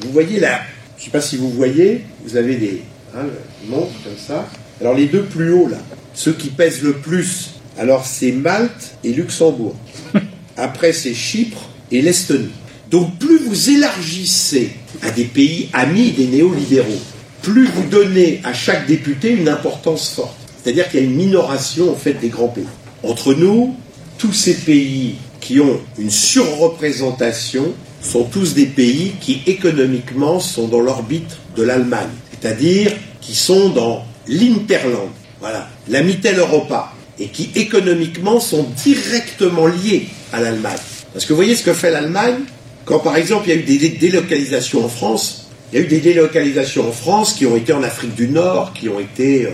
vous 0.00 0.12
voyez 0.12 0.40
là, 0.40 0.62
je 0.96 1.02
ne 1.02 1.04
sais 1.06 1.10
pas 1.10 1.20
si 1.20 1.36
vous 1.36 1.50
voyez, 1.50 2.04
vous 2.24 2.36
avez 2.36 2.56
des 2.56 2.82
hein, 3.14 3.26
montres 3.68 3.92
comme 4.04 4.16
ça. 4.16 4.48
Alors 4.80 4.94
les 4.94 5.06
deux 5.06 5.24
plus 5.24 5.52
hauts 5.52 5.68
là, 5.68 5.78
ceux 6.14 6.32
qui 6.32 6.48
pèsent 6.48 6.82
le 6.82 6.94
plus, 6.94 7.56
alors 7.76 8.06
c'est 8.06 8.32
Malte 8.32 8.94
et 9.04 9.12
Luxembourg. 9.12 9.74
Après 10.56 10.92
c'est 10.92 11.12
Chypre 11.12 11.68
et 11.90 12.00
l'Estonie. 12.00 12.52
Donc 12.90 13.18
plus 13.18 13.38
vous 13.38 13.70
élargissez 13.70 14.70
à 15.02 15.10
des 15.10 15.24
pays 15.24 15.68
amis 15.72 16.12
des 16.12 16.26
néolibéraux, 16.26 17.02
plus 17.42 17.66
vous 17.66 17.88
donnez 17.88 18.40
à 18.44 18.54
chaque 18.54 18.86
député 18.86 19.30
une 19.30 19.48
importance 19.48 20.10
forte. 20.10 20.36
C'est-à-dire 20.62 20.88
qu'il 20.88 21.00
y 21.00 21.02
a 21.02 21.06
une 21.06 21.16
minoration 21.16 21.90
en 21.90 21.96
fait 21.96 22.14
des 22.14 22.28
grands 22.28 22.48
pays. 22.48 22.64
Entre 23.02 23.34
nous, 23.34 23.74
tous 24.18 24.32
ces 24.32 24.54
pays 24.54 25.16
qui 25.40 25.60
ont 25.60 25.80
une 25.98 26.10
surreprésentation 26.10 27.74
sont 28.00 28.24
tous 28.24 28.54
des 28.54 28.66
pays 28.66 29.12
qui 29.20 29.42
économiquement 29.46 30.40
sont 30.40 30.68
dans 30.68 30.80
l'orbite 30.80 31.38
de 31.56 31.62
l'Allemagne, 31.62 32.08
c'est-à-dire 32.30 32.92
qui 33.20 33.34
sont 33.34 33.70
dans 33.70 34.04
l'Interland, 34.28 35.08
voilà, 35.40 35.68
la 35.88 36.02
Mitteleuropa, 36.02 36.92
et 37.18 37.28
qui 37.28 37.50
économiquement 37.54 38.40
sont 38.40 38.66
directement 38.84 39.66
liés 39.66 40.06
à 40.32 40.40
l'Allemagne. 40.40 40.78
Parce 41.12 41.24
que 41.24 41.32
vous 41.32 41.36
voyez 41.36 41.56
ce 41.56 41.64
que 41.64 41.72
fait 41.72 41.90
l'Allemagne? 41.90 42.36
Quand 42.84 42.98
par 42.98 43.16
exemple 43.16 43.48
il 43.48 43.54
y 43.54 43.56
a 43.56 43.60
eu 43.60 43.62
des 43.62 43.88
délocalisations 43.88 44.84
en 44.84 44.88
France, 44.88 45.48
il 45.72 45.78
y 45.78 45.82
a 45.82 45.84
eu 45.84 45.88
des 45.88 45.98
délocalisations 45.98 46.88
en 46.88 46.92
France 46.92 47.32
qui 47.32 47.46
ont 47.46 47.56
été 47.56 47.72
en 47.72 47.82
Afrique 47.82 48.14
du 48.14 48.28
Nord, 48.28 48.72
qui 48.74 48.88
ont 48.88 49.00
été 49.00 49.46
euh, 49.46 49.50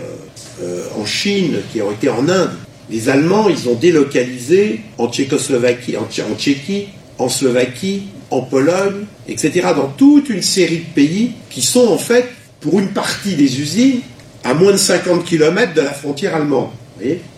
euh, 0.63 0.85
en 0.99 1.07
Chine, 1.07 1.57
qui 1.73 1.81
ont 1.81 1.91
été 1.91 2.11
en 2.11 2.29
Inde. 2.29 2.51
Les 2.91 3.09
Allemands, 3.09 3.49
ils 3.49 3.69
ont 3.69 3.75
délocalisé 3.75 4.81
en 4.99 5.09
Tchécoslovaquie, 5.09 5.97
en, 5.97 6.03
en 6.03 6.37
Tchéquie, 6.37 6.89
en 7.19 7.29
Slovaquie, 7.29 8.03
en 8.33 8.43
Pologne, 8.43 9.05
etc. 9.29 9.69
Dans 9.77 9.89
toute 9.89 10.29
une 10.29 10.43
série 10.43 10.79
de 10.79 10.95
pays 10.95 11.33
qui 11.51 11.63
sont 11.63 11.89
en 11.89 11.99
fait, 11.99 12.29
pour 12.61 12.79
une 12.79 12.89
partie 12.89 13.35
des 13.35 13.61
usines, 13.61 14.01
à 14.45 14.55
moins 14.55 14.73
de 14.73 14.77
50 14.77 15.25
km 15.25 15.75
de 15.75 15.81
la 15.81 15.93
frontière 15.93 16.35
allemande. 16.35 16.71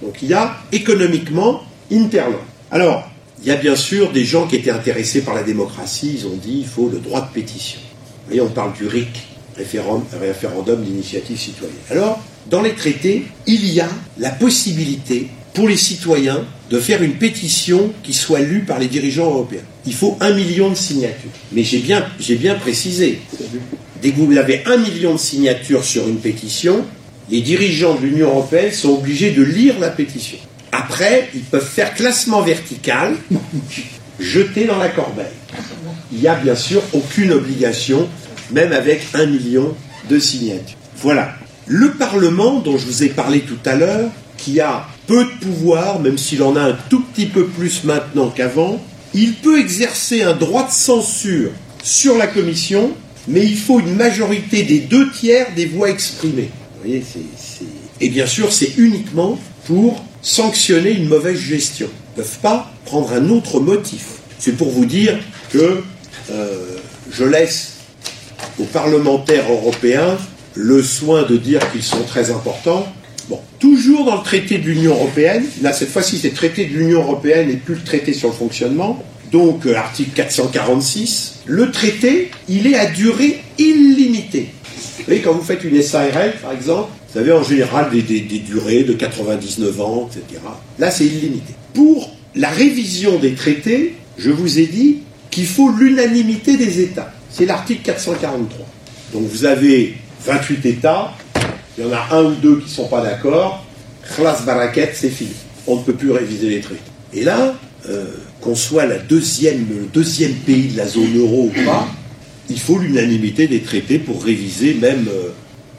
Donc 0.03 0.23
il 0.23 0.29
y 0.29 0.35
a 0.35 0.57
économiquement 0.73 1.63
Interland. 1.91 2.41
Alors, 2.71 3.09
il 3.43 3.49
y 3.49 3.51
a 3.51 3.57
bien 3.57 3.77
sûr 3.77 4.13
des 4.13 4.25
gens 4.25 4.47
qui 4.47 4.57
étaient 4.57 4.71
intéressés 4.71 5.23
par 5.23 5.35
la 5.35 5.43
démocratie, 5.43 6.15
ils 6.19 6.27
ont 6.27 6.37
dit 6.37 6.61
il 6.61 6.67
faut 6.67 6.89
le 6.89 6.99
droit 6.99 7.21
de 7.21 7.33
pétition. 7.33 7.79
Vous 7.81 8.29
voyez, 8.29 8.41
on 8.41 8.49
parle 8.49 8.73
du 8.73 8.87
RIC, 8.87 9.09
référendum 9.57 10.83
d'initiative 10.83 11.39
citoyenne. 11.39 11.77
Alors, 11.91 12.21
dans 12.49 12.63
les 12.63 12.75
traités, 12.75 13.27
il 13.47 13.71
y 13.71 13.81
a 13.81 13.89
la 14.19 14.31
possibilité 14.31 15.29
pour 15.55 15.69
les 15.69 15.77
citoyens 15.77 16.45
de 16.71 16.81
faire 16.81 17.03
une 17.03 17.15
pétition 17.15 17.93
qui 18.03 18.13
soit 18.13 18.41
lue 18.41 18.61
par 18.61 18.79
les 18.79 18.89
dirigeants 18.89 19.27
européens. 19.27 19.63
Il 19.87 19.95
faut 19.95 20.19
un 20.21 20.35
million 20.35 20.69
de 20.69 20.75
signatures. 20.75 21.31
Mais 21.53 21.63
j'ai 21.63 21.79
bien, 21.79 22.05
j'ai 22.19 22.35
bien 22.35 22.57
précisé, 22.57 23.21
dès 24.03 24.11
que 24.11 24.17
vous 24.17 24.37
avez 24.37 24.63
un 24.67 24.77
million 24.77 25.15
de 25.15 25.19
signatures 25.19 25.85
sur 25.85 26.09
une 26.09 26.19
pétition, 26.19 26.85
les 27.31 27.41
dirigeants 27.41 27.95
de 27.95 28.05
l'Union 28.05 28.29
européenne 28.29 28.73
sont 28.73 28.91
obligés 28.91 29.31
de 29.31 29.43
lire 29.43 29.79
la 29.79 29.91
pétition. 29.91 30.39
Après, 30.73 31.31
ils 31.35 31.43
peuvent 31.43 31.65
faire 31.65 31.95
classement 31.95 32.43
vertical, 32.43 33.15
jeter 34.21 34.65
dans 34.65 34.79
la 34.79 34.89
corbeille. 34.89 35.27
Il 36.13 36.19
n'y 36.19 36.29
a 36.29 36.35
bien 36.35 36.57
sûr 36.57 36.83
aucune 36.93 37.33
obligation, 37.33 38.09
même 38.51 38.73
avec 38.73 39.07
un 39.15 39.27
million 39.27 39.75
de 40.11 40.19
signatures. 40.19 40.77
Voilà. 40.99 41.35
Le 41.67 41.93
Parlement, 41.93 42.59
dont 42.59 42.77
je 42.77 42.87
vous 42.87 43.05
ai 43.05 43.09
parlé 43.09 43.41
tout 43.41 43.59
à 43.65 43.77
l'heure, 43.77 44.11
qui 44.37 44.61
a 44.61 44.87
peu 45.07 45.25
de 45.25 45.31
pouvoir, 45.41 46.01
même 46.01 46.19
s'il 46.19 46.43
en 46.43 46.57
a 46.57 46.63
un 46.63 46.77
tout 46.89 47.01
petit 47.01 47.27
peu 47.27 47.47
plus 47.47 47.85
maintenant 47.85 48.31
qu'avant, 48.31 48.81
il 49.13 49.35
peut 49.35 49.61
exercer 49.61 50.23
un 50.23 50.35
droit 50.35 50.67
de 50.67 50.73
censure 50.73 51.51
sur 51.83 52.17
la 52.17 52.27
Commission, 52.27 52.91
mais 53.29 53.45
il 53.45 53.57
faut 53.57 53.81
une 53.81 53.95
majorité 53.95 54.63
des 54.63 54.81
deux 54.81 55.11
tiers 55.13 55.47
des 55.55 55.67
voix 55.67 55.91
exprimées. 55.91 56.51
Vous 56.75 56.89
voyez, 56.89 57.05
Et 58.01 58.09
bien 58.09 58.27
sûr, 58.27 58.53
c'est 58.53 58.77
uniquement 58.77 59.39
pour 59.67 60.05
sanctionner 60.23 60.93
une 60.93 61.09
mauvaise 61.09 61.39
gestion. 61.39 61.89
Ils 61.89 62.21
ne 62.21 62.25
peuvent 62.25 62.39
pas 62.39 62.73
prendre 62.85 63.13
un 63.13 63.29
autre 63.29 63.61
motif. 63.61 64.05
C'est 64.39 64.57
pour 64.57 64.71
vous 64.71 64.85
dire 64.85 65.19
que 65.51 65.83
euh, 66.31 66.77
je 67.11 67.25
laisse 67.25 67.75
aux 68.59 68.65
parlementaires 68.65 69.51
européens 69.51 70.17
le 70.55 70.83
soin 70.83 71.23
de 71.23 71.37
dire 71.37 71.61
qu'ils 71.73 71.83
sont 71.83 72.03
très 72.03 72.31
importants. 72.31 72.87
Bon, 73.29 73.41
toujours 73.59 74.05
dans 74.05 74.17
le 74.17 74.23
traité 74.23 74.59
de 74.59 74.65
l'Union 74.65 74.93
européenne, 74.93 75.45
là 75.63 75.73
cette 75.73 75.89
fois-ci 75.89 76.19
c'est 76.19 76.29
le 76.29 76.35
traité 76.35 76.67
de 76.67 76.77
l'Union 76.77 77.01
européenne 77.01 77.51
et 77.51 77.57
plus 77.57 77.75
le 77.75 77.83
traité 77.83 78.13
sur 78.13 78.29
le 78.29 78.35
fonctionnement, 78.35 79.03
donc 79.33 79.67
euh, 79.67 79.75
article 79.75 80.11
446, 80.15 81.41
le 81.47 81.71
traité, 81.71 82.31
il 82.49 82.67
est 82.67 82.77
à 82.77 82.87
durée 82.87 83.41
illimitée. 83.59 84.51
Vous 84.99 85.05
voyez, 85.07 85.21
quand 85.23 85.33
vous 85.33 85.43
faites 85.43 85.65
une 85.65 85.83
SARL, 85.83 86.35
par 86.41 86.53
exemple, 86.53 86.91
vous 87.13 87.19
avez 87.19 87.33
en 87.33 87.43
général 87.43 87.91
des, 87.91 88.03
des 88.03 88.39
durées 88.39 88.85
de 88.85 88.93
99 88.93 89.81
ans, 89.81 90.09
etc. 90.11 90.41
Là, 90.79 90.91
c'est 90.91 91.05
illimité. 91.05 91.53
Pour 91.73 92.11
la 92.35 92.49
révision 92.49 93.19
des 93.19 93.35
traités, 93.35 93.95
je 94.19 94.31
vous 94.31 94.59
ai 94.59 94.67
dit 94.67 94.99
qu'il 95.31 95.47
faut 95.47 95.71
l'unanimité 95.71 96.57
des 96.57 96.81
États. 96.81 97.13
C'est 97.31 97.47
l'article 97.47 97.83
443. 97.83 98.67
Donc 99.13 99.23
vous 99.25 99.45
avez 99.45 99.95
28 100.25 100.67
États, 100.67 101.13
il 101.77 101.85
y 101.85 101.87
en 101.87 101.93
a 101.93 102.09
un 102.17 102.25
ou 102.25 102.35
deux 102.35 102.59
qui 102.59 102.67
ne 102.67 102.71
sont 102.71 102.89
pas 102.89 103.03
d'accord, 103.03 103.65
classe 104.17 104.45
baraquette, 104.45 104.95
c'est 104.95 105.11
fini. 105.11 105.35
On 105.67 105.77
ne 105.77 105.83
peut 105.83 105.95
plus 105.95 106.11
réviser 106.11 106.51
les 106.51 106.61
traités. 106.61 106.81
Et 107.13 107.25
là, 107.25 107.55
euh, 107.89 108.05
qu'on 108.41 108.55
soit 108.55 108.87
deuxième, 109.09 109.67
le 109.69 109.87
deuxième 109.93 110.35
pays 110.35 110.69
de 110.69 110.77
la 110.77 110.87
zone 110.87 111.17
euro 111.17 111.51
ou 111.55 111.65
pas, 111.65 111.89
il 112.51 112.61
faut 112.61 112.79
l'unanimité 112.79 113.49
des 113.49 113.61
traités 113.61 113.99
pour 113.99 114.23
réviser 114.23 114.75
même, 114.75 115.07
euh, 115.09 115.31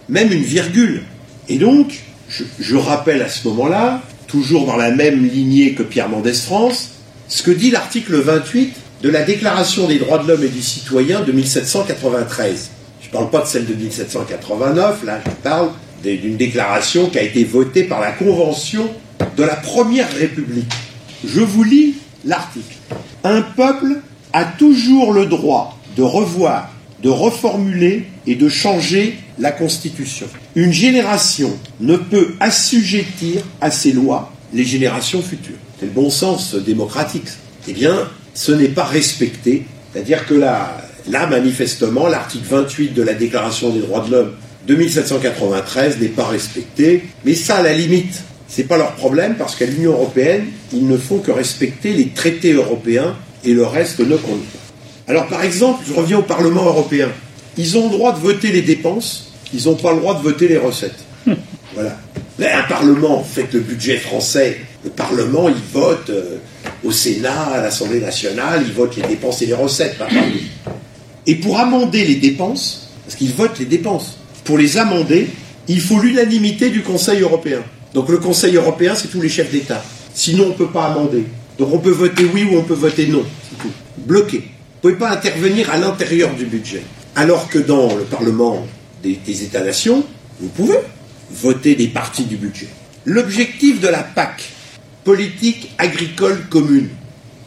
même 0.10 0.32
une 0.32 0.44
virgule. 0.44 1.04
Et 1.48 1.58
donc, 1.58 2.00
je, 2.28 2.44
je 2.60 2.76
rappelle 2.76 3.22
à 3.22 3.30
ce 3.30 3.48
moment-là, 3.48 4.02
toujours 4.28 4.66
dans 4.66 4.78
la 4.78 4.92
même 4.92 5.26
lignée 5.26 5.74
que 5.74 5.84
Pierre 5.84 6.10
Mendès 6.10 6.34
France, 6.34 6.92
ce 7.28 7.44
que 7.44 7.52
dit 7.52 7.72
l'article 7.72 8.16
28 8.16 8.74
de 9.02 9.10
la 9.10 9.24
Déclaration 9.24 9.88
des 9.88 10.00
droits 10.00 10.18
de 10.20 10.28
l'homme 10.28 10.44
et 10.44 10.50
du 10.50 10.62
citoyen 10.62 11.22
de 11.22 11.32
1793. 11.32 12.70
Je 13.02 13.08
ne 13.08 13.12
parle 13.12 13.30
pas 13.30 13.42
de 13.42 13.48
celle 13.48 13.66
de 13.66 13.74
1789, 13.74 15.04
là 15.06 15.22
je 15.24 15.32
parle 15.44 15.70
d'une 16.06 16.38
déclaration 16.38 17.10
qui 17.10 17.18
a 17.18 17.24
été 17.24 17.44
votée 17.44 17.84
par 17.84 18.00
la 18.00 18.12
Convention 18.12 18.90
de 19.36 19.44
la 19.44 19.56
Première 19.56 20.12
République. 20.14 20.72
Je 21.26 21.42
vous 21.42 21.64
lis 21.64 21.96
l'article. 22.24 22.76
Un 23.24 23.42
peuple 23.42 24.02
a 24.34 24.46
toujours 24.46 25.14
le 25.14 25.26
droit 25.26 25.80
de 25.98 26.04
revoir, 26.04 26.72
de 27.02 27.10
reformuler 27.10 28.06
et 28.28 28.36
de 28.36 28.50
changer 28.50 29.18
la 29.40 29.52
Constitution. 29.52 30.28
Une 30.56 30.72
génération 30.72 31.58
ne 31.80 31.98
peut 31.98 32.36
assujettir 32.40 33.42
à 33.62 33.72
ses 33.72 33.92
lois 33.92 34.32
les 34.54 34.64
générations 34.64 35.22
futures. 35.22 35.56
C'est 35.80 35.88
le 35.88 35.92
bon 35.92 36.10
sens 36.10 36.56
démocratique. 36.56 37.28
Eh 37.68 37.74
bien, 37.74 38.08
ce 38.34 38.52
n'est 38.52 38.70
pas 38.70 38.84
respecté. 38.86 39.66
C'est-à-dire 39.92 40.26
que 40.26 40.36
là, 40.36 40.78
là, 41.10 41.28
manifestement, 41.28 42.08
l'article 42.08 42.46
28 42.50 42.94
de 42.94 43.02
la 43.02 43.14
Déclaration 43.14 43.70
des 43.72 43.80
droits 43.80 44.06
de 44.06 44.12
l'homme 44.12 44.32
de 44.68 44.76
1793 44.76 46.00
n'est 46.00 46.08
pas 46.08 46.26
respecté. 46.26 47.04
Mais 47.24 47.36
ça, 47.36 47.58
à 47.58 47.64
la 47.64 47.74
limite, 47.74 48.24
c'est 48.48 48.64
pas 48.64 48.78
leur 48.78 48.94
problème 48.94 49.36
parce 49.38 49.56
qu'à 49.56 49.66
l'Union 49.66 49.92
européenne, 49.92 50.46
ils 50.74 50.88
ne 50.88 50.98
font 50.98 51.20
que 51.20 51.32
respecter 51.32 51.94
les 51.94 52.10
traités 52.10 52.54
européens 52.54 53.16
et 53.44 53.54
le 53.54 53.66
reste 53.66 54.00
ne 54.00 54.16
compte 54.16 54.44
pas. 54.44 54.60
Alors, 55.08 55.28
par 55.28 55.44
exemple, 55.44 55.84
je 55.88 55.94
reviens 55.94 56.20
au 56.20 56.24
Parlement 56.24 56.66
européen. 56.66 57.10
Ils 57.58 57.78
ont 57.78 57.90
le 57.90 57.92
droit 57.92 58.14
de 58.14 58.20
voter 58.20 58.52
les 58.52 58.62
dépenses, 58.62 59.32
ils 59.54 59.66
n'ont 59.66 59.76
pas 59.76 59.94
le 59.94 60.00
droit 60.00 60.18
de 60.18 60.24
voter 60.24 60.48
les 60.48 60.58
recettes. 60.58 61.04
Voilà. 61.74 61.98
Mais 62.40 62.50
un 62.50 62.64
Parlement, 62.64 63.22
fait 63.22 63.52
le 63.52 63.60
budget 63.60 63.98
français, 63.98 64.62
le 64.86 64.90
Parlement, 64.90 65.50
il 65.50 65.56
vote 65.74 66.10
euh, 66.10 66.38
au 66.86 66.92
Sénat, 66.92 67.48
à 67.54 67.62
l'Assemblée 67.62 68.00
nationale, 68.00 68.64
il 68.66 68.72
vote 68.72 68.96
les 68.96 69.02
dépenses 69.02 69.42
et 69.42 69.46
les 69.46 69.54
recettes, 69.54 69.98
pas 69.98 70.08
Et 71.28 71.36
pour 71.36 71.60
amender 71.60 72.06
les 72.06 72.16
dépenses, 72.16 72.90
parce 73.04 73.16
qu'ils 73.18 73.34
votent 73.34 73.60
les 73.60 73.66
dépenses, 73.66 74.18
pour 74.46 74.58
les 74.58 74.78
amender, 74.78 75.28
il 75.68 75.82
faut 75.82 76.00
l'unanimité 76.00 76.70
du 76.70 76.82
Conseil 76.82 77.22
européen. 77.22 77.62
Donc 77.94 78.10
le 78.10 78.18
Conseil 78.20 78.56
européen, 78.56 78.96
c'est 78.96 79.10
tous 79.10 79.22
les 79.22 79.30
chefs 79.30 79.52
d'État. 79.52 79.84
Sinon, 80.14 80.46
on 80.46 80.50
ne 80.50 80.54
peut 80.54 80.70
pas 80.70 80.86
amender. 80.86 81.26
Donc 81.58 81.74
on 81.74 81.80
peut 81.80 81.92
voter 81.92 82.26
oui 82.34 82.48
ou 82.50 82.58
on 82.58 82.64
peut 82.64 82.74
voter 82.74 83.08
non. 83.08 83.24
Bloqué. 83.98 84.38
Vous 84.38 84.90
ne 84.90 84.94
pouvez 84.94 85.08
pas 85.08 85.12
intervenir 85.12 85.70
à 85.72 85.78
l'intérieur 85.78 86.34
du 86.36 86.46
budget. 86.46 86.84
Alors 87.16 87.50
que 87.50 87.58
dans 87.60 87.96
le 87.96 88.04
Parlement 88.04 88.66
des, 89.02 89.20
des 89.26 89.44
États-nations, 89.44 90.06
vous 90.40 90.50
pouvez 90.50 90.78
voter 91.32 91.76
des 91.76 91.88
parties 91.88 92.26
du 92.26 92.36
budget. 92.38 92.68
L'objectif 93.06 93.80
de 93.80 93.88
la 93.88 94.04
PAC, 94.04 94.44
politique 95.04 95.72
agricole 95.78 96.46
commune. 96.50 96.90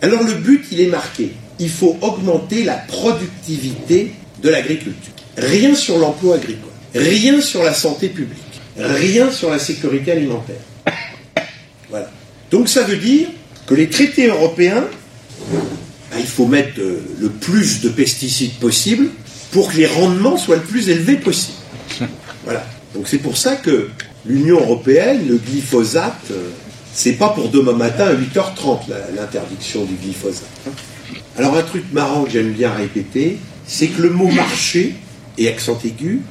Alors 0.02 0.22
le 0.24 0.34
but, 0.34 0.64
il 0.72 0.80
est 0.80 0.86
marqué. 0.88 1.32
Il 1.58 1.70
faut 1.70 1.96
augmenter 2.00 2.64
la 2.64 2.74
productivité 2.74 4.12
de 4.42 4.48
l'agriculture. 4.48 5.12
Rien 5.36 5.74
sur 5.74 5.98
l'emploi 5.98 6.36
agricole, 6.36 6.67
rien 6.94 7.40
sur 7.40 7.62
la 7.62 7.74
santé 7.74 8.08
publique, 8.08 8.60
rien 8.76 9.30
sur 9.30 9.50
la 9.50 9.58
sécurité 9.58 10.12
alimentaire. 10.12 10.60
Voilà. 11.90 12.10
Donc 12.50 12.68
ça 12.68 12.82
veut 12.82 12.98
dire 12.98 13.28
que 13.66 13.74
les 13.74 13.88
traités 13.88 14.26
européens, 14.26 14.84
bah, 16.10 16.16
il 16.18 16.26
faut 16.26 16.46
mettre 16.46 16.80
euh, 16.80 17.00
le 17.18 17.30
plus 17.30 17.80
de 17.80 17.88
pesticides 17.88 18.54
possible 18.54 19.08
pour 19.52 19.72
que 19.72 19.78
les 19.78 19.86
rendements 19.86 20.36
soient 20.36 20.56
le 20.56 20.62
plus 20.62 20.88
élevés 20.88 21.16
possible. 21.16 21.56
Voilà. 22.44 22.66
Donc 22.94 23.08
c'est 23.08 23.18
pour 23.18 23.36
ça 23.36 23.56
que 23.56 23.90
l'Union 24.24 24.58
européenne, 24.58 25.26
le 25.28 25.36
glyphosate, 25.36 26.30
euh, 26.30 26.48
c'est 26.94 27.12
pas 27.12 27.28
pour 27.28 27.48
demain 27.50 27.74
matin 27.74 28.06
à 28.06 28.14
8h30 28.14 28.80
l'interdiction 29.14 29.84
du 29.84 29.94
glyphosate. 29.94 30.48
Alors 31.36 31.56
un 31.56 31.62
truc 31.62 31.84
marrant 31.92 32.24
que 32.24 32.30
j'aime 32.30 32.52
bien 32.52 32.72
répéter, 32.72 33.38
c'est 33.66 33.88
que 33.88 34.02
le 34.02 34.10
mot 34.10 34.28
marché 34.28 34.94
et 35.38 35.48
accent 35.48 35.78
aigu, 35.84 36.22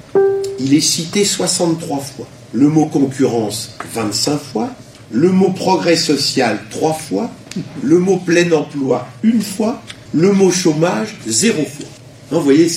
il 0.60 0.74
est 0.74 0.82
cité 0.82 1.24
63 1.26 2.00
fois. 2.00 2.28
Le 2.54 2.68
mot 2.68 2.86
concurrence 2.86 3.76
25 3.94 4.38
fois, 4.38 4.70
le 5.12 5.32
mot 5.32 5.50
progrès 5.50 5.96
social 5.96 6.60
3 6.70 6.94
fois, 6.94 7.32
le 7.82 8.00
mot 8.00 8.18
plein 8.18 8.52
emploi 8.52 9.08
une 9.24 9.42
fois, 9.42 9.82
le 10.14 10.32
mot 10.32 10.52
chômage 10.52 11.16
0 11.28 11.64
fois. 11.64 11.88
vous 12.32 12.42
voyez, 12.42 12.70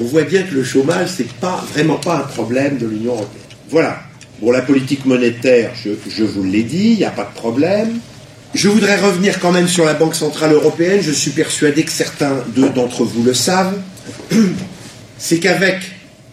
on 0.00 0.04
voit 0.04 0.22
bien 0.22 0.42
que 0.42 0.54
le 0.54 0.64
chômage, 0.64 1.08
c'est 1.16 1.30
pas 1.34 1.64
vraiment 1.72 1.96
pas 1.96 2.16
un 2.16 2.26
problème 2.26 2.78
de 2.78 2.86
l'Union 2.86 3.12
européenne. 3.12 3.42
Voilà. 3.70 4.00
Bon, 4.40 4.50
la 4.50 4.60
politique 4.60 5.06
monétaire, 5.06 5.72
je, 5.82 6.22
vous 6.24 6.44
l'ai 6.44 6.62
dit, 6.62 6.90
il 6.92 6.98
n'y 6.98 7.04
a 7.04 7.10
pas 7.10 7.24
de 7.24 7.34
problème. 7.34 7.98
Je 8.54 8.68
voudrais 8.68 8.96
revenir 8.96 9.40
quand 9.40 9.50
même 9.50 9.68
sur 9.68 9.84
la 9.84 9.94
Banque 9.94 10.14
Centrale 10.14 10.52
Européenne. 10.52 11.00
Je 11.00 11.10
suis 11.10 11.30
persuadé 11.30 11.84
que 11.84 11.90
certains 11.90 12.44
d'entre 12.74 13.04
vous 13.04 13.22
le 13.22 13.34
savent. 13.34 13.78
C'est 15.18 15.38
qu'avec 15.38 15.80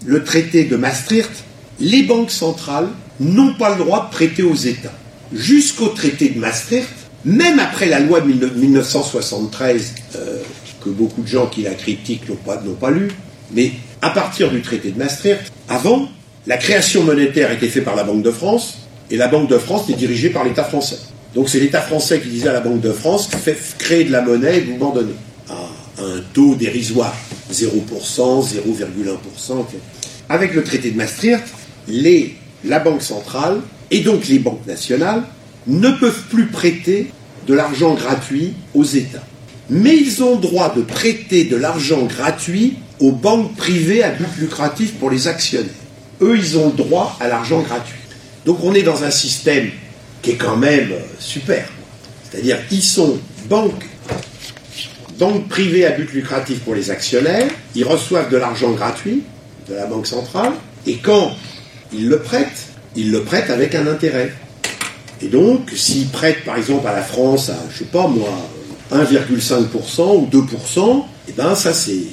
le 0.05 0.23
traité 0.23 0.65
de 0.65 0.75
Maastricht, 0.75 1.31
les 1.79 2.03
banques 2.03 2.31
centrales 2.31 2.89
n'ont 3.19 3.53
pas 3.53 3.71
le 3.71 3.83
droit 3.83 4.05
de 4.05 4.15
prêter 4.15 4.43
aux 4.43 4.55
États. 4.55 4.93
Jusqu'au 5.33 5.87
traité 5.87 6.29
de 6.29 6.39
Maastricht, 6.39 6.89
même 7.25 7.59
après 7.59 7.87
la 7.87 7.99
loi 7.99 8.21
de 8.21 8.27
1973, 8.27 9.93
euh, 10.15 10.39
que 10.83 10.89
beaucoup 10.89 11.21
de 11.21 11.27
gens 11.27 11.47
qui 11.47 11.61
la 11.61 11.73
critiquent 11.73 12.27
n'ont 12.27 12.35
pas, 12.35 12.61
pas 12.79 12.91
lu, 12.91 13.09
mais 13.53 13.71
à 14.01 14.09
partir 14.09 14.51
du 14.51 14.61
traité 14.61 14.91
de 14.91 14.99
Maastricht, 14.99 15.51
avant, 15.69 16.09
la 16.45 16.57
création 16.57 17.03
monétaire 17.03 17.51
était 17.51 17.69
faite 17.69 17.85
par 17.85 17.95
la 17.95 18.03
Banque 18.03 18.23
de 18.23 18.31
France, 18.31 18.79
et 19.09 19.17
la 19.17 19.27
Banque 19.27 19.49
de 19.49 19.57
France 19.57 19.89
était 19.89 19.97
dirigée 19.97 20.29
par 20.29 20.43
l'État 20.43 20.63
français. 20.63 20.97
Donc 21.35 21.49
c'est 21.49 21.59
l'État 21.59 21.81
français 21.81 22.19
qui 22.19 22.29
disait 22.29 22.49
à 22.49 22.53
la 22.53 22.59
Banque 22.59 22.81
de 22.81 22.91
France, 22.91 23.29
créer 23.79 24.03
de 24.03 24.11
la 24.11 24.21
monnaie 24.21 24.57
et 24.57 24.61
vous 24.61 24.77
m'en 24.77 24.91
donnez. 24.91 25.13
Un 26.03 26.21
taux 26.33 26.55
dérisoire, 26.55 27.15
0%, 27.51 27.71
0,1%. 28.43 29.65
Avec 30.27 30.53
le 30.53 30.63
traité 30.63 30.91
de 30.91 30.97
Maastricht, 30.97 31.43
la 32.65 32.79
Banque 32.79 33.01
centrale 33.01 33.61
et 33.89 34.01
donc 34.01 34.27
les 34.27 34.39
banques 34.39 34.67
nationales 34.67 35.23
ne 35.67 35.91
peuvent 35.91 36.23
plus 36.29 36.47
prêter 36.47 37.11
de 37.47 37.53
l'argent 37.53 37.93
gratuit 37.93 38.53
aux 38.73 38.83
États. 38.83 39.23
Mais 39.69 39.95
ils 39.95 40.23
ont 40.23 40.35
droit 40.35 40.73
de 40.75 40.81
prêter 40.81 41.45
de 41.45 41.55
l'argent 41.55 42.03
gratuit 42.03 42.75
aux 42.99 43.11
banques 43.11 43.55
privées 43.55 44.03
à 44.03 44.11
but 44.11 44.27
lucratif 44.39 44.93
pour 44.95 45.09
les 45.09 45.27
actionnaires 45.27 45.69
eux, 46.23 46.37
ils 46.37 46.57
ont 46.57 46.69
droit 46.69 47.15
à 47.19 47.27
l'argent 47.27 47.61
gratuit. 47.61 47.99
Donc 48.45 48.63
on 48.63 48.73
est 48.73 48.83
dans 48.83 49.03
un 49.03 49.11
système 49.11 49.69
qui 50.21 50.31
est 50.31 50.35
quand 50.35 50.57
même 50.57 50.91
euh, 50.91 50.99
super. 51.19 51.67
C'est-à-dire 52.29 52.65
qu'ils 52.67 52.83
sont 52.83 53.19
banques, 53.49 53.85
privées 55.49 55.85
à 55.85 55.91
but 55.91 56.11
lucratif 56.13 56.59
pour 56.59 56.75
les 56.75 56.91
actionnaires, 56.91 57.47
ils 57.75 57.85
reçoivent 57.85 58.29
de 58.29 58.37
l'argent 58.37 58.71
gratuit 58.71 59.23
de 59.69 59.75
la 59.75 59.85
Banque 59.85 60.07
centrale, 60.07 60.53
et 60.85 60.97
quand 60.97 61.31
ils 61.93 62.09
le 62.09 62.19
prêtent, 62.19 62.67
ils 62.95 63.11
le 63.11 63.23
prêtent 63.23 63.49
avec 63.49 63.75
un 63.75 63.87
intérêt. 63.87 64.33
Et 65.21 65.27
donc, 65.27 65.71
s'ils 65.75 66.09
prêtent 66.09 66.43
par 66.43 66.57
exemple 66.57 66.85
à 66.87 66.93
la 66.93 67.01
France 67.01 67.49
à, 67.49 67.57
je 67.71 67.79
sais 67.79 67.85
pas 67.85 68.07
moi, 68.07 68.29
1,5% 68.91 70.17
ou 70.17 70.27
2%, 70.31 70.99
et 71.25 71.29
eh 71.29 71.31
ben 71.31 71.55
ça 71.55 71.73
c'est 71.73 72.03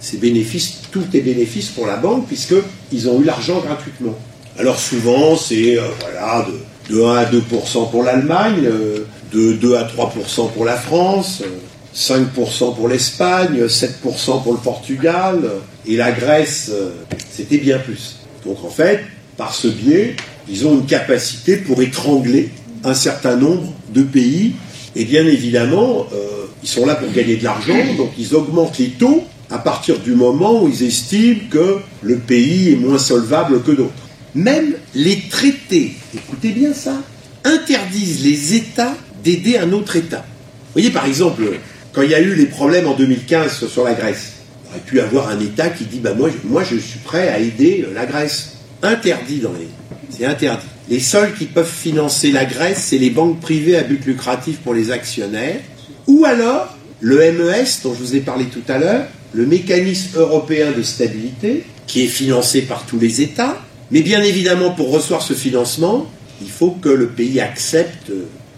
c'est 0.00 0.18
bénéfice, 0.18 0.82
tout 0.90 1.04
est 1.14 1.20
bénéfice 1.20 1.68
pour 1.68 1.86
la 1.86 1.96
banque 1.96 2.26
puisqu'ils 2.26 3.08
ont 3.08 3.20
eu 3.20 3.24
l'argent 3.24 3.60
gratuitement. 3.60 4.18
Alors 4.58 4.78
souvent, 4.78 5.36
c'est 5.36 5.78
euh, 5.78 5.82
voilà, 6.00 6.46
de 6.90 7.02
1 7.02 7.16
à 7.16 7.24
2% 7.24 7.90
pour 7.90 8.02
l'Allemagne, 8.02 8.64
euh, 8.64 9.06
de 9.32 9.52
2 9.52 9.76
à 9.76 9.84
3% 9.84 10.50
pour 10.52 10.64
la 10.64 10.76
France, 10.76 11.42
5% 11.94 12.74
pour 12.74 12.88
l'Espagne, 12.88 13.66
7% 13.66 14.42
pour 14.42 14.52
le 14.52 14.58
Portugal, 14.58 15.42
et 15.86 15.96
la 15.96 16.12
Grèce, 16.12 16.70
c'était 17.30 17.58
bien 17.58 17.78
plus. 17.78 18.16
Donc 18.44 18.64
en 18.64 18.70
fait, 18.70 19.00
par 19.36 19.54
ce 19.54 19.68
biais, 19.68 20.16
ils 20.48 20.66
ont 20.66 20.74
une 20.74 20.86
capacité 20.86 21.56
pour 21.56 21.82
étrangler 21.82 22.50
un 22.84 22.94
certain 22.94 23.36
nombre 23.36 23.72
de 23.94 24.02
pays, 24.02 24.54
et 24.96 25.04
bien 25.04 25.26
évidemment, 25.26 26.06
euh, 26.12 26.46
ils 26.62 26.68
sont 26.68 26.84
là 26.86 26.94
pour 26.94 27.10
gagner 27.12 27.36
de 27.36 27.44
l'argent, 27.44 27.76
donc 27.96 28.10
ils 28.18 28.34
augmentent 28.34 28.78
les 28.78 28.90
taux 28.90 29.24
à 29.50 29.58
partir 29.58 29.98
du 29.98 30.12
moment 30.12 30.62
où 30.62 30.68
ils 30.68 30.82
estiment 30.82 31.40
que 31.50 31.78
le 32.02 32.16
pays 32.16 32.72
est 32.72 32.76
moins 32.76 32.98
solvable 32.98 33.62
que 33.62 33.72
d'autres. 33.72 33.92
Même 34.34 34.74
les 34.94 35.22
traités, 35.30 35.92
écoutez 36.14 36.50
bien 36.50 36.72
ça, 36.72 36.96
interdisent 37.44 38.24
les 38.24 38.54
États 38.54 38.94
d'aider 39.22 39.58
un 39.58 39.72
autre 39.72 39.96
État. 39.96 40.24
Vous 40.26 40.80
voyez 40.80 40.90
par 40.90 41.06
exemple, 41.06 41.42
quand 41.92 42.02
il 42.02 42.10
y 42.10 42.14
a 42.14 42.20
eu 42.20 42.34
les 42.34 42.46
problèmes 42.46 42.86
en 42.86 42.94
2015 42.94 43.66
sur 43.68 43.84
la 43.84 43.94
Grèce, 43.94 44.32
il 44.64 44.70
aurait 44.70 44.84
pu 44.84 45.00
avoir 45.00 45.28
un 45.28 45.40
État 45.40 45.68
qui 45.68 45.84
dit 45.84 45.98
bah 45.98 46.14
moi, 46.14 46.30
moi 46.44 46.64
je 46.64 46.76
suis 46.76 46.98
prêt 47.00 47.28
à 47.28 47.38
aider 47.38 47.86
la 47.94 48.06
Grèce. 48.06 48.56
Interdit 48.82 49.38
dans 49.38 49.52
les. 49.52 49.68
C'est 50.10 50.24
interdit. 50.24 50.66
Les 50.88 51.00
seuls 51.00 51.34
qui 51.34 51.44
peuvent 51.44 51.70
financer 51.70 52.32
la 52.32 52.44
Grèce, 52.44 52.86
c'est 52.88 52.98
les 52.98 53.10
banques 53.10 53.40
privées 53.40 53.76
à 53.76 53.82
but 53.82 54.04
lucratif 54.04 54.58
pour 54.58 54.74
les 54.74 54.90
actionnaires, 54.90 55.60
ou 56.06 56.24
alors 56.24 56.76
le 57.00 57.18
MES 57.18 57.64
dont 57.84 57.94
je 57.94 57.98
vous 57.98 58.16
ai 58.16 58.20
parlé 58.20 58.46
tout 58.46 58.64
à 58.68 58.78
l'heure, 58.78 59.06
le 59.32 59.46
mécanisme 59.46 60.18
européen 60.18 60.72
de 60.72 60.82
stabilité, 60.82 61.64
qui 61.86 62.04
est 62.04 62.08
financé 62.08 62.62
par 62.62 62.84
tous 62.86 62.98
les 62.98 63.22
États, 63.22 63.60
mais 63.90 64.02
bien 64.02 64.22
évidemment 64.22 64.70
pour 64.70 64.90
recevoir 64.90 65.22
ce 65.22 65.34
financement, 65.34 66.06
il 66.40 66.50
faut 66.50 66.70
que 66.70 66.88
le 66.88 67.08
pays 67.08 67.40
accepte 67.40 68.10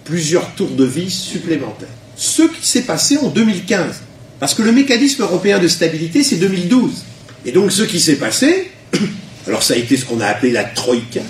plusieurs 0.05 0.55
tours 0.55 0.70
de 0.70 0.85
vis 0.85 1.11
supplémentaires. 1.11 1.89
Ce 2.17 2.43
qui 2.43 2.67
s'est 2.67 2.83
passé 2.83 3.17
en 3.19 3.29
2015, 3.29 4.03
parce 4.41 4.55
que 4.55 4.62
le 4.62 4.73
mécanisme 4.73 5.23
européen 5.23 5.59
de 5.59 5.69
stabilité, 5.69 6.23
c'est 6.23 6.37
2012. 6.37 7.05
Et 7.47 7.53
donc 7.53 7.73
ce 7.73 7.83
qui 7.83 8.01
s'est 8.01 8.17
passé, 8.17 8.71
alors 9.47 9.62
ça 9.62 9.75
a 9.75 9.77
été 9.77 9.97
ce 9.97 10.05
qu'on 10.05 10.21
a 10.21 10.27
appelé 10.27 10.53
la 10.53 10.65
troïka, 10.65 11.21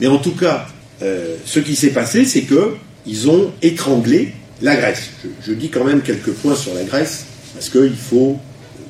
mais 0.00 0.06
en 0.06 0.18
tout 0.18 0.34
cas, 0.34 0.66
euh, 1.02 1.36
ce 1.44 1.60
qui 1.60 1.76
s'est 1.76 1.90
passé, 1.90 2.24
c'est 2.24 2.42
que 2.42 2.76
ils 3.06 3.28
ont 3.28 3.52
étranglé 3.62 4.32
la 4.60 4.76
Grèce. 4.76 5.10
Je, 5.24 5.28
je, 5.50 5.52
dis 5.52 5.68
quand 5.68 5.84
même 5.84 6.02
quelques 6.02 6.30
points 6.30 6.54
sur 6.54 6.74
la 6.74 6.84
Grèce, 6.84 7.24
parce 7.54 7.68
qu'il 7.68 7.96
faut 7.96 8.38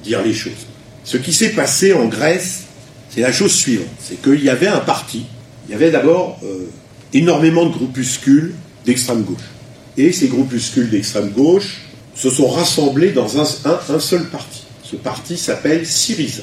dire 0.04 0.22
les 0.22 0.34
choses. 0.34 0.66
Ce 1.04 1.16
qui 1.16 1.32
s'est 1.32 1.50
passé 1.50 1.92
en 1.92 2.06
Grèce, 2.06 2.64
c'est 3.10 3.20
la 3.20 3.32
chose 3.32 3.52
suivante. 3.52 3.86
C'est 4.00 4.20
qu'il 4.20 4.42
y 4.42 4.50
avait 4.50 4.68
un 4.68 4.80
parti, 4.80 5.24
il 5.68 5.72
y 5.72 5.74
avait 5.74 5.90
d'abord 5.90 6.38
euh, 6.44 6.68
énormément 7.12 7.66
de 7.66 7.72
groupuscules 7.72 8.54
d'extrême 8.84 9.22
gauche. 9.22 9.38
Et 9.96 10.12
ces 10.12 10.28
groupuscules 10.28 10.90
d'extrême 10.90 11.30
gauche 11.30 11.82
se 12.14 12.30
sont 12.30 12.48
rassemblés 12.48 13.10
dans 13.10 13.38
un, 13.40 14.00
seul 14.00 14.24
parti. 14.26 14.62
Ce 14.82 14.96
parti 14.96 15.36
s'appelle 15.36 15.86
Syriza, 15.86 16.42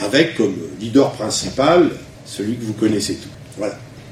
avec 0.00 0.36
comme 0.36 0.54
leader 0.80 1.12
principal 1.12 1.90
celui 2.24 2.56
que 2.56 2.64
vous 2.64 2.72
connaissez 2.72 3.14
tous. 3.14 3.64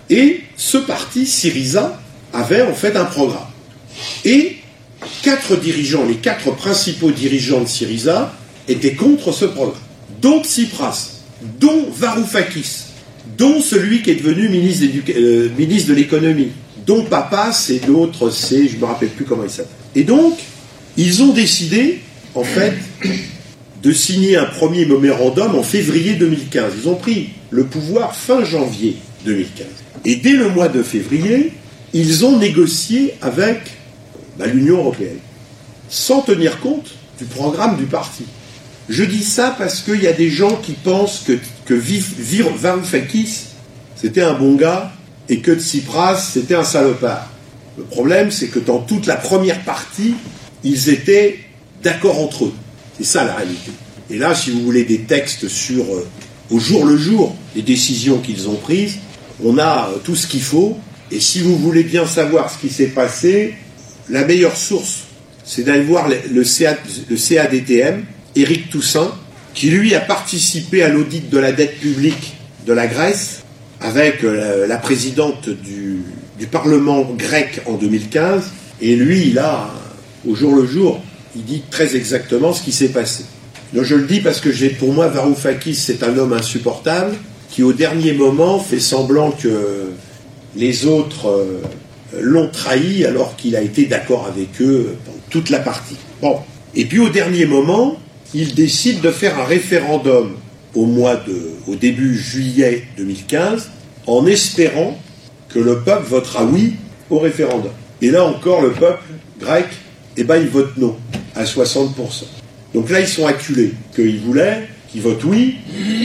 Et 0.08 0.40
ce 0.56 0.78
parti, 0.78 1.26
Syriza, 1.26 2.00
avait 2.32 2.62
en 2.62 2.74
fait 2.74 2.96
un 2.96 3.04
programme. 3.04 3.46
Et 4.24 4.56
quatre 5.22 5.56
dirigeants, 5.56 6.04
les 6.04 6.16
quatre 6.16 6.54
principaux 6.54 7.10
dirigeants 7.10 7.62
de 7.62 7.68
Syriza, 7.68 8.32
étaient 8.68 8.94
contre 8.94 9.32
ce 9.32 9.44
programme. 9.44 9.80
Dont 10.20 10.42
Tsipras, 10.42 11.22
dont 11.60 11.88
Varoufakis, 11.90 12.84
dont 13.36 13.60
celui 13.60 14.02
qui 14.02 14.10
est 14.10 14.16
devenu 14.16 14.48
ministre, 14.48 14.86
euh, 15.10 15.48
ministre 15.56 15.90
de 15.90 15.94
l'économie, 15.94 16.52
dont 16.86 17.04
Papas 17.04 17.70
et 17.70 17.80
d'autres, 17.80 18.30
c'est, 18.30 18.68
je 18.68 18.76
ne 18.76 18.80
me 18.80 18.86
rappelle 18.86 19.10
plus 19.10 19.24
comment 19.24 19.42
il 19.42 19.50
s'appelle. 19.50 19.72
Et 19.94 20.04
donc, 20.04 20.38
ils 20.96 21.22
ont 21.22 21.32
décidé, 21.32 22.00
en 22.34 22.44
fait, 22.44 22.74
de 23.82 23.92
signer 23.92 24.36
un 24.36 24.46
premier 24.46 24.86
mémorandum 24.86 25.56
en 25.56 25.62
février 25.62 26.14
2015. 26.14 26.72
Ils 26.82 26.88
ont 26.88 26.94
pris 26.94 27.30
le 27.50 27.64
pouvoir 27.64 28.14
fin 28.14 28.44
janvier 28.44 28.96
2015. 29.24 29.66
Et 30.04 30.16
dès 30.16 30.32
le 30.32 30.48
mois 30.48 30.68
de 30.68 30.82
février, 30.82 31.52
ils 31.92 32.24
ont 32.24 32.38
négocié 32.38 33.14
avec 33.20 33.58
bah, 34.38 34.46
l'Union 34.46 34.78
européenne, 34.78 35.18
sans 35.88 36.20
tenir 36.20 36.60
compte 36.60 36.90
du 37.18 37.24
programme 37.24 37.76
du 37.76 37.84
parti. 37.84 38.24
Je 38.88 39.02
dis 39.02 39.24
ça 39.24 39.54
parce 39.58 39.80
qu'il 39.80 40.02
y 40.02 40.06
a 40.06 40.12
des 40.12 40.30
gens 40.30 40.56
qui 40.62 40.72
pensent 40.72 41.24
que, 41.26 41.38
que 41.64 41.74
Varoufakis, 41.74 43.46
c'était 43.96 44.22
un 44.22 44.34
bon 44.34 44.54
gars, 44.54 44.92
et 45.28 45.40
que 45.40 45.54
Tsipras, 45.54 46.16
c'était 46.16 46.54
un 46.54 46.64
salopard. 46.64 47.30
Le 47.76 47.84
problème, 47.84 48.30
c'est 48.30 48.48
que 48.48 48.58
dans 48.58 48.78
toute 48.78 49.06
la 49.06 49.16
première 49.16 49.62
partie, 49.64 50.14
ils 50.64 50.88
étaient 50.88 51.38
d'accord 51.82 52.20
entre 52.20 52.46
eux. 52.46 52.52
C'est 52.96 53.04
ça 53.04 53.24
la 53.24 53.34
réalité. 53.34 53.72
Et 54.10 54.18
là, 54.18 54.34
si 54.34 54.50
vous 54.50 54.62
voulez 54.62 54.84
des 54.84 55.00
textes 55.00 55.48
sur, 55.48 55.84
euh, 55.84 56.06
au 56.50 56.58
jour 56.58 56.86
le 56.86 56.96
jour, 56.96 57.36
les 57.54 57.62
décisions 57.62 58.18
qu'ils 58.18 58.48
ont 58.48 58.54
prises, 58.54 58.98
on 59.44 59.58
a 59.58 59.90
euh, 59.90 59.98
tout 60.02 60.16
ce 60.16 60.26
qu'il 60.26 60.42
faut. 60.42 60.78
Et 61.10 61.20
si 61.20 61.40
vous 61.40 61.58
voulez 61.58 61.82
bien 61.82 62.06
savoir 62.06 62.50
ce 62.50 62.58
qui 62.58 62.72
s'est 62.72 62.86
passé, 62.86 63.54
la 64.08 64.24
meilleure 64.24 64.56
source, 64.56 65.00
c'est 65.44 65.64
d'aller 65.64 65.82
voir 65.82 66.08
le, 66.08 66.16
le, 66.32 66.44
CA, 66.44 66.76
le 67.10 67.16
CADTM, 67.16 68.04
Éric 68.36 68.70
Toussaint, 68.70 69.12
qui 69.54 69.70
lui 69.70 69.94
a 69.94 70.00
participé 70.00 70.82
à 70.82 70.88
l'audit 70.88 71.28
de 71.28 71.38
la 71.38 71.52
dette 71.52 71.78
publique 71.78 72.36
de 72.66 72.72
la 72.72 72.86
Grèce 72.86 73.42
avec 73.80 74.24
euh, 74.24 74.66
la 74.66 74.76
présidente 74.76 75.48
du, 75.48 76.02
Parlement 76.50 77.02
grec 77.16 77.62
en 77.66 77.72
2015. 77.72 78.50
Et 78.80 78.94
lui, 78.94 79.28
il 79.28 79.38
a, 79.38 79.70
au 80.28 80.34
jour 80.34 80.54
le 80.54 80.66
jour, 80.66 81.00
il 81.34 81.44
dit 81.44 81.62
très 81.70 81.96
exactement 81.96 82.52
ce 82.52 82.62
qui 82.62 82.72
s'est 82.72 82.90
passé. 82.90 83.24
Donc 83.72 83.84
je 83.84 83.94
le 83.94 84.04
dis 84.04 84.20
parce 84.20 84.40
que 84.40 84.52
j'ai, 84.52 84.68
pour 84.68 84.92
moi, 84.92 85.08
Varoufakis, 85.08 85.74
c'est 85.74 86.02
un 86.02 86.16
homme 86.18 86.34
insupportable 86.34 87.16
qui, 87.50 87.62
au 87.62 87.72
dernier 87.72 88.12
moment, 88.12 88.60
fait 88.60 88.78
semblant 88.78 89.30
que 89.30 89.88
les 90.56 90.86
autres 90.86 91.28
euh, 91.28 91.62
l'ont 92.20 92.48
trahi 92.48 93.04
alors 93.04 93.34
qu'il 93.36 93.56
a 93.56 93.62
été 93.62 93.86
d'accord 93.86 94.26
avec 94.26 94.60
eux 94.60 94.96
pendant 95.04 95.18
toute 95.30 95.50
la 95.50 95.58
partie. 95.58 95.96
Bon. 96.20 96.38
Et 96.74 96.84
puis 96.84 96.98
au 96.98 97.08
dernier 97.08 97.46
moment, 97.46 97.98
il 98.34 98.54
décide 98.54 99.00
de 99.00 99.10
faire 99.10 99.38
un 99.38 99.44
référendum 99.44 100.36
au 100.76 100.84
mois 100.84 101.16
de, 101.16 101.34
au 101.66 101.74
début 101.74 102.16
juillet 102.16 102.84
2015, 102.96 103.70
en 104.06 104.26
espérant 104.26 104.96
que 105.48 105.58
le 105.58 105.80
peuple 105.80 106.06
votera 106.06 106.44
oui 106.44 106.74
au 107.10 107.18
référendum. 107.18 107.72
Et 108.02 108.10
là 108.10 108.24
encore, 108.24 108.62
le 108.62 108.70
peuple 108.70 109.02
grec, 109.40 109.66
eh 110.16 110.24
ben, 110.24 110.36
il 110.36 110.48
vote 110.48 110.76
non, 110.76 110.96
à 111.34 111.44
60%. 111.44 111.88
Donc 112.74 112.90
là, 112.90 113.00
ils 113.00 113.08
sont 113.08 113.26
acculés, 113.26 113.72
qu'ils 113.94 114.20
voulaient, 114.20 114.68
qu'ils 114.88 115.00
votent 115.00 115.24
oui, 115.24 115.56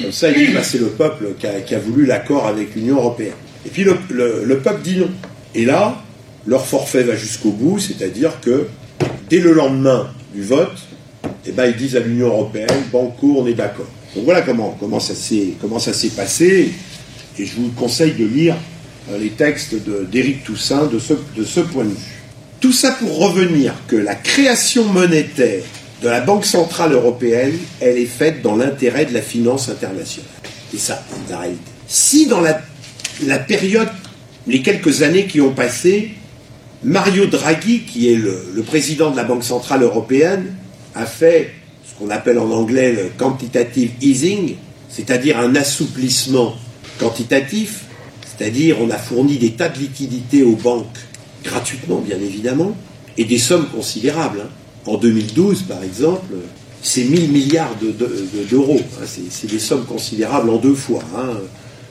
comme 0.02 0.12
ça, 0.12 0.32
ils 0.32 0.54
bah, 0.54 0.64
c'est 0.64 0.80
le 0.80 0.88
peuple 0.88 1.34
qui 1.38 1.76
a, 1.76 1.80
voulu 1.80 2.06
l'accord 2.06 2.48
avec 2.48 2.76
l'Union 2.76 2.96
européenne. 2.96 3.34
Et 3.66 3.70
puis 3.70 3.84
le 3.84 4.58
peuple 4.58 4.82
dit 4.82 4.98
non. 4.98 5.10
Et 5.54 5.66
là, 5.66 6.02
leur 6.48 6.66
forfait 6.66 7.04
va 7.04 7.16
jusqu'au 7.16 7.52
bout, 7.52 7.80
c'est-à-dire 7.80 8.40
que 8.42 8.68
dès 9.30 9.40
le 9.40 9.54
lendemain 9.54 10.10
du 10.34 10.44
vote, 10.44 10.78
eh 11.46 11.52
ben, 11.52 11.66
ils 11.66 11.76
disent 11.76 11.96
à 11.96 12.00
l'Union 12.00 12.28
européenne, 12.28 12.70
banco, 12.92 13.36
on 13.38 13.46
est 13.48 13.54
d'accord. 13.54 13.88
Donc 14.16 14.26
voilà 14.26 14.42
comment, 14.42 15.00
ça 15.00 15.14
s'est 15.14 16.10
passé. 16.10 16.74
Et 17.40 17.46
je 17.46 17.56
vous 17.56 17.70
conseille 17.70 18.14
de 18.14 18.26
lire 18.26 18.56
euh, 19.10 19.18
les 19.18 19.30
textes 19.30 19.76
d'Éric 20.12 20.44
Toussaint 20.44 20.88
de 20.88 21.00
ce, 21.00 21.60
point 21.62 21.86
de 21.86 21.90
vue. 21.90 21.96
Tout 22.60 22.74
ça 22.74 22.92
pour 22.92 23.18
revenir 23.18 23.74
que 23.88 23.96
la 23.96 24.16
création 24.16 24.86
monétaire 24.86 25.64
de 26.04 26.10
la 26.10 26.22
Banque 26.22 26.46
Centrale 26.46 26.94
Européenne, 26.94 27.58
elle 27.80 27.98
est 27.98 28.06
faite 28.06 28.42
dans 28.42 28.56
l'intérêt 28.56 29.06
de 29.06 29.14
la 29.14 29.22
finance 29.22 29.70
internationale. 29.70 30.30
Et 30.74 30.78
ça, 30.78 31.04
la 31.30 31.40
réalité. 31.40 31.64
Si 31.88 32.28
dans 32.28 32.42
la, 32.42 33.40
période, 33.40 33.90
les 34.48 34.62
quelques 34.62 35.04
années 35.04 35.26
qui 35.26 35.42
ont 35.42 35.54
passé, 35.54 36.12
Mario 36.84 37.28
Draghi, 37.28 37.82
qui 37.82 38.12
est 38.12 38.16
le, 38.16 38.64
président 38.66 39.12
de 39.12 39.18
la 39.18 39.24
Banque 39.24 39.44
Centrale 39.44 39.84
Européenne, 39.84 40.56
a 40.96 41.06
fait 41.06 41.54
qu'on 42.02 42.10
appelle 42.10 42.40
en 42.40 42.50
anglais 42.52 42.94
le 42.94 43.12
quantitative 43.16 43.92
easing, 44.02 44.56
c'est-à-dire 44.90 45.40
un 45.40 45.56
assouplissement 45.56 46.56
quantitatif, 47.00 47.86
c'est-à-dire 48.26 48.78
on 48.82 48.90
a 48.90 48.98
fourni 48.98 49.38
des 49.38 49.52
tas 49.52 49.70
de 49.70 49.78
liquidités 49.78 50.42
aux 50.44 50.56
banques 50.56 50.98
gratuitement, 51.44 52.00
bien 52.00 52.18
évidemment, 52.18 52.76
et 53.18 53.26
des 53.26 53.38
sommes 53.38 53.68
considérables. 53.70 54.42
Hein. 54.42 54.50
En 54.88 54.98
2012, 54.98 55.64
par 55.64 55.84
exemple, 55.84 56.34
c'est 56.82 57.04
1000 57.04 57.32
milliards 57.32 57.76
d'euros. 57.80 57.94
De, 58.00 58.80
de, 58.80 59.04
hein. 59.04 59.24
C'est 59.30 59.50
des 59.50 59.60
sommes 59.60 59.86
considérables 59.86 60.50
en 60.50 60.58
deux 60.58 60.76
fois, 60.76 61.04
hein. 61.16 61.38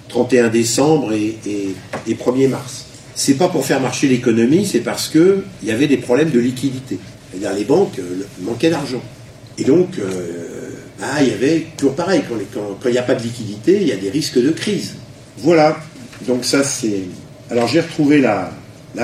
31 0.08 0.48
décembre 0.48 1.12
et, 1.12 1.36
et, 1.46 1.74
et 2.08 2.14
1er 2.14 2.48
mars. 2.48 2.86
C'est 3.14 3.34
pas 3.34 3.46
pour 3.46 3.64
faire 3.64 3.80
marcher 3.80 4.08
l'économie, 4.08 4.66
c'est 4.66 4.80
parce 4.80 5.08
qu'il 5.08 5.42
y 5.62 5.70
avait 5.70 5.86
des 5.86 5.98
problèmes 5.98 6.30
de 6.30 6.40
liquidité. 6.40 6.98
Les 7.56 7.64
banques 7.64 8.00
euh, 8.00 8.24
manquaient 8.40 8.70
d'argent. 8.70 9.02
Et 9.60 9.64
donc, 9.64 9.98
euh, 9.98 10.70
bah, 10.98 11.06
il 11.20 11.28
y 11.28 11.32
avait 11.32 11.66
toujours 11.76 11.94
pareil, 11.94 12.22
quand 12.28 12.88
il 12.88 12.92
n'y 12.92 12.98
a 12.98 13.02
pas 13.02 13.14
de 13.14 13.22
liquidité, 13.22 13.78
il 13.82 13.86
y 13.86 13.92
a 13.92 13.96
des 13.96 14.08
risques 14.08 14.38
de 14.42 14.50
crise. 14.50 14.94
Voilà, 15.36 15.78
donc 16.26 16.44
ça 16.44 16.64
c'est 16.64 17.02
Alors 17.50 17.68
j'ai 17.68 17.80
retrouvé 17.80 18.20
la, 18.20 18.50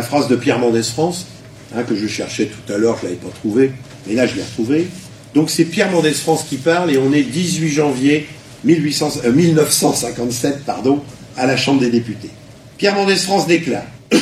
phrase 0.03 0.29
de 0.29 0.37
Pierre 0.37 0.59
Mendès 0.59 0.83
France, 0.83 1.27
hein, 1.75 1.83
que 1.83 1.95
je 1.95 2.07
cherchais 2.07 2.47
tout 2.47 2.73
à 2.73 2.79
l'heure, 2.79 2.97
je 3.01 3.07
ne 3.07 3.11
l'avais 3.11 3.21
pas 3.21 3.33
trouvée, 3.35 3.73
mais 4.07 4.15
là 4.15 4.27
je 4.27 4.35
l'ai 4.35 4.43
retrouvée. 4.43 4.89
Donc 5.35 5.51
c'est 5.51 5.67
Pierre 5.67 5.91
Mendès 5.91 6.13
France 6.13 6.47
qui 6.49 6.57
parle 6.57 6.91
et 6.91 6.97
on 6.97 7.13
est 7.13 7.23
18 7.23 7.69
janvier 7.69 8.27
1800, 8.65 9.13
1957 9.35 10.53
euh, 10.55 10.59
pardon, 10.65 11.03
à 11.37 11.47
la 11.47 11.59
Chambre 11.59 11.81
des 11.81 11.91
députés. 11.91 12.31
Pierre 12.79 12.95
Mendès 12.95 13.17
France 13.17 13.47
déclare 13.47 13.85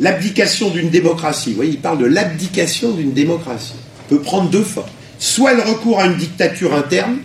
l'abdication 0.00 0.70
d'une 0.70 0.90
démocratie, 0.90 1.50
vous 1.50 1.56
voyez, 1.56 1.72
il 1.72 1.80
parle 1.80 1.98
de 1.98 2.06
l'abdication 2.06 2.92
d'une 2.92 3.12
démocratie, 3.12 3.74
peut 4.08 4.20
prendre 4.20 4.48
deux 4.48 4.62
formes. 4.62 4.88
Soit 5.20 5.52
le 5.52 5.60
recours 5.60 6.00
à 6.00 6.06
une 6.06 6.16
dictature 6.16 6.74
interne, 6.74 7.18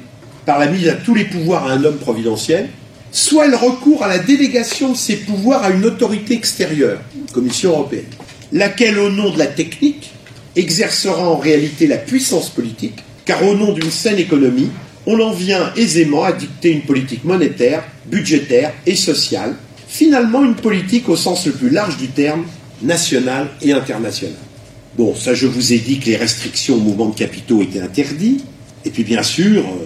par 0.45 0.59
la 0.59 0.67
mise 0.67 0.89
à 0.89 0.95
tous 0.95 1.15
les 1.15 1.23
pouvoirs 1.23 1.65
à 1.65 1.71
un 1.71 1.83
homme 1.85 1.97
providentiel, 1.97 2.67
soit 3.13 3.47
le 3.47 3.55
recours 3.55 4.03
à 4.03 4.09
la 4.09 4.19
délégation 4.19 4.91
de 4.91 4.97
ces 4.97 5.15
pouvoirs 5.15 5.63
à 5.63 5.69
une 5.69 5.85
autorité 5.85 6.33
extérieure, 6.33 6.99
Commission 7.31 7.71
européenne, 7.71 8.03
laquelle, 8.51 8.99
au 8.99 9.09
nom 9.09 9.29
de 9.29 9.39
la 9.39 9.47
technique, 9.47 10.11
exercera 10.57 11.25
en 11.25 11.37
réalité 11.37 11.87
la 11.87 11.97
puissance 11.97 12.49
politique, 12.49 13.01
car 13.23 13.41
au 13.43 13.55
nom 13.55 13.71
d'une 13.71 13.89
saine 13.89 14.19
économie, 14.19 14.71
on 15.05 15.17
en 15.21 15.31
vient 15.31 15.71
aisément 15.77 16.25
à 16.25 16.33
dicter 16.33 16.71
une 16.71 16.81
politique 16.81 17.23
monétaire, 17.23 17.81
budgétaire 18.07 18.73
et 18.85 18.97
sociale, 18.97 19.55
finalement 19.87 20.43
une 20.43 20.55
politique 20.55 21.07
au 21.07 21.15
sens 21.15 21.45
le 21.45 21.53
plus 21.53 21.69
large 21.69 21.95
du 21.95 22.09
terme, 22.09 22.43
nationale 22.81 23.47
et 23.61 23.71
internationale. 23.71 24.44
Bon, 24.97 25.13
ça 25.13 25.33
je 25.33 25.45
vous 25.45 25.73
ai 25.73 25.79
dit 25.79 25.99
que 25.99 26.05
les 26.05 26.15
restrictions 26.15 26.75
au 26.75 26.79
mouvement 26.79 27.07
de 27.07 27.15
capitaux 27.15 27.61
étaient 27.61 27.81
interdites, 27.81 28.45
et 28.85 28.89
puis 28.89 29.03
bien 29.03 29.23
sûr, 29.23 29.65
euh, 29.65 29.85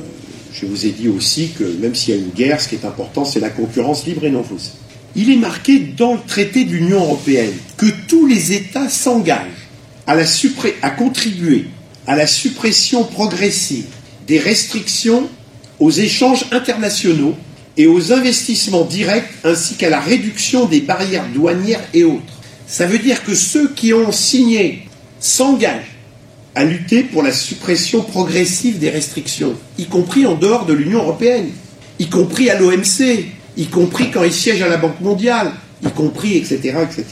je 0.53 0.68
vous 0.68 0.86
ai 0.86 0.91
dit 0.91 1.07
aussi 1.07 1.49
que 1.57 1.64
même 1.64 1.95
s'il 1.95 2.14
y 2.14 2.18
a 2.18 2.22
une 2.22 2.30
guerre, 2.30 2.62
ce 2.62 2.68
qui 2.68 2.76
est 2.76 2.86
important, 2.86 3.26
c'est 3.26 3.39
la 3.39 3.49
concurrence 3.49 4.05
libre 4.05 4.26
et 4.26 4.30
non 4.30 4.43
faussée. 4.43 4.72
Il 5.16 5.32
est 5.32 5.38
marqué 5.38 5.80
dans 5.80 6.14
le 6.14 6.20
traité 6.28 6.64
de 6.64 6.74
l'Union 6.74 6.99
européenne 6.99 7.53
que 7.76 7.88
tous 8.07 8.28
les 8.28 8.53
États 8.53 8.88
s'engagent 8.88 9.70
à, 10.05 10.16
à 10.84 10.89
contribuer 10.91 11.66
à 12.05 12.16
la 12.16 12.28
suppression 12.28 13.03
progressive 13.03 13.86
des 14.28 14.38
restrictions 14.38 15.28
aux 15.80 15.91
échanges 15.91 16.45
internationaux 16.51 17.36
et 17.78 17.88
aux 17.88 18.14
investissements 18.14 18.86
directs 18.86 19.30
ainsi 19.43 19.74
qu'à 19.74 19.89
la 19.89 19.99
réduction 19.99 20.66
des 20.66 20.82
barrières 20.82 21.28
douanières 21.34 21.84
et 21.95 22.03
autres. 22.03 22.34
Ça 22.68 22.86
veut 22.86 22.99
dire 22.99 23.24
que 23.24 23.34
ceux 23.34 23.70
qui 23.74 23.93
ont 23.93 24.12
signé 24.12 24.89
s'engagent 25.20 25.98
à 26.56 26.64
lutter 26.64 27.04
pour 27.04 27.24
la 27.24 27.32
suppression 27.32 28.02
progressive 28.02 28.80
des 28.80 28.90
restrictions, 28.90 29.54
y 29.78 29.86
compris 29.86 30.26
en 30.26 30.36
dehors 30.36 30.66
de 30.66 30.74
l'Union 30.74 31.00
européenne, 31.00 31.50
y 32.00 32.08
compris 32.08 32.50
à 32.50 32.60
l'OMC, 32.60 33.26
y 33.58 33.66
compris 33.68 34.12
quand 34.12 34.24
ils 34.24 34.34
siègent 34.34 34.64
à 34.64 34.70
la 34.70 34.78
Banque 34.78 35.00
mondiale, 35.02 35.52
y 35.84 35.90
compris, 35.90 36.38
etc. 36.38 36.76
etc. 36.84 37.06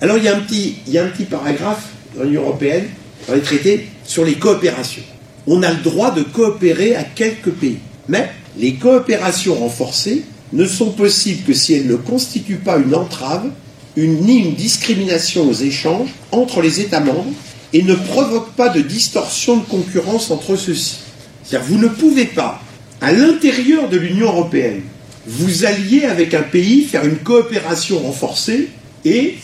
Alors 0.00 0.18
il 0.18 0.24
y, 0.24 0.28
a 0.28 0.36
un 0.36 0.40
petit, 0.40 0.76
il 0.86 1.26
paragraphe 1.26 1.88
dans 2.16 2.24
l'Union 2.24 2.42
européenne, 2.42 2.86
dans 3.28 3.34
les 3.34 3.40
traités, 3.40 3.88
sur 4.04 4.24
les 4.24 4.34
coopérations. 4.34 5.02
On 5.46 5.62
a 5.62 5.70
le 5.70 5.80
droit 5.80 6.10
de 6.10 6.22
coopérer 6.22 6.96
à 6.96 7.04
quelques 7.04 7.50
pays, 7.50 7.78
mais 8.08 8.30
les 8.58 8.74
coopérations 8.74 9.54
renforcées 9.54 10.24
ne 10.52 10.66
sont 10.66 10.90
possibles 10.90 11.44
que 11.44 11.54
si 11.54 11.74
elles 11.74 11.86
ne 11.86 11.96
constituent 11.96 12.56
pas 12.56 12.78
une 12.78 12.94
entrave, 12.94 13.50
ni 13.96 14.38
une 14.38 14.54
discrimination 14.54 15.48
aux 15.48 15.54
échanges 15.54 16.10
entre 16.30 16.62
les 16.62 16.80
États 16.80 17.00
membres 17.00 17.32
et 17.72 17.82
ne 17.82 17.94
provoquent 17.94 18.52
pas 18.52 18.68
de 18.68 18.80
distorsion 18.80 19.56
de 19.56 19.64
concurrence 19.64 20.30
entre 20.30 20.56
ceux-ci. 20.56 20.98
C'est-à-dire 21.44 21.68
vous 21.68 21.78
ne 21.78 21.88
pouvez 21.88 22.26
pas, 22.26 22.60
à 23.00 23.12
l'intérieur 23.12 23.88
de 23.88 23.96
l'Union 23.96 24.28
européenne, 24.28 24.82
vous 25.26 25.64
allier 25.64 26.04
avec 26.04 26.34
un 26.34 26.42
pays, 26.42 26.82
faire 26.84 27.04
une 27.04 27.18
coopération 27.18 27.98
renforcée 27.98 28.68
et, 29.04 29.38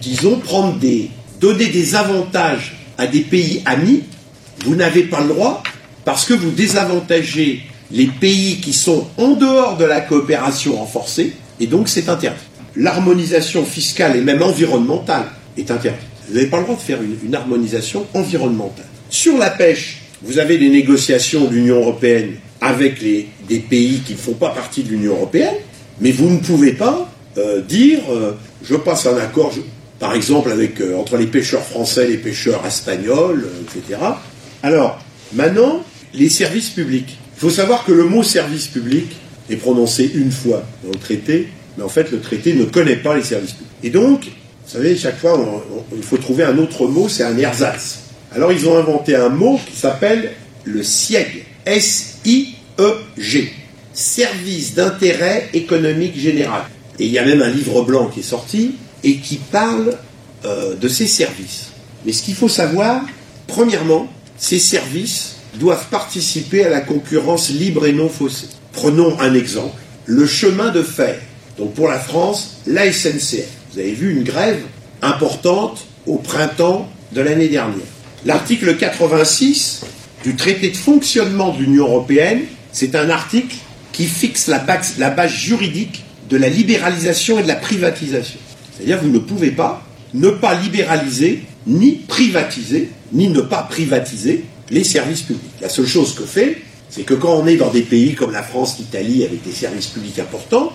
disons, 0.00 0.40
des, 0.80 1.10
donner 1.40 1.66
des 1.66 1.94
avantages 1.94 2.76
à 2.96 3.06
des 3.06 3.20
pays 3.20 3.62
amis. 3.64 4.02
Vous 4.64 4.74
n'avez 4.74 5.04
pas 5.04 5.20
le 5.20 5.28
droit 5.28 5.62
parce 6.04 6.24
que 6.24 6.34
vous 6.34 6.50
désavantagez 6.50 7.62
les 7.90 8.06
pays 8.06 8.60
qui 8.60 8.72
sont 8.72 9.08
en 9.16 9.32
dehors 9.32 9.76
de 9.76 9.84
la 9.84 10.00
coopération 10.00 10.76
renforcée 10.76 11.34
et 11.60 11.66
donc 11.66 11.88
c'est 11.88 12.08
interdit. 12.08 12.38
L'harmonisation 12.76 13.64
fiscale 13.64 14.16
et 14.16 14.20
même 14.20 14.42
environnementale 14.42 15.24
est 15.56 15.70
interdite. 15.70 16.07
Vous 16.28 16.34
n'avez 16.34 16.46
pas 16.46 16.58
le 16.58 16.64
droit 16.64 16.76
de 16.76 16.80
faire 16.80 16.98
une, 17.02 17.34
harmonisation 17.34 18.06
environnementale. 18.14 18.86
Sur 19.10 19.38
la 19.38 19.50
pêche, 19.50 20.02
vous 20.22 20.38
avez 20.38 20.58
des 20.58 20.68
négociations 20.68 21.46
de 21.46 21.54
l'Union 21.54 21.76
européenne 21.76 22.34
avec 22.60 23.00
des 23.02 23.58
pays 23.58 24.00
qui 24.04 24.12
ne 24.12 24.18
font 24.18 24.34
pas 24.34 24.50
partie 24.50 24.82
de 24.82 24.90
l'Union 24.90 25.12
européenne, 25.12 25.54
mais 26.00 26.10
vous 26.10 26.28
ne 26.28 26.38
pouvez 26.38 26.72
pas 26.72 27.10
euh, 27.36 27.60
dire 27.60 28.00
euh, 28.10 28.32
je 28.62 28.74
passe 28.74 29.06
un 29.06 29.16
accord, 29.16 29.52
par 29.98 30.14
exemple, 30.14 30.50
euh, 30.50 30.96
entre 30.96 31.16
les 31.16 31.26
pêcheurs 31.26 31.62
français 31.62 32.04
et 32.04 32.08
les 32.08 32.16
pêcheurs 32.18 32.64
espagnols, 32.66 33.48
etc. 33.62 34.00
Alors, 34.62 35.00
maintenant, 35.32 35.84
les 36.14 36.28
services 36.28 36.70
publics. 36.70 37.16
Il 37.36 37.40
faut 37.40 37.50
savoir 37.50 37.84
que 37.84 37.92
le 37.92 38.04
mot 38.04 38.22
service 38.22 38.66
public 38.66 39.06
est 39.48 39.56
prononcé 39.56 40.10
une 40.14 40.32
fois 40.32 40.64
dans 40.82 40.90
le 40.90 40.98
traité, 40.98 41.48
mais 41.76 41.84
en 41.84 41.88
fait, 41.88 42.10
le 42.10 42.20
traité 42.20 42.54
ne 42.54 42.64
connaît 42.64 42.96
pas 42.96 43.16
les 43.16 43.22
services 43.22 43.52
publics. 43.52 43.68
Et 43.84 43.90
donc, 43.90 44.26
vous 44.68 44.74
savez, 44.74 44.98
chaque 44.98 45.18
fois, 45.18 45.64
il 45.96 46.02
faut 46.02 46.18
trouver 46.18 46.44
un 46.44 46.58
autre 46.58 46.86
mot, 46.86 47.08
c'est 47.08 47.24
un 47.24 47.38
ersatz. 47.38 48.00
Alors, 48.34 48.52
ils 48.52 48.68
ont 48.68 48.76
inventé 48.76 49.16
un 49.16 49.30
mot 49.30 49.58
qui 49.66 49.74
s'appelle 49.74 50.32
le 50.64 50.82
SIEG. 50.82 51.46
S-I-E-G. 51.64 53.52
Service 53.94 54.74
d'intérêt 54.74 55.48
économique 55.54 56.18
général. 56.18 56.64
Et 56.98 57.06
il 57.06 57.10
y 57.10 57.18
a 57.18 57.24
même 57.24 57.40
un 57.40 57.48
livre 57.48 57.82
blanc 57.82 58.08
qui 58.08 58.20
est 58.20 58.22
sorti 58.22 58.74
et 59.02 59.16
qui 59.16 59.36
parle 59.36 59.96
euh, 60.44 60.74
de 60.74 60.88
ces 60.88 61.06
services. 61.06 61.68
Mais 62.04 62.12
ce 62.12 62.22
qu'il 62.22 62.34
faut 62.34 62.50
savoir, 62.50 63.00
premièrement, 63.46 64.06
ces 64.36 64.58
services 64.58 65.36
doivent 65.54 65.88
participer 65.88 66.64
à 66.64 66.68
la 66.68 66.82
concurrence 66.82 67.48
libre 67.48 67.86
et 67.86 67.92
non 67.94 68.10
faussée. 68.10 68.48
Prenons 68.72 69.18
un 69.18 69.32
exemple. 69.32 69.76
Le 70.04 70.26
chemin 70.26 70.70
de 70.70 70.82
fer. 70.82 71.18
Donc 71.56 71.72
pour 71.72 71.88
la 71.88 71.98
France, 71.98 72.58
la 72.66 72.92
SNCF. 72.92 73.57
Vous 73.72 73.78
avez 73.78 73.92
vu 73.92 74.12
une 74.12 74.24
grève 74.24 74.60
importante 75.02 75.86
au 76.06 76.16
printemps 76.16 76.88
de 77.12 77.20
l'année 77.20 77.48
dernière. 77.48 77.86
L'article 78.24 78.76
86 78.76 79.82
du 80.24 80.34
traité 80.36 80.70
de 80.70 80.76
fonctionnement 80.76 81.52
de 81.52 81.62
l'Union 81.62 81.86
européenne, 81.86 82.40
c'est 82.72 82.94
un 82.94 83.10
article 83.10 83.56
qui 83.92 84.06
fixe 84.06 84.48
la 84.48 84.58
base, 84.58 85.32
juridique 85.32 86.04
de 86.30 86.36
la 86.36 86.48
libéralisation 86.48 87.38
et 87.38 87.42
de 87.42 87.48
la 87.48 87.56
privatisation. 87.56 88.38
C'est-à-dire 88.76 88.98
vous 89.02 89.10
ne 89.10 89.18
pouvez 89.18 89.50
pas 89.50 89.82
ne 90.14 90.30
pas 90.30 90.54
libéraliser, 90.54 91.42
ni 91.66 91.92
privatiser, 91.92 92.90
ni 93.12 93.28
ne 93.28 93.42
pas 93.42 93.62
privatiser 93.62 94.44
les 94.70 94.84
services 94.84 95.22
publics. 95.22 95.42
La 95.60 95.68
seule 95.68 95.86
chose 95.86 96.14
que 96.14 96.24
fait, 96.24 96.62
c'est 96.88 97.02
que 97.02 97.14
quand 97.14 97.34
on 97.34 97.46
est 97.46 97.56
dans 97.56 97.70
des 97.70 97.82
pays 97.82 98.14
comme 98.14 98.32
la 98.32 98.42
France, 98.42 98.76
l'Italie, 98.78 99.24
avec 99.24 99.42
des 99.42 99.52
services 99.52 99.88
publics 99.88 100.18
importants, 100.18 100.72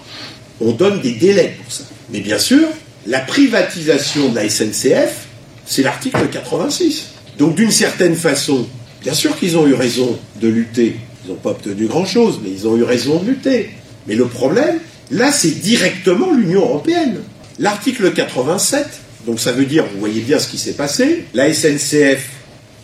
on 0.62 0.72
donne 0.72 1.02
des 1.02 1.14
délais 1.14 1.56
pour 1.62 1.72
ça. 1.72 1.84
Mais 2.12 2.20
bien 2.20 2.40
sûr, 2.40 2.68
la 3.08 3.20
privatisation 3.20 4.30
de 4.30 4.36
la 4.36 4.50
SNCF, 4.50 5.28
c'est 5.66 5.84
l'article 5.84 6.28
86. 6.32 7.08
Donc 7.38 7.56
d'une 7.56 7.72
certaine 7.72 8.16
façon, 8.16 8.68
bien 9.02 9.14
sûr 9.14 9.38
qu'ils 9.38 9.58
ont 9.58 9.68
eu 9.68 9.74
raison 9.74 10.18
de 10.42 10.48
lutter. 10.48 10.96
Ils 11.26 11.32
n'ont 11.32 11.38
pas 11.38 11.52
obtenu 11.52 11.88
grand-chose, 11.88 12.40
mais 12.44 12.50
ils 12.52 12.68
ont 12.68 12.78
eu 12.78 12.84
raison 12.84 13.20
de 13.20 13.30
lutter. 13.30 13.72
Mais 14.08 14.16
le 14.16 14.26
problème, 14.26 14.80
là, 15.12 15.32
c'est 15.32 15.62
directement 15.62 16.32
l'Union 16.32 16.62
européenne. 16.62 17.22
L'article 17.60 18.12
87, 18.12 18.86
donc 19.26 19.40
ça 19.40 19.52
veut 19.52 19.66
dire, 19.66 19.86
vous 19.94 20.00
voyez 20.00 20.22
bien 20.22 20.40
ce 20.40 20.48
qui 20.48 20.58
s'est 20.58 20.74
passé, 20.74 21.26
la 21.34 21.54
SNCF, 21.54 22.28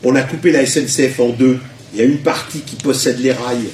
on 0.04 0.16
a 0.16 0.22
coupé 0.22 0.52
la 0.52 0.66
SNCF 0.66 1.20
en 1.20 1.30
deux. 1.30 1.60
Il 1.94 2.00
y 2.00 2.02
a 2.02 2.06
une 2.06 2.20
partie 2.20 2.62
qui 2.62 2.76
possède 2.76 3.20
les 3.20 3.32
rails, 3.32 3.70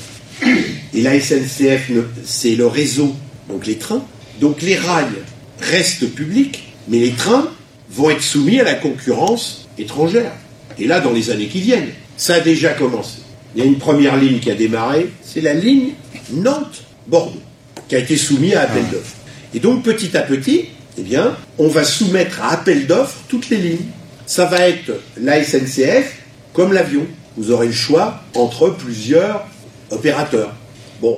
et 0.94 1.02
la 1.02 1.20
SNCF, 1.20 1.92
c'est 2.24 2.56
le 2.56 2.66
réseau, 2.66 3.14
donc 3.50 3.66
les 3.66 3.78
trains. 3.78 4.04
Donc 4.40 4.62
les 4.62 4.76
rails 4.76 5.24
restent 5.60 6.10
publics, 6.14 6.74
mais 6.88 7.00
les 7.00 7.12
trains 7.12 7.50
vont 7.90 8.10
être 8.10 8.22
soumis 8.22 8.60
à 8.60 8.64
la 8.64 8.76
concurrence 8.76 9.68
étrangère. 9.78 10.32
Et 10.78 10.88
là, 10.88 11.00
dans 11.00 11.12
les 11.12 11.30
années 11.30 11.48
qui 11.48 11.62
viennent, 11.62 11.90
ça 12.18 12.36
a 12.36 12.40
déjà 12.40 12.74
commencé. 12.74 13.20
Il 13.56 13.64
y 13.64 13.66
a 13.66 13.66
une 13.66 13.78
première 13.78 14.18
ligne 14.18 14.40
qui 14.40 14.52
a 14.52 14.56
démarré, 14.56 15.10
c'est 15.22 15.42
la 15.42 15.54
ligne 15.54 15.92
Nantes-Bordeaux, 16.34 17.42
qui 17.88 17.96
a 17.96 18.00
été 18.00 18.18
soumise 18.18 18.56
à 18.56 18.62
appel 18.62 18.84
ah. 18.90 18.92
d'offres. 18.94 19.16
Et 19.54 19.60
donc, 19.60 19.84
petit 19.84 20.18
à 20.18 20.22
petit, 20.22 20.66
eh 20.98 21.02
bien, 21.02 21.38
on 21.58 21.68
va 21.68 21.84
soumettre 21.84 22.42
à 22.42 22.52
appel 22.52 22.88
d'offres 22.88 23.18
toutes 23.30 23.50
les 23.50 23.58
lignes. 23.58 23.86
Ça 24.26 24.46
va 24.46 24.68
être 24.68 24.92
la 25.22 25.42
SNCF 25.44 26.18
comme 26.54 26.74
l'avion. 26.74 27.06
Vous 27.38 27.52
aurez 27.52 27.68
le 27.68 27.74
choix 27.74 28.22
entre 28.34 28.70
plusieurs 28.70 29.46
opérateurs. 29.92 30.54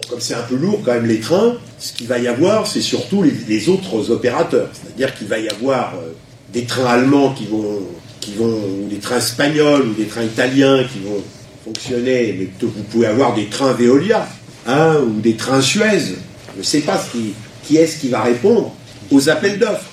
Comme 0.10 0.20
c'est 0.20 0.34
un 0.34 0.42
peu 0.42 0.56
lourd 0.56 0.82
quand 0.84 0.94
même 0.94 1.06
les 1.06 1.20
trains, 1.20 1.56
ce 1.80 1.94
qu'il 1.94 2.08
va 2.08 2.20
y 2.20 2.28
avoir, 2.28 2.68
c'est 2.68 2.82
surtout 2.82 3.24
les, 3.24 3.70
autres 3.70 4.12
opérateurs. 4.12 4.70
C'est-à-dire 4.74 5.16
qu'il 5.16 5.28
va 5.28 5.40
y 5.40 5.50
avoir 5.50 5.96
euh, 5.96 6.14
des 6.54 6.64
trains 6.64 6.86
allemands 6.86 7.34
qui 7.34 7.46
vont, 7.46 7.82
qui 8.20 8.34
vont, 8.34 8.60
ou 8.84 8.88
des 8.90 8.98
trains 8.98 9.18
espagnols, 9.18 9.88
ou 9.88 9.94
des 9.94 10.06
trains 10.06 10.24
italiens 10.24 10.84
qui 10.84 11.00
vont 11.00 11.22
fonctionner, 11.64 12.36
mais 12.38 12.48
vous 12.62 12.84
pouvez 12.84 13.08
avoir 13.08 13.34
des 13.36 13.48
trains 13.48 13.74
Veolia, 13.74 14.28
hein, 14.66 14.98
ou 15.06 15.20
des 15.20 15.36
trains 15.36 15.62
Suez. 15.62 16.00
Je 16.54 16.60
ne 16.60 16.64
sais 16.64 16.82
pas 16.82 17.04
qui, 17.12 17.34
qui 17.64 17.78
est-ce 17.78 18.00
qui 18.00 18.10
va 18.10 18.22
répondre. 18.22 18.74
aux 19.10 19.30
appels 19.30 19.58
d'offres. 19.58 19.92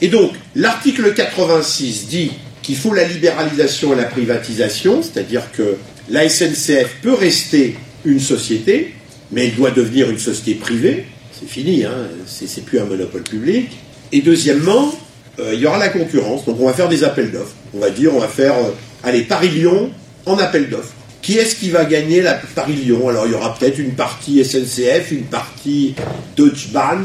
Et 0.00 0.08
donc, 0.08 0.32
l'article 0.54 1.12
86 1.12 2.06
dit 2.08 2.32
qu'il 2.62 2.76
faut 2.76 2.94
la 2.94 3.04
libéralisation 3.04 3.92
et 3.92 3.96
la 3.96 4.04
privatisation, 4.04 5.02
c'est-à-dire 5.02 5.52
que 5.52 5.76
la 6.08 6.28
SNCF 6.28 6.96
peut 7.02 7.12
rester 7.14 7.76
une 8.04 8.20
société, 8.20 8.94
mais 9.32 9.46
elle 9.46 9.54
doit 9.54 9.70
devenir 9.70 10.10
une 10.10 10.18
société 10.18 10.54
privée. 10.54 11.06
C'est 11.32 11.48
fini, 11.48 11.84
hein, 11.84 12.08
c'est 12.26 12.64
plus 12.64 12.78
un 12.78 12.84
monopole 12.84 13.22
public. 13.22 13.70
Et 14.12 14.20
deuxièmement, 14.20 14.94
euh, 15.40 15.52
il 15.54 15.60
y 15.60 15.66
aura 15.66 15.78
la 15.78 15.88
concurrence, 15.88 16.44
donc 16.44 16.58
on 16.60 16.66
va 16.66 16.72
faire 16.72 16.88
des 16.88 17.02
appels 17.02 17.32
d'offres. 17.32 17.54
On 17.74 17.80
va 17.80 17.90
dire, 17.90 18.14
on 18.14 18.20
va 18.20 18.28
faire, 18.28 18.54
euh, 18.54 18.70
allez, 19.02 19.22
Paris-Lyon 19.22 19.90
en 20.26 20.38
appel 20.38 20.68
d'offres. 20.68 20.92
Qui 21.22 21.38
est-ce 21.38 21.56
qui 21.56 21.70
va 21.70 21.86
gagner 21.86 22.20
la 22.20 22.34
Paris-Lyon? 22.34 23.08
Alors 23.08 23.26
il 23.26 23.32
y 23.32 23.34
aura 23.34 23.54
peut-être 23.54 23.78
une 23.78 23.94
partie 23.94 24.44
SNCF, 24.44 25.10
une 25.10 25.24
partie 25.24 25.94
Deutsche 26.36 26.68
Bahn, 26.70 27.04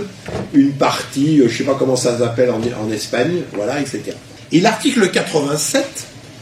une 0.53 0.73
partie, 0.73 1.39
euh, 1.39 1.47
je 1.47 1.53
ne 1.53 1.57
sais 1.59 1.63
pas 1.63 1.75
comment 1.79 1.95
ça 1.95 2.17
s'appelle 2.17 2.51
en, 2.51 2.59
en 2.59 2.91
Espagne, 2.91 3.41
voilà, 3.53 3.79
etc. 3.79 4.11
Et 4.51 4.59
l'article 4.59 5.09
87, 5.09 5.85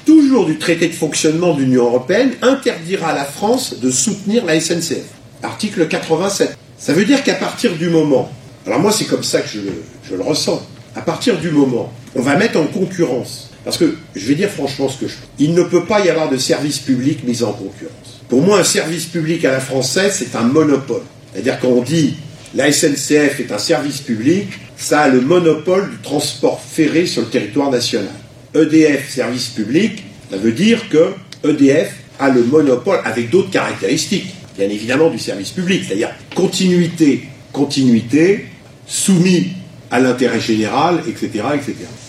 toujours 0.06 0.46
du 0.46 0.58
traité 0.58 0.88
de 0.88 0.94
fonctionnement 0.94 1.54
de 1.54 1.62
l'Union 1.62 1.86
européenne, 1.86 2.32
interdira 2.42 3.10
à 3.10 3.16
la 3.16 3.26
France 3.26 3.80
de 3.80 3.92
soutenir 3.92 4.46
la 4.46 4.60
SNCF. 4.60 5.17
Article 5.44 5.88
87. 5.88 6.58
Ça 6.78 6.94
veut 6.94 7.06
dire 7.06 7.24
qu'à 7.24 7.36
partir 7.36 7.76
du 7.76 7.90
moment, 7.90 8.32
alors 8.66 8.80
moi 8.80 8.92
c'est 8.92 9.06
comme 9.06 9.24
ça 9.24 9.42
que 9.42 9.48
je, 9.48 10.16
le 10.16 10.22
ressens, 10.22 10.62
à 10.96 11.02
partir 11.02 11.40
du 11.40 11.50
moment, 11.50 11.92
on 12.16 12.22
va 12.22 12.36
mettre 12.36 12.60
en 12.60 12.66
concurrence, 12.66 13.52
parce 13.64 13.78
que 13.78 13.96
je 14.16 14.28
vais 14.28 14.36
dire 14.36 14.50
franchement 14.50 14.90
ce 14.90 15.00
que 15.00 15.08
je 15.08 15.16
il 15.40 15.54
ne 15.54 15.64
peut 15.64 15.86
pas 15.86 16.04
y 16.06 16.10
avoir 16.10 16.30
de 16.30 16.38
service 16.38 16.80
public 16.80 17.24
mis 17.24 17.44
en 17.44 17.52
concurrence. 17.52 18.22
Pour 18.30 18.42
moi, 18.42 18.60
un 18.60 18.64
service 18.64 19.06
public 19.06 19.46
à 19.46 19.52
la 19.52 19.60
française, 19.60 20.16
c'est 20.18 20.36
un 20.36 20.44
monopole. 20.44 21.02
C'est-à-dire 21.34 21.60
qu'on 21.60 21.82
dit 21.82 22.16
la 22.56 22.72
SNCF 22.72 23.40
est 23.40 23.52
un 23.52 23.58
service 23.58 24.02
public, 24.02 24.48
ça 24.78 25.02
a 25.02 25.08
le 25.08 25.22
monopole 25.22 25.90
du 25.90 25.98
transport 25.98 26.62
ferré 26.62 27.06
sur 27.06 27.24
le 27.24 27.28
territoire 27.28 27.72
national. 27.72 28.14
EDF, 28.56 29.10
service 29.10 29.48
public, 29.50 30.04
ça 30.32 30.38
veut 30.38 30.52
dire 30.52 30.90
que 30.90 31.14
EDF 31.44 31.94
a 32.20 32.30
le 32.30 32.44
monopole 32.44 33.00
avec 33.06 33.30
d'autres 33.30 33.52
caractéristiques, 33.52 34.34
bien 34.58 34.70
évidemment 34.70 35.10
du 35.10 35.20
service 35.20 35.52
public, 35.52 35.84
c'est-à-dire 35.86 36.10
continuité, 36.36 37.24
continuité, 37.54 38.46
soumis 38.86 39.52
à 39.92 40.00
l'intérêt 40.00 40.40
général, 40.40 41.02
etc. 41.08 41.30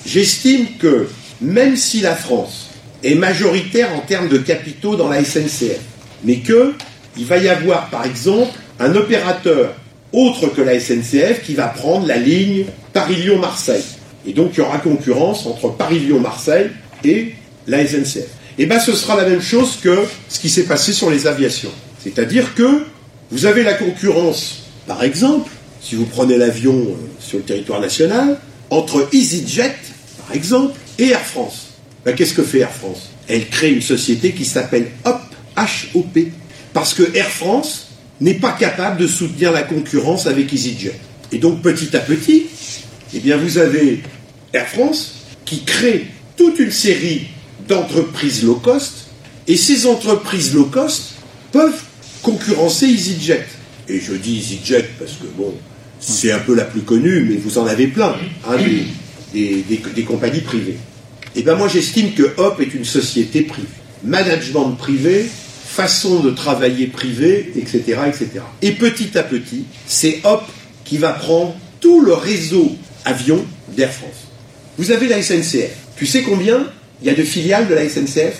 J'estime 0.07 0.67
que 0.79 1.09
même 1.41 1.77
si 1.77 2.01
la 2.01 2.17
France 2.17 2.71
est 3.03 3.15
majoritaire 3.15 3.95
en 3.95 4.01
termes 4.01 4.29
de 4.29 4.39
capitaux 4.39 4.97
dans 4.97 5.09
la 5.09 5.23
SNCF, 5.23 5.81
mais 6.25 6.41
qu'il 6.41 7.27
va 7.27 7.39
y 7.39 7.49
avoir 7.49 7.91
par 7.91 8.05
exemple 8.05 8.51
un 8.81 8.95
opérateur 8.95 9.75
autre 10.13 10.49
que 10.49 10.63
la 10.63 10.81
SNCF 10.81 11.43
qui 11.45 11.55
va 11.55 11.67
prendre 11.69 12.07
la 12.07 12.17
ligne 12.17 12.65
Paris-Lyon-Marseille. 12.93 13.85
Et 14.27 14.33
donc 14.33 14.53
il 14.55 14.59
y 14.59 14.61
aura 14.63 14.79
concurrence 14.79 15.47
entre 15.47 15.69
Paris-Lyon-Marseille 15.69 16.71
et 17.05 17.35
la 17.67 17.87
SNCF. 17.87 18.27
Et 18.59 18.67
bien 18.67 18.81
ce 18.81 18.93
sera 18.93 19.17
la 19.17 19.29
même 19.29 19.43
chose 19.43 19.79
que 19.83 20.05
ce 20.29 20.41
qui 20.41 20.49
s'est 20.49 20.65
passé 20.65 20.93
sur 20.93 21.11
les 21.11 21.27
aviations. 21.27 21.71
C'est-à-dire 22.03 22.55
que 22.55 22.85
vous 23.31 23.47
avez 23.47 23.63
la 23.63 23.75
concurrence, 23.75 24.65
par 24.87 25.03
exemple, 25.03 25.51
si 25.81 25.95
vous 25.95 26.07
prenez 26.07 26.37
l'avion 26.37 26.75
euh, 26.75 26.95
sur 27.21 27.39
le 27.39 27.45
territoire 27.45 27.81
national, 27.81 28.39
entre 28.71 29.09
EasyJet, 29.13 29.75
par 30.27 30.35
exemple, 30.35 30.79
et 30.99 31.09
Air 31.09 31.21
France. 31.21 31.69
Ben, 32.05 32.15
Qu'est-ce 32.15 32.35
que 32.35 32.43
fait 32.43 32.61
Air 32.61 32.73
France? 32.73 33.11
Elle 33.29 33.49
crée 33.49 33.73
une 33.73 33.83
société 33.83 34.33
qui 34.33 34.45
s'appelle 34.45 34.89
HOP, 35.05 35.21
H-O-P, 35.57 36.33
parce 36.73 36.95
que 36.95 37.15
Air 37.17 37.29
France 37.29 37.89
n'est 38.21 38.35
pas 38.35 38.53
capable 38.53 39.01
de 39.01 39.07
soutenir 39.07 39.53
la 39.53 39.63
concurrence 39.63 40.27
avec 40.27 40.53
EasyJet. 40.53 40.99
Et 41.33 41.39
donc 41.39 41.63
petit 41.63 41.95
à 41.97 42.01
petit, 42.01 42.47
eh 43.15 43.21
bien 43.21 43.37
vous 43.37 43.59
avez 43.59 44.03
Air 44.53 44.67
France 44.67 45.15
qui 45.45 45.63
crée 45.65 46.07
toute 46.37 46.59
une 46.59 46.71
série 46.71 47.29
d'entreprises 47.69 48.45
low 48.45 48.55
cost, 48.55 49.09
et 49.47 49.57
ces 49.57 49.87
entreprises 49.87 50.55
low 50.55 50.65
cost 50.65 51.15
peuvent 51.53 51.83
concurrencer 52.23 52.87
EasyJet. 52.87 53.45
Et 53.89 54.01
je 54.01 54.13
dis 54.15 54.39
EasyJet 54.39 54.89
parce 54.99 55.13
que 55.13 55.27
bon, 55.37 55.55
c'est 56.01 56.31
un 56.33 56.39
peu 56.39 56.55
la 56.55 56.65
plus 56.65 56.83
connue, 56.83 57.27
mais 57.29 57.37
vous 57.37 57.59
en 57.59 57.67
avez 57.67 57.87
plein, 57.89 58.15
hein, 58.47 58.57
des, 59.33 59.63
des- 59.69 59.81
des- 59.95 60.05
compagnies 60.05 60.41
privées. 60.41 60.77
Et 61.37 61.43
bien 61.43 61.55
moi 61.57 61.69
j'estime 61.69 62.13
que 62.13 62.35
Hop 62.37 62.61
est 62.61 62.75
une 62.75 62.85
société 62.85 63.43
privée. 63.43 63.69
Management 64.05 64.71
privé, 64.77 65.27
façon 65.67 66.21
de 66.21 66.31
travailler 66.31 66.87
privé, 66.87 67.53
etc. 67.57 67.81
etc. 68.09 68.29
Et 68.63 68.73
petit 68.73 69.17
à 69.19 69.23
petit, 69.23 69.65
c'est 69.87 70.21
Hop 70.25 70.43
qui 70.85 70.99
va 70.99 71.11
prendre 71.13 71.55
tout 71.81 72.01
le 72.01 72.13
réseau 72.15 72.77
avion 73.05 73.45
d'Air 73.77 73.93
France. 73.93 74.29
Vous 74.79 74.91
avez 74.93 75.09
la 75.09 75.21
SNCF. 75.23 75.71
Tu 75.97 76.07
sais 76.07 76.23
combien 76.23 76.67
il 77.03 77.07
y 77.07 77.11
a 77.11 77.15
de 77.15 77.23
filiales 77.23 77.69
de 77.69 77.75
la 77.75 77.89
SNCF 77.89 78.37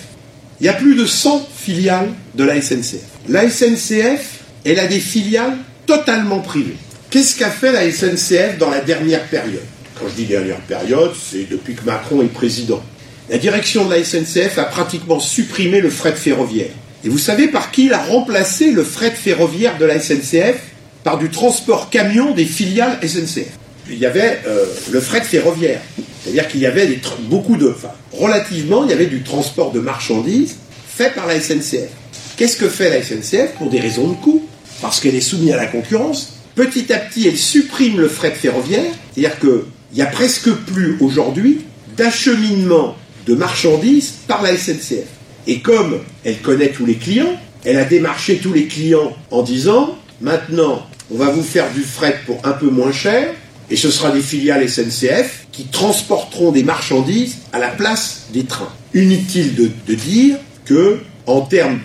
Il 0.61 0.65
y 0.65 0.69
a 0.69 0.73
plus 0.73 0.95
de 0.95 1.05
100 1.05 1.47
filiales 1.55 2.09
de 2.35 2.43
la 2.43 2.61
SNCF. 2.61 2.99
La 3.29 3.49
SNCF, 3.49 4.41
elle 4.65 4.79
a 4.79 4.87
des 4.87 4.99
filiales 4.99 5.57
totalement 5.85 6.39
privées. 6.39 6.75
Qu'est-ce 7.09 7.37
qu'a 7.37 7.49
fait 7.49 7.71
la 7.71 7.89
SNCF 7.89 8.57
dans 8.57 8.69
la 8.69 8.81
dernière 8.81 9.23
période? 9.27 9.63
Quand 9.97 10.09
je 10.09 10.15
dis 10.15 10.25
dernière 10.25 10.59
période, 10.61 11.13
c'est 11.19 11.49
depuis 11.49 11.75
que 11.75 11.85
Macron 11.85 12.21
est 12.21 12.33
président. 12.33 12.83
La 13.29 13.37
direction 13.37 13.85
de 13.85 13.93
la 13.93 14.03
SNCF 14.03 14.57
a 14.57 14.65
pratiquement 14.65 15.19
supprimé 15.19 15.79
le 15.79 15.89
fret 15.89 16.13
ferroviaire. 16.13 16.71
Et 17.05 17.09
vous 17.09 17.17
savez 17.17 17.47
par 17.47 17.71
qui 17.71 17.85
il 17.85 17.93
a 17.93 18.03
remplacé 18.03 18.71
le 18.71 18.83
fret 18.83 19.11
ferroviaire 19.11 19.77
de 19.77 19.85
la 19.85 19.99
SNCF 19.99 20.59
Par 21.05 21.17
du 21.17 21.29
transport 21.29 21.89
camion 21.89 22.33
des 22.33 22.45
filiales 22.45 22.99
SNCF. 23.01 23.57
Il 23.89 23.97
y 23.97 24.05
avait 24.05 24.39
euh, 24.47 24.65
le 24.91 24.99
fret 24.99 25.21
ferroviaire. 25.21 25.81
C'est-à-dire 26.23 26.47
qu'il 26.47 26.61
y 26.61 26.65
avait 26.65 26.87
des 26.87 26.99
beaucoup 27.21 27.57
de... 27.57 27.69
Enfin, 27.69 27.91
relativement, 28.11 28.83
il 28.83 28.89
y 28.89 28.93
avait 28.93 29.07
du 29.07 29.23
transport 29.23 29.71
de 29.71 29.79
marchandises 29.79 30.57
fait 30.87 31.13
par 31.15 31.27
la 31.27 31.39
SNCF. 31.39 31.89
Qu'est-ce 32.37 32.57
que 32.57 32.69
fait 32.69 32.89
la 32.89 33.01
SNCF 33.01 33.53
pour 33.57 33.69
des 33.69 33.79
raisons 33.79 34.09
de 34.09 34.15
coût? 34.15 34.45
Parce 34.81 34.99
qu'elle 34.99 35.15
est 35.15 35.21
soumise 35.21 35.51
à 35.51 35.57
la 35.57 35.65
concurrence. 35.65 36.33
Petit 36.55 36.91
à 36.91 36.97
petit, 36.97 37.27
elle 37.27 37.37
supprime 37.37 37.99
le 37.99 38.07
fret 38.07 38.31
ferroviaire. 38.31 38.91
C'est-à-dire 39.13 39.39
qu'il 39.39 39.61
n'y 39.93 40.01
a 40.01 40.07
presque 40.07 40.51
plus 40.51 40.97
aujourd'hui 40.99 41.61
d'acheminement 41.95 42.95
de 43.25 43.35
marchandises 43.35 44.13
par 44.27 44.41
la 44.41 44.57
SNCF. 44.57 45.07
Et 45.47 45.59
comme 45.59 45.99
elle 46.23 46.39
connaît 46.39 46.69
tous 46.69 46.85
les 46.85 46.95
clients, 46.95 47.39
elle 47.65 47.77
a 47.77 47.85
démarché 47.85 48.37
tous 48.37 48.53
les 48.53 48.67
clients 48.67 49.15
en 49.31 49.41
disant 49.41 49.97
maintenant, 50.21 50.87
on 51.11 51.17
va 51.17 51.29
vous 51.29 51.43
faire 51.43 51.71
du 51.73 51.81
fret 51.81 52.19
pour 52.25 52.39
un 52.45 52.51
peu 52.51 52.69
moins 52.69 52.91
cher, 52.91 53.33
et 53.71 53.75
ce 53.75 53.91
sera 53.91 54.11
des 54.11 54.21
filiales 54.21 54.67
SNCF 54.67 55.47
qui 55.51 55.65
transporteront 55.65 56.51
des 56.51 56.63
marchandises 56.63 57.37
à 57.53 57.59
la 57.59 57.69
place 57.69 58.27
des 58.33 58.43
trains. 58.43 58.71
Inutile 58.93 59.55
de, 59.55 59.71
de 59.87 59.95
dire 59.95 60.37
que, 60.65 60.99
en 61.25 61.41
termes 61.41 61.79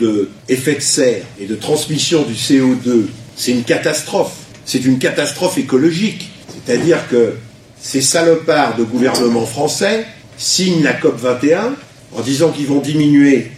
d'effet 0.49 0.77
de 0.77 0.81
serre 0.81 1.23
et 1.39 1.47
de 1.47 1.55
transmission 1.55 2.23
du 2.23 2.33
CO2, 2.33 3.07
c'est 3.37 3.53
une 3.53 3.65
catastrophe. 3.65 4.33
C'est 4.65 4.85
une 4.85 4.99
catastrophe 4.99 5.59
écologique. 5.59 6.31
C'est-à-dire 6.49 6.99
que 7.11 7.35
ces 7.81 8.01
salopards 8.01 8.77
de 8.77 8.85
gouvernement 8.85 9.45
français 9.45 10.07
signent 10.39 10.83
la 10.83 10.95
COP 10.95 11.21
21 11.21 11.75
en 12.17 12.21
disant 12.23 12.51
qu'ils 12.51 12.67
vont 12.67 12.81
diminuer 12.81 13.51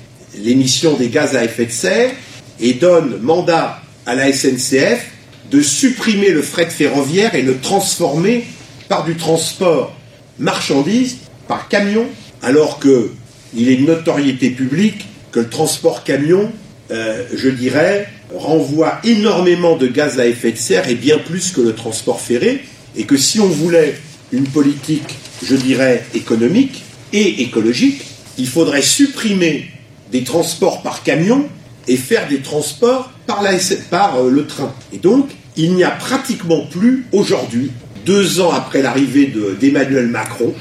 l'émission 0.42 0.94
des 0.94 1.08
gaz 1.08 1.36
à 1.36 1.44
effet 1.44 1.66
de 1.66 1.70
serre 1.70 2.10
et 2.58 2.74
donnent 2.74 3.18
mandat 3.20 3.80
à 4.06 4.14
la 4.14 4.32
SNCF 4.32 5.04
de 5.51 5.61
supprimer 5.61 6.30
le 6.30 6.42
fret 6.42 6.70
ferroviaire 6.70 7.34
et 7.34 7.42
le 7.42 7.59
transformer 7.59 8.44
par 8.88 9.05
du 9.05 9.16
transport 9.16 9.97
marchandises 10.38 11.18
par 11.49 11.68
camion, 11.68 12.07
alors 12.42 12.78
que 12.78 13.11
il 13.55 13.68
est 13.68 13.74
une 13.74 13.86
notoriété 13.86 14.51
publique 14.51 15.07
que 15.32 15.40
le 15.40 15.49
transport 15.49 16.05
camion, 16.05 16.51
euh, 16.90 17.24
je 17.34 17.49
dirais, 17.49 18.09
renvoie 18.34 19.01
énormément 19.05 19.76
de 19.76 19.86
gaz 19.86 20.18
à 20.18 20.26
effet 20.26 20.53
de 20.53 20.59
serre 20.59 20.88
et 20.88 20.94
bien 20.94 21.18
plus 21.18 21.53
que 21.53 21.61
le 21.61 21.74
transport 21.74 22.20
ferré, 22.20 22.64
et 22.97 23.05
que 23.05 23.16
si 23.16 23.40
on 23.40 23.47
voulait 23.47 23.97
une 24.32 24.47
politique, 24.47 25.16
je 25.44 25.55
dirais, 25.55 26.05
économique 26.14 26.82
et 27.12 27.42
écologique, 27.42 28.03
il 28.38 28.49
faudrait 28.49 28.82
supprimer 28.82 29.70
des 30.11 30.24
transports 30.24 30.82
par 30.82 31.03
camion 31.03 31.47
et 31.89 31.97
faire 31.97 32.28
des 32.28 32.41
transports 32.41 33.11
par, 33.26 33.43
euh, 33.45 34.30
le 34.30 34.47
train. 34.47 34.72
Et 34.93 34.99
donc, 34.99 35.30
il 35.57 35.74
n'y 35.74 35.84
a 35.84 35.91
pratiquement 35.91 36.66
plus 36.66 37.07
aujourd'hui, 37.12 37.70
deux 38.05 38.41
ans 38.41 38.53
après 38.53 38.82
l'arrivée 38.82 39.32
d'Emmanuel 39.61 40.07
Macron, 40.07 40.55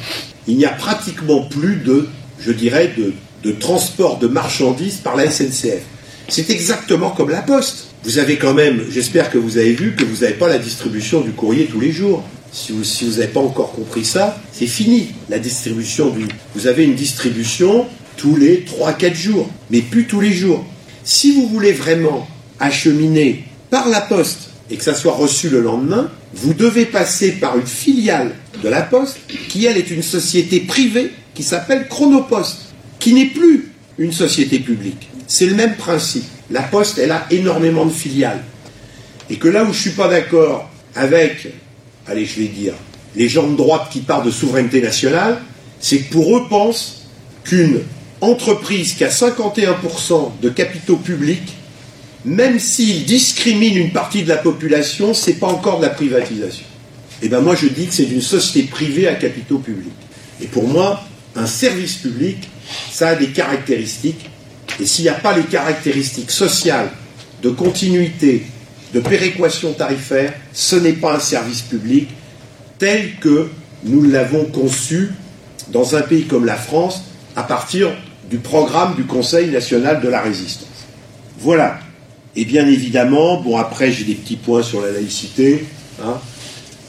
il 0.48 0.58
n'y 0.58 0.66
a 0.66 0.70
pratiquement 0.70 1.42
plus 1.42 1.78
de, 1.78 2.08
je 2.40 2.52
dirais, 2.52 2.94
de, 2.98 3.14
transport 3.60 4.18
de 4.18 4.26
marchandises 4.26 4.96
par 4.96 5.16
la 5.16 5.30
SNCF. 5.30 5.84
C'est 6.30 6.50
exactement 6.50 7.12
comme 7.12 7.30
la 7.30 7.44
poste. 7.44 7.90
Vous 8.04 8.18
avez 8.18 8.38
quand 8.38 8.56
même, 8.56 8.82
j'espère 8.90 9.30
que 9.30 9.38
vous 9.38 9.60
avez 9.60 9.74
vu 9.74 9.96
que 9.96 10.04
vous 10.04 10.22
n'avez 10.24 10.34
pas 10.34 10.48
la 10.48 10.58
distribution 10.58 11.22
du 11.22 11.30
courrier 11.30 11.68
tous 11.68 11.80
les 11.80 11.92
jours. 11.92 12.24
Si 12.52 12.72
vous 12.72 13.12
n'avez 13.20 13.28
pas 13.28 13.42
encore 13.42 13.74
compris 13.74 14.04
ça, 14.04 14.42
c'est 14.52 14.66
fini, 14.66 15.10
la 15.30 15.38
distribution 15.38 16.10
du... 16.10 16.28
Vous 16.56 16.66
avez 16.66 16.86
une 16.86 16.96
distribution 16.96 17.86
tous 18.18 18.36
les 18.36 18.66
3-4 18.66 19.14
jours, 19.14 19.50
mais 19.70 19.82
plus 19.82 20.08
tous 20.08 20.22
les 20.22 20.34
jours. 20.34 20.66
Si 21.06 21.34
vous 21.34 21.48
voulez 21.48 21.72
vraiment 21.72 22.28
acheminer 22.60 23.46
par 23.70 23.88
la 23.88 24.02
poste 24.02 24.50
et 24.72 24.76
que 24.76 24.84
ça 24.84 24.96
soit 24.96 25.14
reçu 25.14 25.50
le 25.50 25.62
lendemain, 25.62 26.10
vous 26.34 26.54
devez 26.54 26.86
passer 26.86 27.34
par 27.34 27.58
une 27.58 27.68
filiale 27.68 28.34
de 28.64 28.70
la 28.70 28.82
Poste, 28.82 29.18
qui 29.50 29.66
elle 29.66 29.78
est 29.78 29.92
une 29.92 30.02
société 30.02 30.60
privée 30.62 31.12
qui 31.34 31.44
s'appelle 31.44 31.88
Chronopost, 31.88 32.58
qui 33.00 33.14
n'est 33.14 33.28
plus 33.28 33.72
une 33.98 34.12
société 34.12 34.60
publique. 34.60 35.10
C'est 35.28 35.46
le 35.46 35.56
même 35.56 35.76
principe. 35.76 36.26
La 36.50 36.62
Poste, 36.62 36.98
elle 36.98 37.12
a 37.12 37.26
énormément 37.30 37.86
de 37.86 37.92
filiales. 37.92 38.44
Et 39.30 39.38
que 39.38 39.48
là 39.48 39.62
où 39.62 39.68
je 39.68 39.70
ne 39.70 39.76
suis 39.76 39.90
pas 39.92 40.08
d'accord 40.08 40.70
avec, 40.96 41.48
allez, 42.08 42.26
je 42.26 42.40
vais 42.40 42.48
dire, 42.48 42.74
les 43.16 43.30
gens 43.30 43.48
de 43.48 43.56
droite 43.56 43.90
qui 43.92 44.00
parlent 44.00 44.26
de 44.26 44.32
souveraineté 44.32 44.82
nationale, 44.82 45.40
c'est 45.80 46.00
que 46.00 46.12
pour 46.12 46.36
eux 46.36 46.48
pensent 46.50 47.06
qu'une 47.44 47.82
entreprise 48.22 48.94
qui 48.94 49.04
a 49.04 49.10
51% 49.10 50.32
de 50.42 50.50
capitaux 50.50 50.98
publics, 50.98 51.54
même 52.24 52.60
s'il 52.60 53.06
discrimine 53.06 53.78
une 53.78 53.92
partie 53.92 54.24
de 54.24 54.30
la 54.30 54.38
population, 54.38 55.14
ce 55.14 55.30
n'est 55.30 55.36
pas 55.36 55.48
encore 55.48 55.78
de 55.78 55.84
la 55.84 55.92
privatisation. 55.92 56.66
Et 57.22 57.30
bien 57.30 57.42
moi 57.42 57.56
je 57.56 57.68
dis 57.68 57.88
que 57.88 57.94
c'est 57.94 58.04
une 58.04 58.22
société 58.22 58.68
privée 58.68 59.08
à 59.08 59.16
capitaux 59.16 59.60
publics. 59.60 59.94
Et 60.42 60.48
pour 60.48 60.68
moi, 60.68 61.04
un 61.36 61.46
service 61.46 61.96
public, 61.96 62.50
ça 62.92 63.10
a 63.10 63.16
des 63.16 63.28
caractéristiques. 63.28 64.30
Et 64.82 64.86
s'il 64.86 65.04
n'y 65.04 65.10
a 65.10 65.14
pas 65.14 65.36
les 65.36 65.44
caractéristiques 65.44 66.32
sociales, 66.32 66.90
de 67.42 67.50
continuité, 67.50 68.44
de 68.94 69.00
péréquation 69.00 69.74
tarifaire, 69.74 70.34
ce 70.52 70.76
n'est 70.76 70.94
pas 70.94 71.16
un 71.16 71.20
service 71.20 71.62
public 71.62 72.10
tel 72.80 73.16
que 73.20 73.50
nous 73.84 74.04
l'avons 74.04 74.46
conçu 74.46 75.12
dans 75.72 75.96
un 75.96 76.02
pays 76.02 76.24
comme 76.24 76.46
la 76.46 76.56
France 76.56 77.04
à 77.36 77.44
partir 77.44 77.92
du 78.30 78.38
programme 78.38 78.96
du 78.96 79.04
Conseil 79.04 79.50
national 79.50 80.02
de 80.02 80.08
la 80.08 80.22
résistance. 80.22 80.68
Voilà. 81.40 81.80
Et 82.36 82.46
bien 82.46 82.68
évidemment, 82.68 83.40
bon 83.42 83.58
après 83.58 83.92
j'ai 83.92 84.04
des 84.04 84.16
petits 84.16 84.36
points 84.36 84.64
sur 84.64 84.82
la 84.82 84.92
laïcité, 84.92 85.66
hein, 86.04 86.20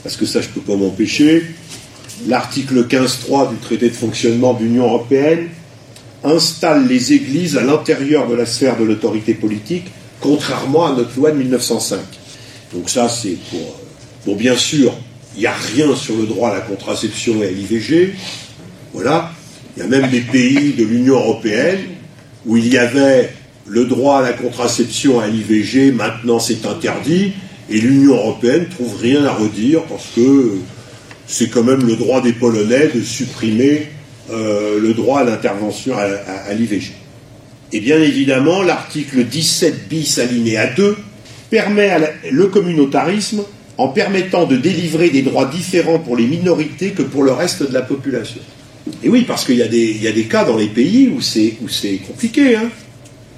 parce 0.03 0.17
que 0.17 0.27
ça 0.27 0.41
je 0.41 0.49
ne 0.49 0.53
peux 0.53 0.61
pas 0.61 0.77
m'empêcher. 0.77 1.47
L'article 2.27 2.87
15.3 2.87 3.51
du 3.51 3.57
traité 3.57 3.89
de 3.89 3.95
fonctionnement 3.95 4.55
de 4.55 4.65
l'Union 4.65 4.85
européenne 4.85 5.49
installe 6.25 6.89
les 6.89 7.13
églises 7.13 7.57
à 7.57 7.63
l'intérieur 7.63 8.27
de 8.27 8.35
la 8.35 8.47
sphère 8.47 8.77
de 8.77 8.85
l'autorité 8.85 9.35
politique, 9.35 9.85
contrairement 10.21 10.87
à 10.87 10.93
notre 10.93 11.17
loi 11.17 11.31
de 11.31 11.39
1905. 11.39 12.01
Donc 12.73 12.89
ça 12.89 13.09
c'est 13.09 13.37
pour, 13.51 13.81
pour 14.25 14.37
bien 14.37 14.57
sûr, 14.57 14.93
il 15.37 15.41
n'y 15.41 15.47
a 15.47 15.55
rien 15.55 15.95
sur 15.95 16.17
le 16.17 16.27
droit 16.27 16.51
à 16.51 16.55
la 16.55 16.61
contraception 16.61 17.43
et 17.43 17.47
à 17.47 17.51
l'IVG. 17.51 18.15
Voilà. 18.95 19.31
Il 19.77 19.83
y 19.83 19.83
a 19.83 19.89
même 19.89 20.11
des 20.11 20.21
pays 20.21 20.73
de 20.73 20.85
l'Union 20.85 21.17
européenne 21.17 21.81
où 22.47 22.57
il 22.57 22.73
y 22.73 22.79
avait 22.79 23.31
le 23.67 23.85
droit 23.85 24.21
à 24.21 24.23
la 24.23 24.33
contraception 24.33 25.21
à 25.21 25.27
l'IVG, 25.27 25.93
maintenant 25.93 26.39
c'est 26.39 26.65
interdit, 26.65 27.33
et 27.69 27.79
l'Union 27.79 28.15
européenne 28.15 28.67
trouve 28.71 28.97
rien 29.01 29.25
à 29.25 29.33
redire 29.33 29.83
parce 29.83 30.07
que 30.15 30.53
c'est 31.27 31.49
quand 31.49 31.65
même 31.65 31.87
le 31.87 31.97
droit 31.97 32.23
des 32.23 32.33
Polonais 32.33 32.89
de 32.95 33.03
supprimer 33.03 33.89
euh, 34.31 34.81
le 34.81 34.95
droit 34.95 35.21
à 35.21 35.25
l'intervention 35.25 35.95
à, 35.97 36.55
l'IVG. 36.55 36.93
Et 37.73 37.81
bien 37.81 38.01
évidemment, 38.01 38.63
l'article 38.63 39.25
17 39.25 39.89
bis 39.89 40.19
alinéa 40.19 40.69
2 40.69 40.97
permet 41.51 41.91
le 42.31 42.47
communautarisme 42.47 43.43
en 43.77 43.89
permettant 43.89 44.47
de 44.47 44.57
délivrer 44.57 45.11
des 45.11 45.23
droits 45.23 45.47
différents 45.47 45.99
pour 45.99 46.17
les 46.17 46.27
minorités 46.27 46.91
que 46.91 47.03
pour 47.03 47.25
le 47.25 47.33
reste 47.33 47.69
de 47.69 47.75
la 47.75 47.83
population. 47.83 48.41
Et 49.03 49.09
oui, 49.09 49.23
parce 49.23 49.45
qu'il 49.45 49.57
y, 49.57 49.63
a 49.63 49.69
des 49.69 50.25
cas 50.25 50.45
dans 50.45 50.57
les 50.57 50.69
pays 50.69 51.09
où 51.09 51.21
c'est 51.21 51.97
compliqué, 52.07 52.57
hein. 52.57 52.71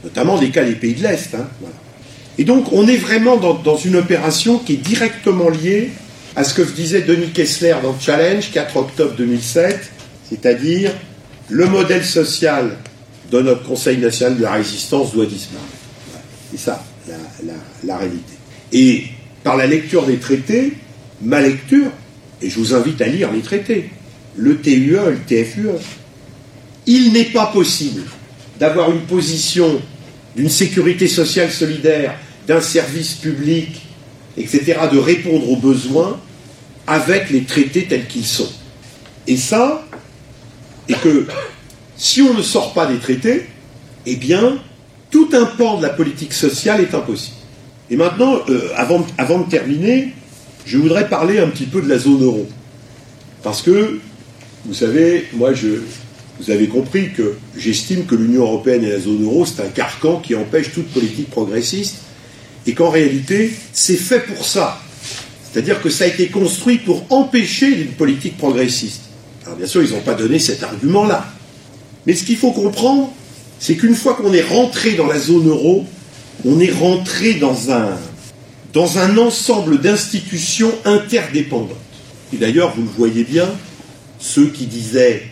notamment 0.04 0.38
des 0.38 0.50
cas 0.50 0.64
des 0.64 0.74
pays 0.74 0.94
de 0.94 1.02
l'Est. 1.02 1.34
Hein, 1.34 1.48
Et 2.36 2.44
donc, 2.44 2.72
on 2.72 2.86
est 2.86 2.96
vraiment 2.96 3.36
dans, 3.36 3.76
une 3.76 3.96
opération 3.96 4.58
qui 4.58 4.74
est 4.74 4.76
directement 4.76 5.48
liée 5.48 5.90
à 6.36 6.44
ce 6.44 6.54
que 6.54 6.62
disait 6.62 7.02
Denis 7.02 7.30
Kessler 7.30 7.76
dans 7.82 7.98
Challenge, 7.98 8.50
4 8.52 8.76
octobre 8.76 9.14
2007, 9.16 9.90
c'est-à-dire 10.28 10.92
le 11.48 11.66
modèle 11.66 12.04
social 12.04 12.76
de 13.30 13.40
notre 13.40 13.62
Conseil 13.64 13.98
national 13.98 14.36
de 14.36 14.42
la 14.42 14.52
résistance 14.52 15.12
doit 15.14 15.26
disparaître. 15.26 15.66
C'est 16.52 16.60
ça, 16.60 16.84
la 17.84 17.96
réalité. 17.96 18.32
Et 18.72 19.04
par 19.42 19.56
la 19.56 19.66
lecture 19.66 20.04
des 20.04 20.18
traités, 20.18 20.74
ma 21.22 21.40
lecture, 21.40 21.90
et 22.42 22.50
je 22.50 22.58
vous 22.58 22.74
invite 22.74 23.00
à 23.00 23.06
lire 23.06 23.32
les 23.32 23.40
traités, 23.40 23.90
le 24.38 24.60
TUE, 24.60 24.96
le 24.96 25.18
TFUE. 25.26 25.68
Il 26.86 27.12
n'est 27.12 27.24
pas 27.24 27.46
possible 27.46 28.02
d'avoir 28.58 28.90
une 28.90 29.02
position 29.02 29.80
d'une 30.36 30.48
sécurité 30.48 31.08
sociale 31.08 31.50
solidaire, 31.50 32.14
d'un 32.46 32.60
service 32.60 33.14
public, 33.14 33.80
etc., 34.36 34.78
de 34.90 34.98
répondre 34.98 35.50
aux 35.50 35.56
besoins 35.56 36.18
avec 36.86 37.30
les 37.30 37.42
traités 37.42 37.84
tels 37.84 38.06
qu'ils 38.06 38.24
sont. 38.24 38.50
Et 39.26 39.36
ça, 39.36 39.86
et 40.88 40.94
que 40.94 41.26
si 41.96 42.22
on 42.22 42.32
ne 42.32 42.42
sort 42.42 42.72
pas 42.72 42.86
des 42.86 42.98
traités, 42.98 43.46
eh 44.06 44.16
bien, 44.16 44.58
tout 45.10 45.28
un 45.32 45.44
pan 45.44 45.76
de 45.76 45.82
la 45.82 45.90
politique 45.90 46.32
sociale 46.32 46.80
est 46.80 46.94
impossible. 46.94 47.36
Et 47.90 47.96
maintenant, 47.96 48.38
euh, 48.48 48.70
avant, 48.76 49.06
avant 49.18 49.40
de 49.40 49.50
terminer, 49.50 50.14
je 50.64 50.78
voudrais 50.78 51.08
parler 51.08 51.38
un 51.38 51.48
petit 51.48 51.66
peu 51.66 51.82
de 51.82 51.88
la 51.88 51.98
zone 51.98 52.22
euro. 52.22 52.46
Parce 53.42 53.62
que 53.62 54.00
vous 54.68 54.74
savez, 54.74 55.24
moi, 55.32 55.54
je, 55.54 55.80
vous 56.38 56.50
avez 56.50 56.68
compris 56.68 57.10
que 57.12 57.36
j'estime 57.56 58.04
que 58.04 58.14
l'Union 58.14 58.42
européenne 58.42 58.84
et 58.84 58.90
la 58.90 59.00
zone 59.00 59.24
euro, 59.24 59.46
c'est 59.46 59.62
un 59.62 59.68
carcan 59.68 60.20
qui 60.20 60.34
empêche 60.34 60.72
toute 60.72 60.88
politique 60.88 61.30
progressiste, 61.30 61.96
et 62.66 62.74
qu'en 62.74 62.90
réalité, 62.90 63.50
c'est 63.72 63.96
fait 63.96 64.20
pour 64.20 64.44
ça. 64.44 64.78
C'est-à-dire 65.50 65.80
que 65.80 65.88
ça 65.88 66.04
a 66.04 66.06
été 66.06 66.26
construit 66.26 66.76
pour 66.76 67.06
empêcher 67.08 67.68
une 67.80 67.92
politique 67.92 68.36
progressiste. 68.36 69.00
Alors 69.46 69.56
bien 69.56 69.66
sûr, 69.66 69.82
ils 69.82 69.92
n'ont 69.92 70.02
pas 70.02 70.12
donné 70.12 70.38
cet 70.38 70.62
argument-là. 70.62 71.26
Mais 72.06 72.14
ce 72.14 72.24
qu'il 72.24 72.36
faut 72.36 72.52
comprendre, 72.52 73.10
c'est 73.58 73.76
qu'une 73.76 73.94
fois 73.94 74.14
qu'on 74.14 74.34
est 74.34 74.42
rentré 74.42 74.92
dans 74.92 75.06
la 75.06 75.18
zone 75.18 75.48
euro, 75.48 75.86
on 76.44 76.60
est 76.60 76.70
rentré 76.70 77.34
dans 77.34 77.70
un, 77.70 77.96
dans 78.74 78.98
un 78.98 79.16
ensemble 79.16 79.80
d'institutions 79.80 80.72
interdépendantes. 80.84 81.72
Et 82.34 82.36
d'ailleurs, 82.36 82.74
vous 82.76 82.82
le 82.82 82.88
voyez 82.88 83.24
bien, 83.24 83.48
ceux 84.18 84.48
qui 84.48 84.66
disaient 84.66 85.22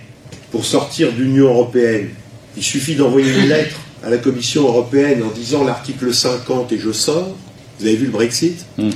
pour 0.51 0.65
sortir 0.65 1.13
de 1.13 1.19
l'Union 1.19 1.47
européenne, 1.47 2.11
il 2.57 2.63
suffit 2.63 2.95
d'envoyer 2.95 3.31
une 3.31 3.49
lettre 3.49 3.77
à 4.05 4.11
la 4.11 4.19
Commission 4.19 4.63
européenne 4.63 5.23
en 5.23 5.31
disant 5.31 5.65
l'article 5.65 6.15
50 6.15 6.73
et 6.73 6.79
je 6.79 6.93
sors. 6.93 7.37
Vous 7.79 7.87
avez 7.87 7.97
vu 7.97 8.07
le 8.07 8.13
Brexit 8.13 8.65
hmm. 8.79 8.91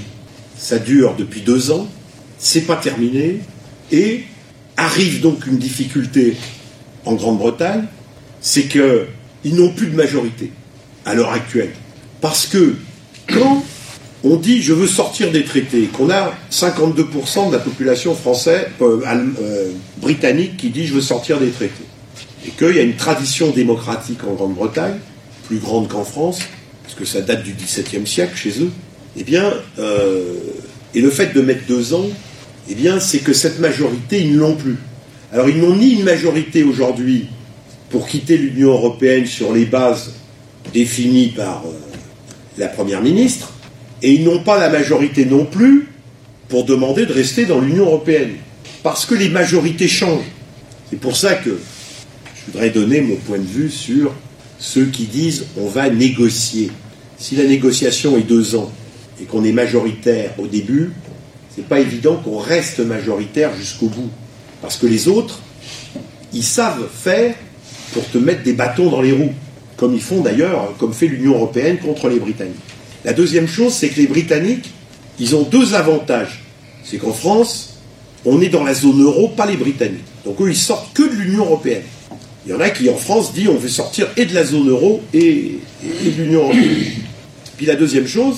Ça 0.57 0.79
dure 0.79 1.15
depuis 1.17 1.41
deux 1.41 1.71
ans, 1.71 1.89
c'est 2.39 2.63
pas 2.63 2.77
terminé, 2.77 3.41
et 3.91 4.25
arrive 4.77 5.21
donc 5.21 5.47
une 5.47 5.59
difficulté 5.59 6.37
en 7.05 7.15
Grande-Bretagne, 7.15 7.85
c'est 8.41 8.65
qu'ils 8.65 9.55
n'ont 9.55 9.73
plus 9.73 9.87
de 9.87 9.97
majorité 9.97 10.53
à 11.07 11.15
l'heure 11.15 11.33
actuelle. 11.33 11.73
Parce 12.21 12.47
que 12.47 12.75
quand 13.27 13.65
on 14.25 14.37
dit 14.37 14.63
je 14.63 14.73
veux 14.73 14.87
sortir 14.87 15.31
des 15.31 15.45
traités, 15.45 15.85
qu'on 15.85 16.11
a 16.11 16.33
52% 16.51 17.49
de 17.49 17.53
la 17.53 17.59
population 17.59 18.15
française, 18.15 18.67
euh, 18.83 19.01
euh, 19.41 19.71
britannique 19.99 20.57
qui 20.57 20.71
dit 20.71 20.87
je 20.87 20.95
veux 20.95 21.01
sortir 21.01 21.39
des 21.39 21.51
traités, 21.51 21.85
et 22.47 22.51
qu'il 22.51 22.77
y 22.77 22.79
a 22.79 22.83
une 22.83 22.97
tradition 22.97 23.51
démocratique 23.51 24.25
en 24.25 24.35
Grande-Bretagne, 24.35 24.99
plus 25.47 25.59
grande 25.59 25.89
qu'en 25.89 26.05
France, 26.05 26.41
parce 26.83 26.95
que 26.95 27.05
ça 27.05 27.21
date 27.21 27.43
du 27.43 27.55
XVIIe 27.55 28.07
siècle 28.07 28.37
chez 28.37 28.61
eux, 28.61 28.71
eh 29.17 29.25
bien, 29.25 29.53
euh, 29.79 30.35
et 30.95 31.01
le 31.01 31.11
fait 31.11 31.35
de 31.35 31.41
mettre 31.41 31.67
deux 31.67 31.95
ans, 31.95 32.07
eh 32.69 32.75
bien, 32.75 33.01
c'est 33.01 33.19
que 33.19 33.33
cette 33.33 33.59
majorité, 33.59 34.21
ils 34.21 34.35
ne 34.35 34.39
l'ont 34.39 34.55
plus. 34.55 34.77
Alors, 35.33 35.49
ils 35.49 35.59
n'ont 35.59 35.77
ni 35.77 35.93
une 35.93 36.05
majorité 36.05 36.63
aujourd'hui 36.63 37.27
pour 37.89 38.07
quitter 38.07 38.37
l'Union 38.37 38.71
européenne 38.71 39.27
sur 39.27 39.53
les 39.53 39.65
bases 39.65 40.13
définies 40.73 41.29
par 41.29 41.65
la 42.59 42.69
Première 42.69 43.03
ministre, 43.03 43.53
et 44.03 44.13
ils 44.13 44.25
n'ont 44.25 44.43
pas 44.43 44.59
la 44.59 44.71
majorité 44.71 45.25
non 45.25 45.45
plus 45.45 45.89
pour 46.49 46.65
demander 46.65 47.07
de 47.07 47.13
rester 47.13 47.47
dans 47.47 47.61
l'Union 47.61 47.87
européenne. 47.87 48.33
Parce 48.83 49.07
que 49.07 49.15
les 49.15 49.29
majorités 49.29 49.89
changent. 49.89 50.31
C'est 50.89 50.99
pour 50.99 51.17
ça 51.17 51.35
que 51.35 51.51
je 52.35 52.53
voudrais 52.53 52.71
donner 52.71 53.01
mon 53.01 53.17
point 53.17 53.39
de 53.39 53.47
vue 53.47 53.71
sur 53.71 54.13
ceux 54.59 54.87
qui 54.87 55.05
disent 55.05 55.47
on 55.57 55.69
va 55.69 55.91
négocier. 55.91 56.71
Si 57.19 57.37
la 57.37 57.45
négociation 57.45 58.17
est 58.17 58.23
deux 58.23 58.57
ans 58.57 58.73
et 59.21 59.25
qu'on 59.25 59.45
est 59.45 59.53
majoritaire 59.53 60.33
au 60.39 60.47
début, 60.47 60.91
c'est 61.55 61.67
pas 61.67 61.81
évident 61.81 62.17
qu'on 62.17 62.39
reste 62.39 62.81
majoritaire 62.81 63.55
jusqu'au 63.57 63.89
bout. 63.89 64.11
Parce 64.63 64.77
que 64.77 64.87
les 64.87 65.09
autres, 65.09 65.41
ils 66.33 66.45
savent 66.45 66.89
faire 66.93 67.35
pour 67.93 68.09
te 68.09 68.19
mettre 68.19 68.43
des 68.43 68.53
bâtons 68.53 68.91
dans 68.91 69.03
les 69.03 69.13
roues. 69.13 69.35
Comme 69.77 69.95
ils 69.95 70.03
font 70.03 70.21
d'ailleurs, 70.21 70.75
comme 70.79 70.93
fait 70.93 71.07
l'Union 71.07 71.35
européenne 71.35 71.79
contre 71.79 72.09
les 72.09 72.19
Britanniques. 72.19 72.57
La 73.05 73.13
deuxième 73.13 73.49
chose, 73.49 73.73
c'est 73.73 73.89
que 73.89 74.01
les 74.01 74.07
Britanniques, 74.07 74.71
ils 75.19 75.35
ont 75.35 75.43
deux 75.43 75.75
avantages. 75.75 76.43
C'est 76.85 76.99
qu'en 76.99 77.13
France, 77.13 77.79
on 78.25 78.41
est 78.41 78.49
dans 78.49 78.65
la 78.65 78.75
zone 78.75 79.03
euro, 79.03 79.29
pas 79.29 79.47
les 79.47 79.57
Britanniques. 79.57 80.05
Donc 80.25 80.41
eux, 80.41 80.51
ils 80.51 80.57
sortent 80.57 80.93
que 80.93 81.03
de 81.03 81.15
l'Union 81.15 81.45
européenne. 81.45 81.83
Il 82.47 82.53
y 82.53 82.55
en 82.55 82.61
a 82.61 82.71
qui, 82.71 82.89
en 82.89 82.97
France, 82.97 83.33
disent 83.33 83.49
on 83.49 83.57
veut 83.57 83.69
sortir 83.69 84.09
et 84.17 84.25
de 84.25 84.35
la 84.35 84.45
zone 84.45 84.69
euro 84.69 85.03
et, 85.13 85.59
de 85.83 86.23
l'Union 86.23 86.45
européenne. 86.45 86.85
Puis 87.57 87.67
la 87.67 87.77
deuxième 87.77 88.07
chose, 88.07 88.37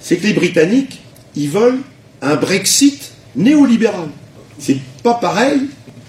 c'est 0.00 0.16
que 0.16 0.26
les 0.26 0.32
Britanniques, 0.32 1.00
ils 1.36 1.48
veulent 1.48 1.80
un 2.20 2.36
Brexit 2.36 3.12
néolibéral. 3.36 4.08
C'est 4.58 4.78
pas 5.02 5.14
pareil 5.14 5.60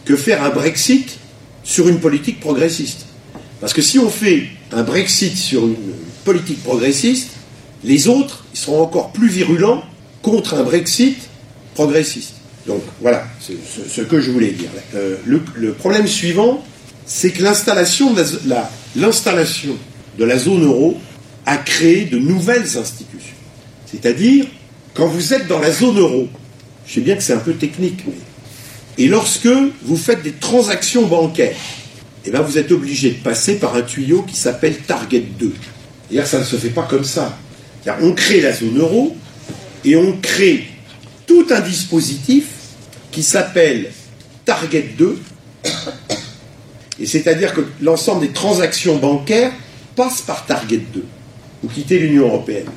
que 0.06 0.16
faire 0.16 0.44
un 0.44 0.50
Brexit 0.50 1.18
sur 1.64 1.88
une 1.88 2.00
politique 2.00 2.40
progressiste. 2.40 3.06
Parce 3.62 3.74
que 3.74 3.82
si 3.82 4.00
on 4.00 4.10
fait 4.10 4.48
un 4.72 4.84
Brexit 4.84 5.36
sur 5.38 5.66
une 5.66 5.76
politique 6.26 6.62
progressiste, 6.64 7.30
les 7.84 8.08
autres 8.08 8.46
ils 8.54 8.60
seront 8.60 8.82
encore 8.82 9.12
plus 9.12 9.30
virulents 9.30 9.84
contre 10.22 10.54
un 10.56 10.64
Brexit 10.64 11.18
progressiste. 11.76 12.36
Donc 12.68 12.82
voilà, 13.02 13.26
c'est 13.40 13.58
ce, 13.90 14.02
que 14.02 14.22
je 14.22 14.32
voulais 14.32 14.52
dire. 14.52 14.70
Euh, 14.96 15.18
le, 15.26 15.74
problème 15.74 16.08
suivant, 16.08 16.64
c'est 17.06 17.32
que 17.32 17.44
l'installation 17.44 18.14
de 18.14 18.24
la, 20.26 20.38
zone 20.38 20.64
euro 20.64 20.98
a 21.46 21.58
créé 21.58 22.06
de 22.06 22.18
nouvelles 22.18 22.78
institutions. 22.78 23.36
C'est-à-dire, 23.86 24.46
quand 24.94 25.08
vous 25.08 25.34
êtes 25.34 25.48
dans 25.48 25.60
la 25.60 25.72
zone 25.72 26.00
euro, 26.00 26.30
je 26.88 26.94
sais 26.94 27.02
bien 27.02 27.16
que 27.16 27.24
c'est 27.24 27.34
un 27.34 27.40
peu 27.40 27.54
technique, 27.54 28.04
mais 28.08 28.14
et 28.98 29.08
lorsque 29.08 29.50
vous 29.82 29.98
faites 29.98 30.22
des 30.22 30.34
transactions 30.34 31.08
bancaires, 31.08 31.56
eh 32.26 32.32
bien 32.32 32.42
vous 32.42 32.58
êtes 32.58 32.72
obligé 32.72 33.10
de 33.10 33.24
passer 33.24 33.56
par 33.56 33.76
un 33.76 33.82
tuyau 33.82 34.22
qui 34.22 34.36
s'appelle 34.36 34.78
Target 34.78 35.24
2. 35.40 35.52
C'est-à-dire 36.08 36.28
ça 36.28 36.40
ne 36.40 36.44
se 36.44 36.56
fait 36.58 36.70
pas 36.70 36.84
comme 36.84 37.04
ça. 37.04 37.36
On 38.02 38.14
crée 38.14 38.42
la 38.42 38.54
zone 38.54 38.80
euro 38.80 39.16
et 39.84 39.96
on 39.96 40.18
crée 40.22 40.66
tout 41.26 41.46
un 41.50 41.60
dispositif 41.60 42.46
qui 43.12 43.24
s'appelle 43.24 43.92
Target 44.46 44.94
2. 44.98 45.20
Et 47.00 47.06
c'est-à-dire 47.06 47.54
que 47.54 47.62
l'ensemble 47.82 48.22
des 48.22 48.34
transactions 48.34 48.98
bancaires 48.98 49.52
passent 49.96 50.22
par 50.22 50.46
Target 50.46 50.82
2. 50.94 51.04
Vous 51.64 51.70
quittez 51.70 52.00
l'Union 52.00 52.28
européenne. 52.28 52.68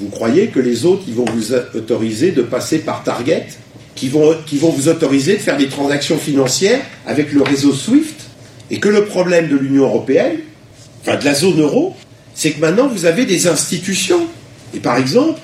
Vous 0.00 0.08
croyez 0.08 0.48
que 0.48 0.60
les 0.60 0.84
autres 0.84 1.04
vont 1.10 1.24
vous 1.24 1.52
autoriser 1.52 2.30
de 2.32 2.42
passer 2.42 2.78
par 2.78 3.02
Target 3.02 3.46
qui 3.94 4.08
vont, 4.08 4.36
qui 4.46 4.58
vont 4.58 4.70
vous 4.70 4.88
autoriser 4.88 5.34
de 5.34 5.40
faire 5.40 5.56
des 5.56 5.68
transactions 5.68 6.18
financières 6.18 6.80
avec 7.04 7.32
le 7.32 7.42
réseau 7.42 7.72
SWIFT 7.72 8.14
et 8.70 8.78
que 8.78 8.88
le 8.88 9.06
problème 9.06 9.48
de 9.48 9.56
l'Union 9.56 9.84
européenne, 9.84 10.38
enfin 11.00 11.16
de 11.16 11.24
la 11.24 11.34
zone 11.34 11.60
euro, 11.60 11.96
c'est 12.34 12.52
que 12.52 12.60
maintenant 12.60 12.86
vous 12.86 13.06
avez 13.06 13.24
des 13.24 13.48
institutions. 13.48 14.27
Et 14.78 14.80
par 14.80 14.96
exemple, 14.96 15.40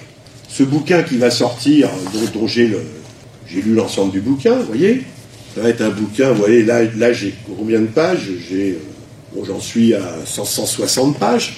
ce 0.49 0.62
bouquin 0.62 1.03
qui 1.03 1.16
va 1.16 1.28
sortir, 1.28 1.89
dont, 2.32 2.47
j'ai, 2.47 2.68
lu 2.68 3.74
l'ensemble 3.74 4.12
du 4.12 4.20
bouquin, 4.20 4.55
vous 4.55 4.66
voyez, 4.66 5.03
ça 5.53 5.61
va 5.61 5.70
être 5.70 5.80
un 5.80 5.91
bouquin, 5.91 6.30
vous 6.30 6.43
voyez, 6.43 6.62
là, 6.62 7.12
j'ai 7.12 7.35
combien 7.59 7.80
de 7.80 7.87
pages? 7.87 8.30
Bon, 9.35 9.45
j'en 9.45 9.59
suis 9.59 9.93
à 9.93 10.03
160 10.24 11.18
pages. 11.18 11.57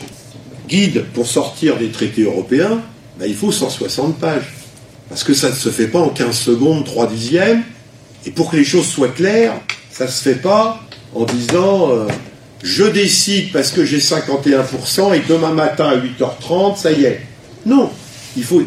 Guide 0.66 1.05
pour 1.12 1.27
sortir 1.27 1.77
des 1.77 1.91
traités 1.91 2.22
européens, 2.22 2.81
ben, 3.18 3.27
il 3.29 3.35
faut 3.35 3.53
160 3.53 4.16
pages. 4.18 4.55
Parce 5.11 5.22
que 5.22 5.35
ça 5.35 5.51
ne 5.51 5.55
se 5.55 5.68
fait 5.68 5.89
pas 5.89 6.01
en 6.01 6.09
15 6.09 6.35
secondes, 6.35 6.87
3 6.87 7.09
dixièmes. 7.09 7.62
Et 8.24 8.31
pour 8.31 8.51
que 8.51 8.57
les 8.57 8.64
choses 8.64 8.87
soient 8.87 9.09
claires, 9.09 9.61
ça 9.93 10.07
ne 10.07 10.11
se 10.11 10.22
fait 10.22 10.41
pas 10.41 10.81
en 11.14 11.24
disant 11.24 11.91
euh, 11.91 12.07
je 12.62 12.85
décide 12.85 13.53
parce 13.53 13.70
que 13.70 13.85
j'ai 13.85 13.99
51% 13.99 15.14
et 15.14 15.20
demain 15.29 15.53
matin 15.53 15.89
à 15.89 15.97
8h30, 15.99 16.79
ça 16.79 16.91
y 16.91 17.05
est. 17.05 17.20
Non, 17.67 17.91
il 18.37 18.45
faut. 18.45 18.62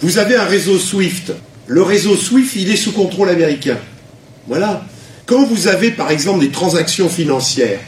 Vous 0.00 0.18
avez 0.18 0.34
un 0.34 0.44
réseau 0.44 0.78
SWIFT. 0.78 1.34
Le 1.66 1.82
réseau 1.82 2.16
SWIFT, 2.16 2.56
il 2.56 2.70
est 2.70 2.76
sous 2.76 2.92
contrôle 2.92 3.28
américain. 3.28 3.76
Voilà. 4.48 4.84
Quand 5.26 5.44
vous 5.44 5.68
avez 5.68 5.90
par 5.90 6.10
exemple 6.10 6.40
des 6.40 6.50
transactions 6.50 7.08
financières, 7.08 7.80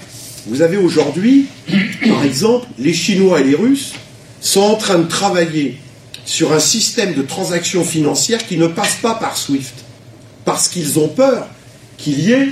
vous 0.47 0.63
avez 0.63 0.77
aujourd'hui, 0.77 1.47
par 2.09 2.23
exemple, 2.23 2.67
les 2.79 2.93
Chinois 2.93 3.41
et 3.41 3.45
les 3.45 3.55
Russes 3.55 3.95
sont 4.41 4.61
en 4.61 4.75
train 4.77 4.99
de 4.99 5.09
travailler 5.09 5.79
sur 6.27 6.53
un 6.53 6.61
système 6.61 7.15
de 7.15 7.23
transactions 7.23 7.85
financières 7.85 8.47
qui 8.47 8.59
ne 8.59 8.67
passe 8.67 8.97
pas 8.97 9.15
par 9.15 9.37
SWIFT. 9.37 9.75
Parce 10.45 10.69
qu'ils 10.69 10.99
ont 10.99 11.09
peur 11.09 11.49
qu'il 11.97 12.21
y 12.21 12.33
ait, 12.33 12.49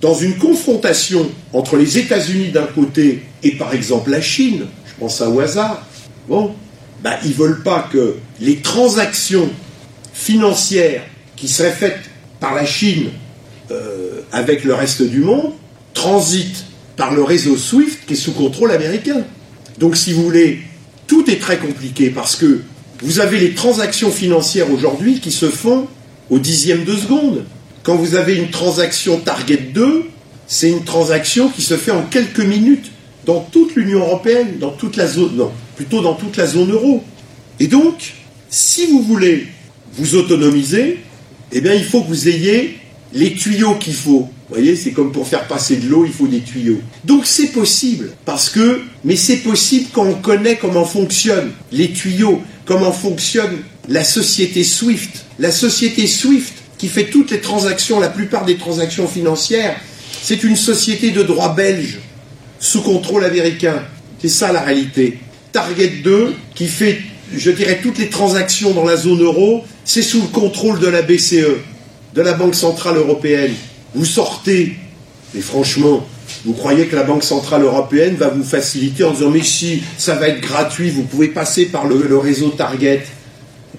dans 0.00 0.14
une 0.14 0.36
confrontation 0.36 1.30
entre 1.54 1.76
les 1.76 1.96
États-Unis 1.96 2.48
d'un 2.48 2.66
côté 2.66 3.22
et 3.42 3.52
par 3.52 3.72
exemple 3.72 4.10
la 4.10 4.20
Chine, 4.20 4.66
je 4.86 4.92
pense 4.98 5.22
à 5.22 5.30
au 5.30 5.40
hasard, 5.40 5.86
bon, 6.28 6.54
bah, 7.04 7.18
ils 7.22 7.30
ne 7.30 7.34
veulent 7.34 7.62
pas 7.62 7.86
que 7.92 8.16
les 8.40 8.56
transactions 8.56 9.50
financières 10.14 11.02
qui 11.36 11.48
seraient 11.48 11.70
faites 11.70 12.00
par 12.40 12.54
la 12.54 12.64
Chine 12.64 13.10
euh, 13.70 14.22
avec 14.32 14.64
le 14.64 14.72
reste 14.72 15.02
du 15.02 15.20
monde 15.20 15.52
transitent 15.92 16.64
par 16.96 17.12
le 17.12 17.22
réseau 17.22 17.58
SWIFT 17.58 18.06
qui 18.06 18.14
est 18.14 18.16
sous 18.16 18.32
contrôle 18.32 18.70
américain. 18.70 19.22
Donc 19.78 19.96
si 19.96 20.14
vous 20.14 20.22
voulez, 20.22 20.62
tout 21.06 21.30
est 21.30 21.40
très 21.40 21.58
compliqué 21.58 22.08
parce 22.08 22.36
que 22.36 22.62
vous 23.02 23.20
avez 23.20 23.38
les 23.38 23.52
transactions 23.52 24.10
financières 24.10 24.70
aujourd'hui 24.70 25.20
qui 25.20 25.30
se 25.30 25.50
font 25.50 25.86
au 26.30 26.38
dixième 26.38 26.84
de 26.84 26.96
seconde. 26.96 27.44
Quand 27.82 27.96
vous 27.96 28.14
avez 28.14 28.34
une 28.34 28.50
transaction 28.50 29.18
Target 29.18 29.72
2, 29.74 30.04
c'est 30.46 30.70
une 30.70 30.84
transaction 30.84 31.50
qui 31.50 31.60
se 31.60 31.76
fait 31.76 31.90
en 31.90 32.02
quelques 32.02 32.40
minutes 32.40 32.90
dans 33.26 33.40
toute 33.40 33.74
l'Union 33.74 34.00
européenne, 34.00 34.58
dans 34.58 34.70
toute 34.70 34.96
la 34.96 35.06
zone, 35.06 35.36
non, 35.36 35.52
plutôt 35.76 36.02
dans 36.02 36.14
toute 36.14 36.36
la 36.36 36.46
zone 36.46 36.72
euro. 36.72 37.02
Et 37.60 37.66
donc, 37.66 38.14
si 38.50 38.86
vous 38.86 39.02
voulez 39.02 39.46
vous 39.92 40.14
autonomiser, 40.16 40.98
eh 41.52 41.60
bien, 41.60 41.74
il 41.74 41.84
faut 41.84 42.02
que 42.02 42.08
vous 42.08 42.28
ayez 42.28 42.78
les 43.12 43.34
tuyaux 43.34 43.76
qu'il 43.76 43.94
faut. 43.94 44.28
Vous 44.48 44.56
voyez, 44.56 44.76
c'est 44.76 44.90
comme 44.90 45.12
pour 45.12 45.26
faire 45.26 45.46
passer 45.46 45.76
de 45.76 45.88
l'eau, 45.88 46.04
il 46.04 46.12
faut 46.12 46.26
des 46.26 46.40
tuyaux. 46.40 46.80
Donc 47.04 47.26
c'est 47.26 47.48
possible, 47.48 48.10
parce 48.24 48.50
que, 48.50 48.82
mais 49.04 49.16
c'est 49.16 49.38
possible 49.38 49.86
quand 49.92 50.04
on 50.04 50.14
connaît 50.14 50.56
comment 50.56 50.84
fonctionnent 50.84 51.52
les 51.72 51.92
tuyaux 51.92 52.42
comment 52.64 52.92
fonctionne 52.92 53.58
la 53.88 54.04
société 54.04 54.64
SWIFT. 54.64 55.24
La 55.38 55.50
société 55.50 56.06
SWIFT, 56.06 56.54
qui 56.78 56.88
fait 56.88 57.06
toutes 57.06 57.30
les 57.30 57.40
transactions, 57.40 58.00
la 58.00 58.08
plupart 58.08 58.44
des 58.44 58.56
transactions 58.56 59.06
financières, 59.06 59.76
c'est 60.22 60.42
une 60.44 60.56
société 60.56 61.10
de 61.10 61.22
droit 61.22 61.54
belge, 61.54 62.00
sous 62.58 62.82
contrôle 62.82 63.24
américain. 63.24 63.82
C'est 64.20 64.28
ça 64.28 64.52
la 64.52 64.60
réalité. 64.60 65.18
Target 65.54 66.02
2, 66.02 66.34
qui 66.56 66.66
fait, 66.66 66.98
je 67.32 67.52
dirais, 67.52 67.78
toutes 67.80 67.98
les 67.98 68.08
transactions 68.08 68.72
dans 68.72 68.84
la 68.84 68.96
zone 68.96 69.22
euro, 69.22 69.62
c'est 69.84 70.02
sous 70.02 70.20
le 70.20 70.26
contrôle 70.26 70.80
de 70.80 70.88
la 70.88 71.00
BCE, 71.00 71.46
de 72.12 72.22
la 72.22 72.32
Banque 72.32 72.56
Centrale 72.56 72.96
Européenne. 72.96 73.52
Vous 73.94 74.04
sortez, 74.04 74.74
mais 75.32 75.40
franchement, 75.40 76.04
vous 76.44 76.54
croyez 76.54 76.86
que 76.86 76.96
la 76.96 77.04
Banque 77.04 77.22
Centrale 77.22 77.62
Européenne 77.62 78.16
va 78.16 78.30
vous 78.30 78.42
faciliter 78.42 79.04
en 79.04 79.12
disant 79.12 79.30
mais 79.30 79.44
si 79.44 79.84
ça 79.96 80.16
va 80.16 80.26
être 80.26 80.40
gratuit, 80.40 80.90
vous 80.90 81.04
pouvez 81.04 81.28
passer 81.28 81.66
par 81.66 81.86
le, 81.86 82.18
réseau 82.18 82.48
Target. 82.48 83.04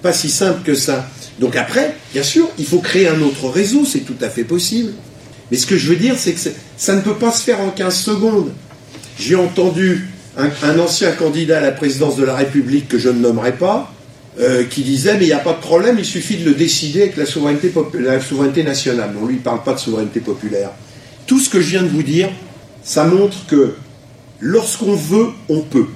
Pas 0.00 0.14
si 0.14 0.30
simple 0.30 0.62
que 0.64 0.74
ça. 0.74 1.06
Donc 1.40 1.56
après, 1.56 1.94
bien 2.14 2.22
sûr, 2.22 2.48
il 2.58 2.64
faut 2.64 2.78
créer 2.78 3.06
un 3.06 3.20
autre 3.20 3.50
réseau, 3.50 3.84
c'est 3.84 4.00
tout 4.00 4.16
à 4.22 4.30
fait 4.30 4.44
possible. 4.44 4.94
Mais 5.50 5.58
ce 5.58 5.66
que 5.66 5.76
je 5.76 5.90
veux 5.90 5.96
dire, 5.96 6.14
c'est 6.16 6.32
que 6.32 6.40
ça 6.78 6.96
ne 6.96 7.02
peut 7.02 7.16
pas 7.16 7.32
se 7.32 7.42
faire 7.42 7.60
en 7.60 7.68
15 7.68 7.94
secondes. 7.94 8.52
J'ai 9.18 9.36
entendu 9.36 10.08
un, 10.36 10.78
ancien 10.78 11.12
candidat 11.12 11.58
à 11.58 11.60
la 11.60 11.72
présidence 11.72 12.16
de 12.16 12.24
la 12.24 12.34
République 12.34 12.88
que 12.88 12.98
je 12.98 13.08
ne 13.08 13.20
nommerai 13.20 13.52
pas, 13.52 13.92
euh, 14.38 14.64
qui 14.64 14.82
disait 14.82 15.14
mais 15.14 15.24
il 15.24 15.28
n'y 15.28 15.32
a 15.32 15.38
pas 15.38 15.54
de 15.54 15.60
problème, 15.60 15.96
il 15.98 16.04
suffit 16.04 16.36
de 16.36 16.44
le 16.44 16.54
décider 16.54 17.02
avec 17.02 17.16
la 17.16 17.26
souveraineté, 17.26 17.72
la 17.94 18.20
souveraineté 18.20 18.62
nationale. 18.62 19.10
Lui, 19.22 19.34
il 19.34 19.38
ne 19.38 19.42
parle 19.42 19.62
pas 19.62 19.72
de 19.72 19.78
souveraineté 19.78 20.20
populaire. 20.20 20.70
Tout 21.26 21.40
ce 21.40 21.48
que 21.48 21.60
je 21.60 21.70
viens 21.70 21.82
de 21.82 21.88
vous 21.88 22.02
dire, 22.02 22.28
ça 22.82 23.04
montre 23.04 23.46
que 23.46 23.74
lorsqu'on 24.40 24.94
veut, 24.94 25.28
on 25.48 25.60
peut. 25.60 25.86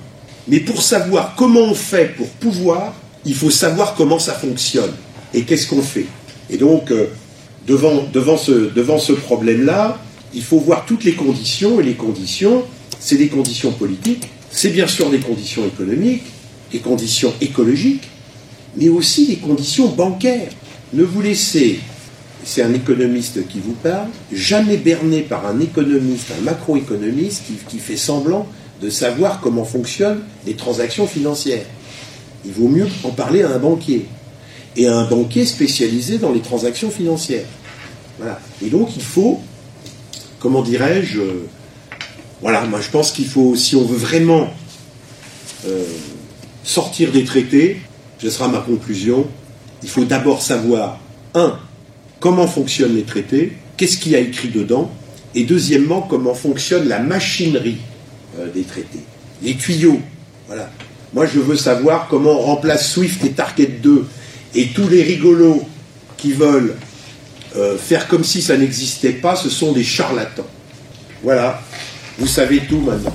Mais 0.48 0.60
pour 0.60 0.82
savoir 0.82 1.34
comment 1.36 1.60
on 1.60 1.74
fait 1.74 2.16
pour 2.16 2.28
pouvoir, 2.28 2.94
il 3.24 3.34
faut 3.34 3.50
savoir 3.50 3.94
comment 3.94 4.18
ça 4.18 4.32
fonctionne 4.32 4.92
et 5.34 5.42
qu'est-ce 5.42 5.68
qu'on 5.68 5.82
fait? 5.82 6.06
Et 6.48 6.56
donc, 6.56 6.90
euh, 6.90 7.06
devant, 7.66 8.04
devant 8.12 8.36
ce, 8.36 8.72
devant 8.72 8.98
ce 8.98 9.12
problème-là, 9.12 9.98
il 10.32 10.42
faut 10.42 10.58
voir 10.58 10.86
toutes 10.86 11.04
les 11.04 11.12
conditions, 11.12 11.80
et 11.80 11.82
les 11.82 11.94
conditions, 11.94 12.64
c'est 13.00 13.16
des 13.16 13.28
conditions 13.28 13.72
politiques, 13.72 14.28
c'est 14.52 14.70
bien 14.70 14.86
sûr 14.86 15.10
des 15.10 15.18
conditions 15.18 15.66
économiques, 15.66 16.22
des 16.70 16.78
conditions 16.78 17.32
écologiques, 17.40 18.08
mais 18.76 18.88
aussi 18.88 19.26
des 19.26 19.36
conditions 19.36 19.88
bancaires. 19.88 20.50
Ne 20.92 21.02
vous 21.02 21.20
laissez 21.20 21.80
c'est 22.44 22.62
un 22.62 22.72
économiste 22.72 23.46
qui 23.48 23.60
vous 23.60 23.72
parle, 23.74 24.08
jamais 24.32 24.76
berné 24.76 25.20
par 25.20 25.46
un 25.46 25.60
économiste, 25.60 26.28
un 26.38 26.42
macroéconomiste 26.42 27.44
qui, 27.68 27.78
fait 27.78 27.96
semblant 27.96 28.46
de 28.80 28.88
savoir 28.88 29.40
comment 29.40 29.64
fonctionnent 29.64 30.22
les 30.46 30.54
transactions 30.54 31.06
financières. 31.06 31.66
Il 32.44 32.52
vaut 32.52 32.68
mieux 32.68 32.88
en 33.04 33.10
parler 33.10 33.42
à 33.42 33.50
un 33.50 33.58
banquier, 33.58 34.06
et 34.76 34.86
à 34.86 34.96
un 34.96 35.04
banquier 35.04 35.44
spécialisé 35.44 36.18
dans 36.18 36.32
les 36.32 36.40
transactions 36.40 36.90
financières. 36.90 37.44
Voilà. 38.18 38.40
Et 38.64 38.70
donc 38.70 38.96
il 38.96 39.02
faut, 39.02 39.40
comment 40.38 40.62
dirais-je, 40.62 41.20
euh, 41.20 41.46
voilà, 42.42 42.62
moi 42.62 42.80
je 42.80 42.88
pense 42.88 43.12
qu'il 43.12 43.26
faut, 43.26 43.54
si 43.54 43.76
on 43.76 43.84
veut 43.84 43.96
vraiment 43.96 44.52
euh, 45.66 45.84
sortir 46.64 47.12
des 47.12 47.24
traités, 47.24 47.80
ce 48.18 48.30
sera 48.30 48.48
ma 48.48 48.58
conclusion, 48.58 49.26
il 49.82 49.88
faut 49.88 50.04
d'abord 50.04 50.42
savoir, 50.42 50.98
un, 51.34 51.58
comment 52.18 52.46
fonctionnent 52.46 52.94
les 52.94 53.02
traités, 53.02 53.56
qu'est-ce 53.76 53.98
qu'il 53.98 54.12
y 54.12 54.16
a 54.16 54.20
écrit 54.20 54.48
dedans, 54.48 54.90
et 55.34 55.44
deuxièmement, 55.44 56.02
comment 56.02 56.34
fonctionne 56.34 56.88
la 56.88 56.98
machinerie 56.98 57.78
euh, 58.38 58.50
des 58.52 58.62
traités, 58.62 59.00
les 59.42 59.54
tuyaux. 59.54 60.00
Voilà. 60.46 60.70
Moi, 61.12 61.26
je 61.26 61.40
veux 61.40 61.56
savoir 61.56 62.08
comment 62.08 62.32
on 62.32 62.42
remplace 62.42 62.92
Swift 62.92 63.24
et 63.24 63.30
Target 63.30 63.78
2 63.82 64.06
et 64.54 64.68
tous 64.68 64.88
les 64.88 65.02
rigolos 65.02 65.62
qui 66.16 66.32
veulent 66.32 66.76
euh, 67.56 67.76
faire 67.76 68.06
comme 68.08 68.24
si 68.24 68.42
ça 68.42 68.56
n'existait 68.56 69.12
pas, 69.12 69.36
ce 69.36 69.50
sont 69.50 69.72
des 69.72 69.84
charlatans. 69.84 70.46
Voilà, 71.22 71.60
vous 72.20 72.26
savez 72.26 72.60
tout 72.66 72.80
maintenant. 72.80 73.14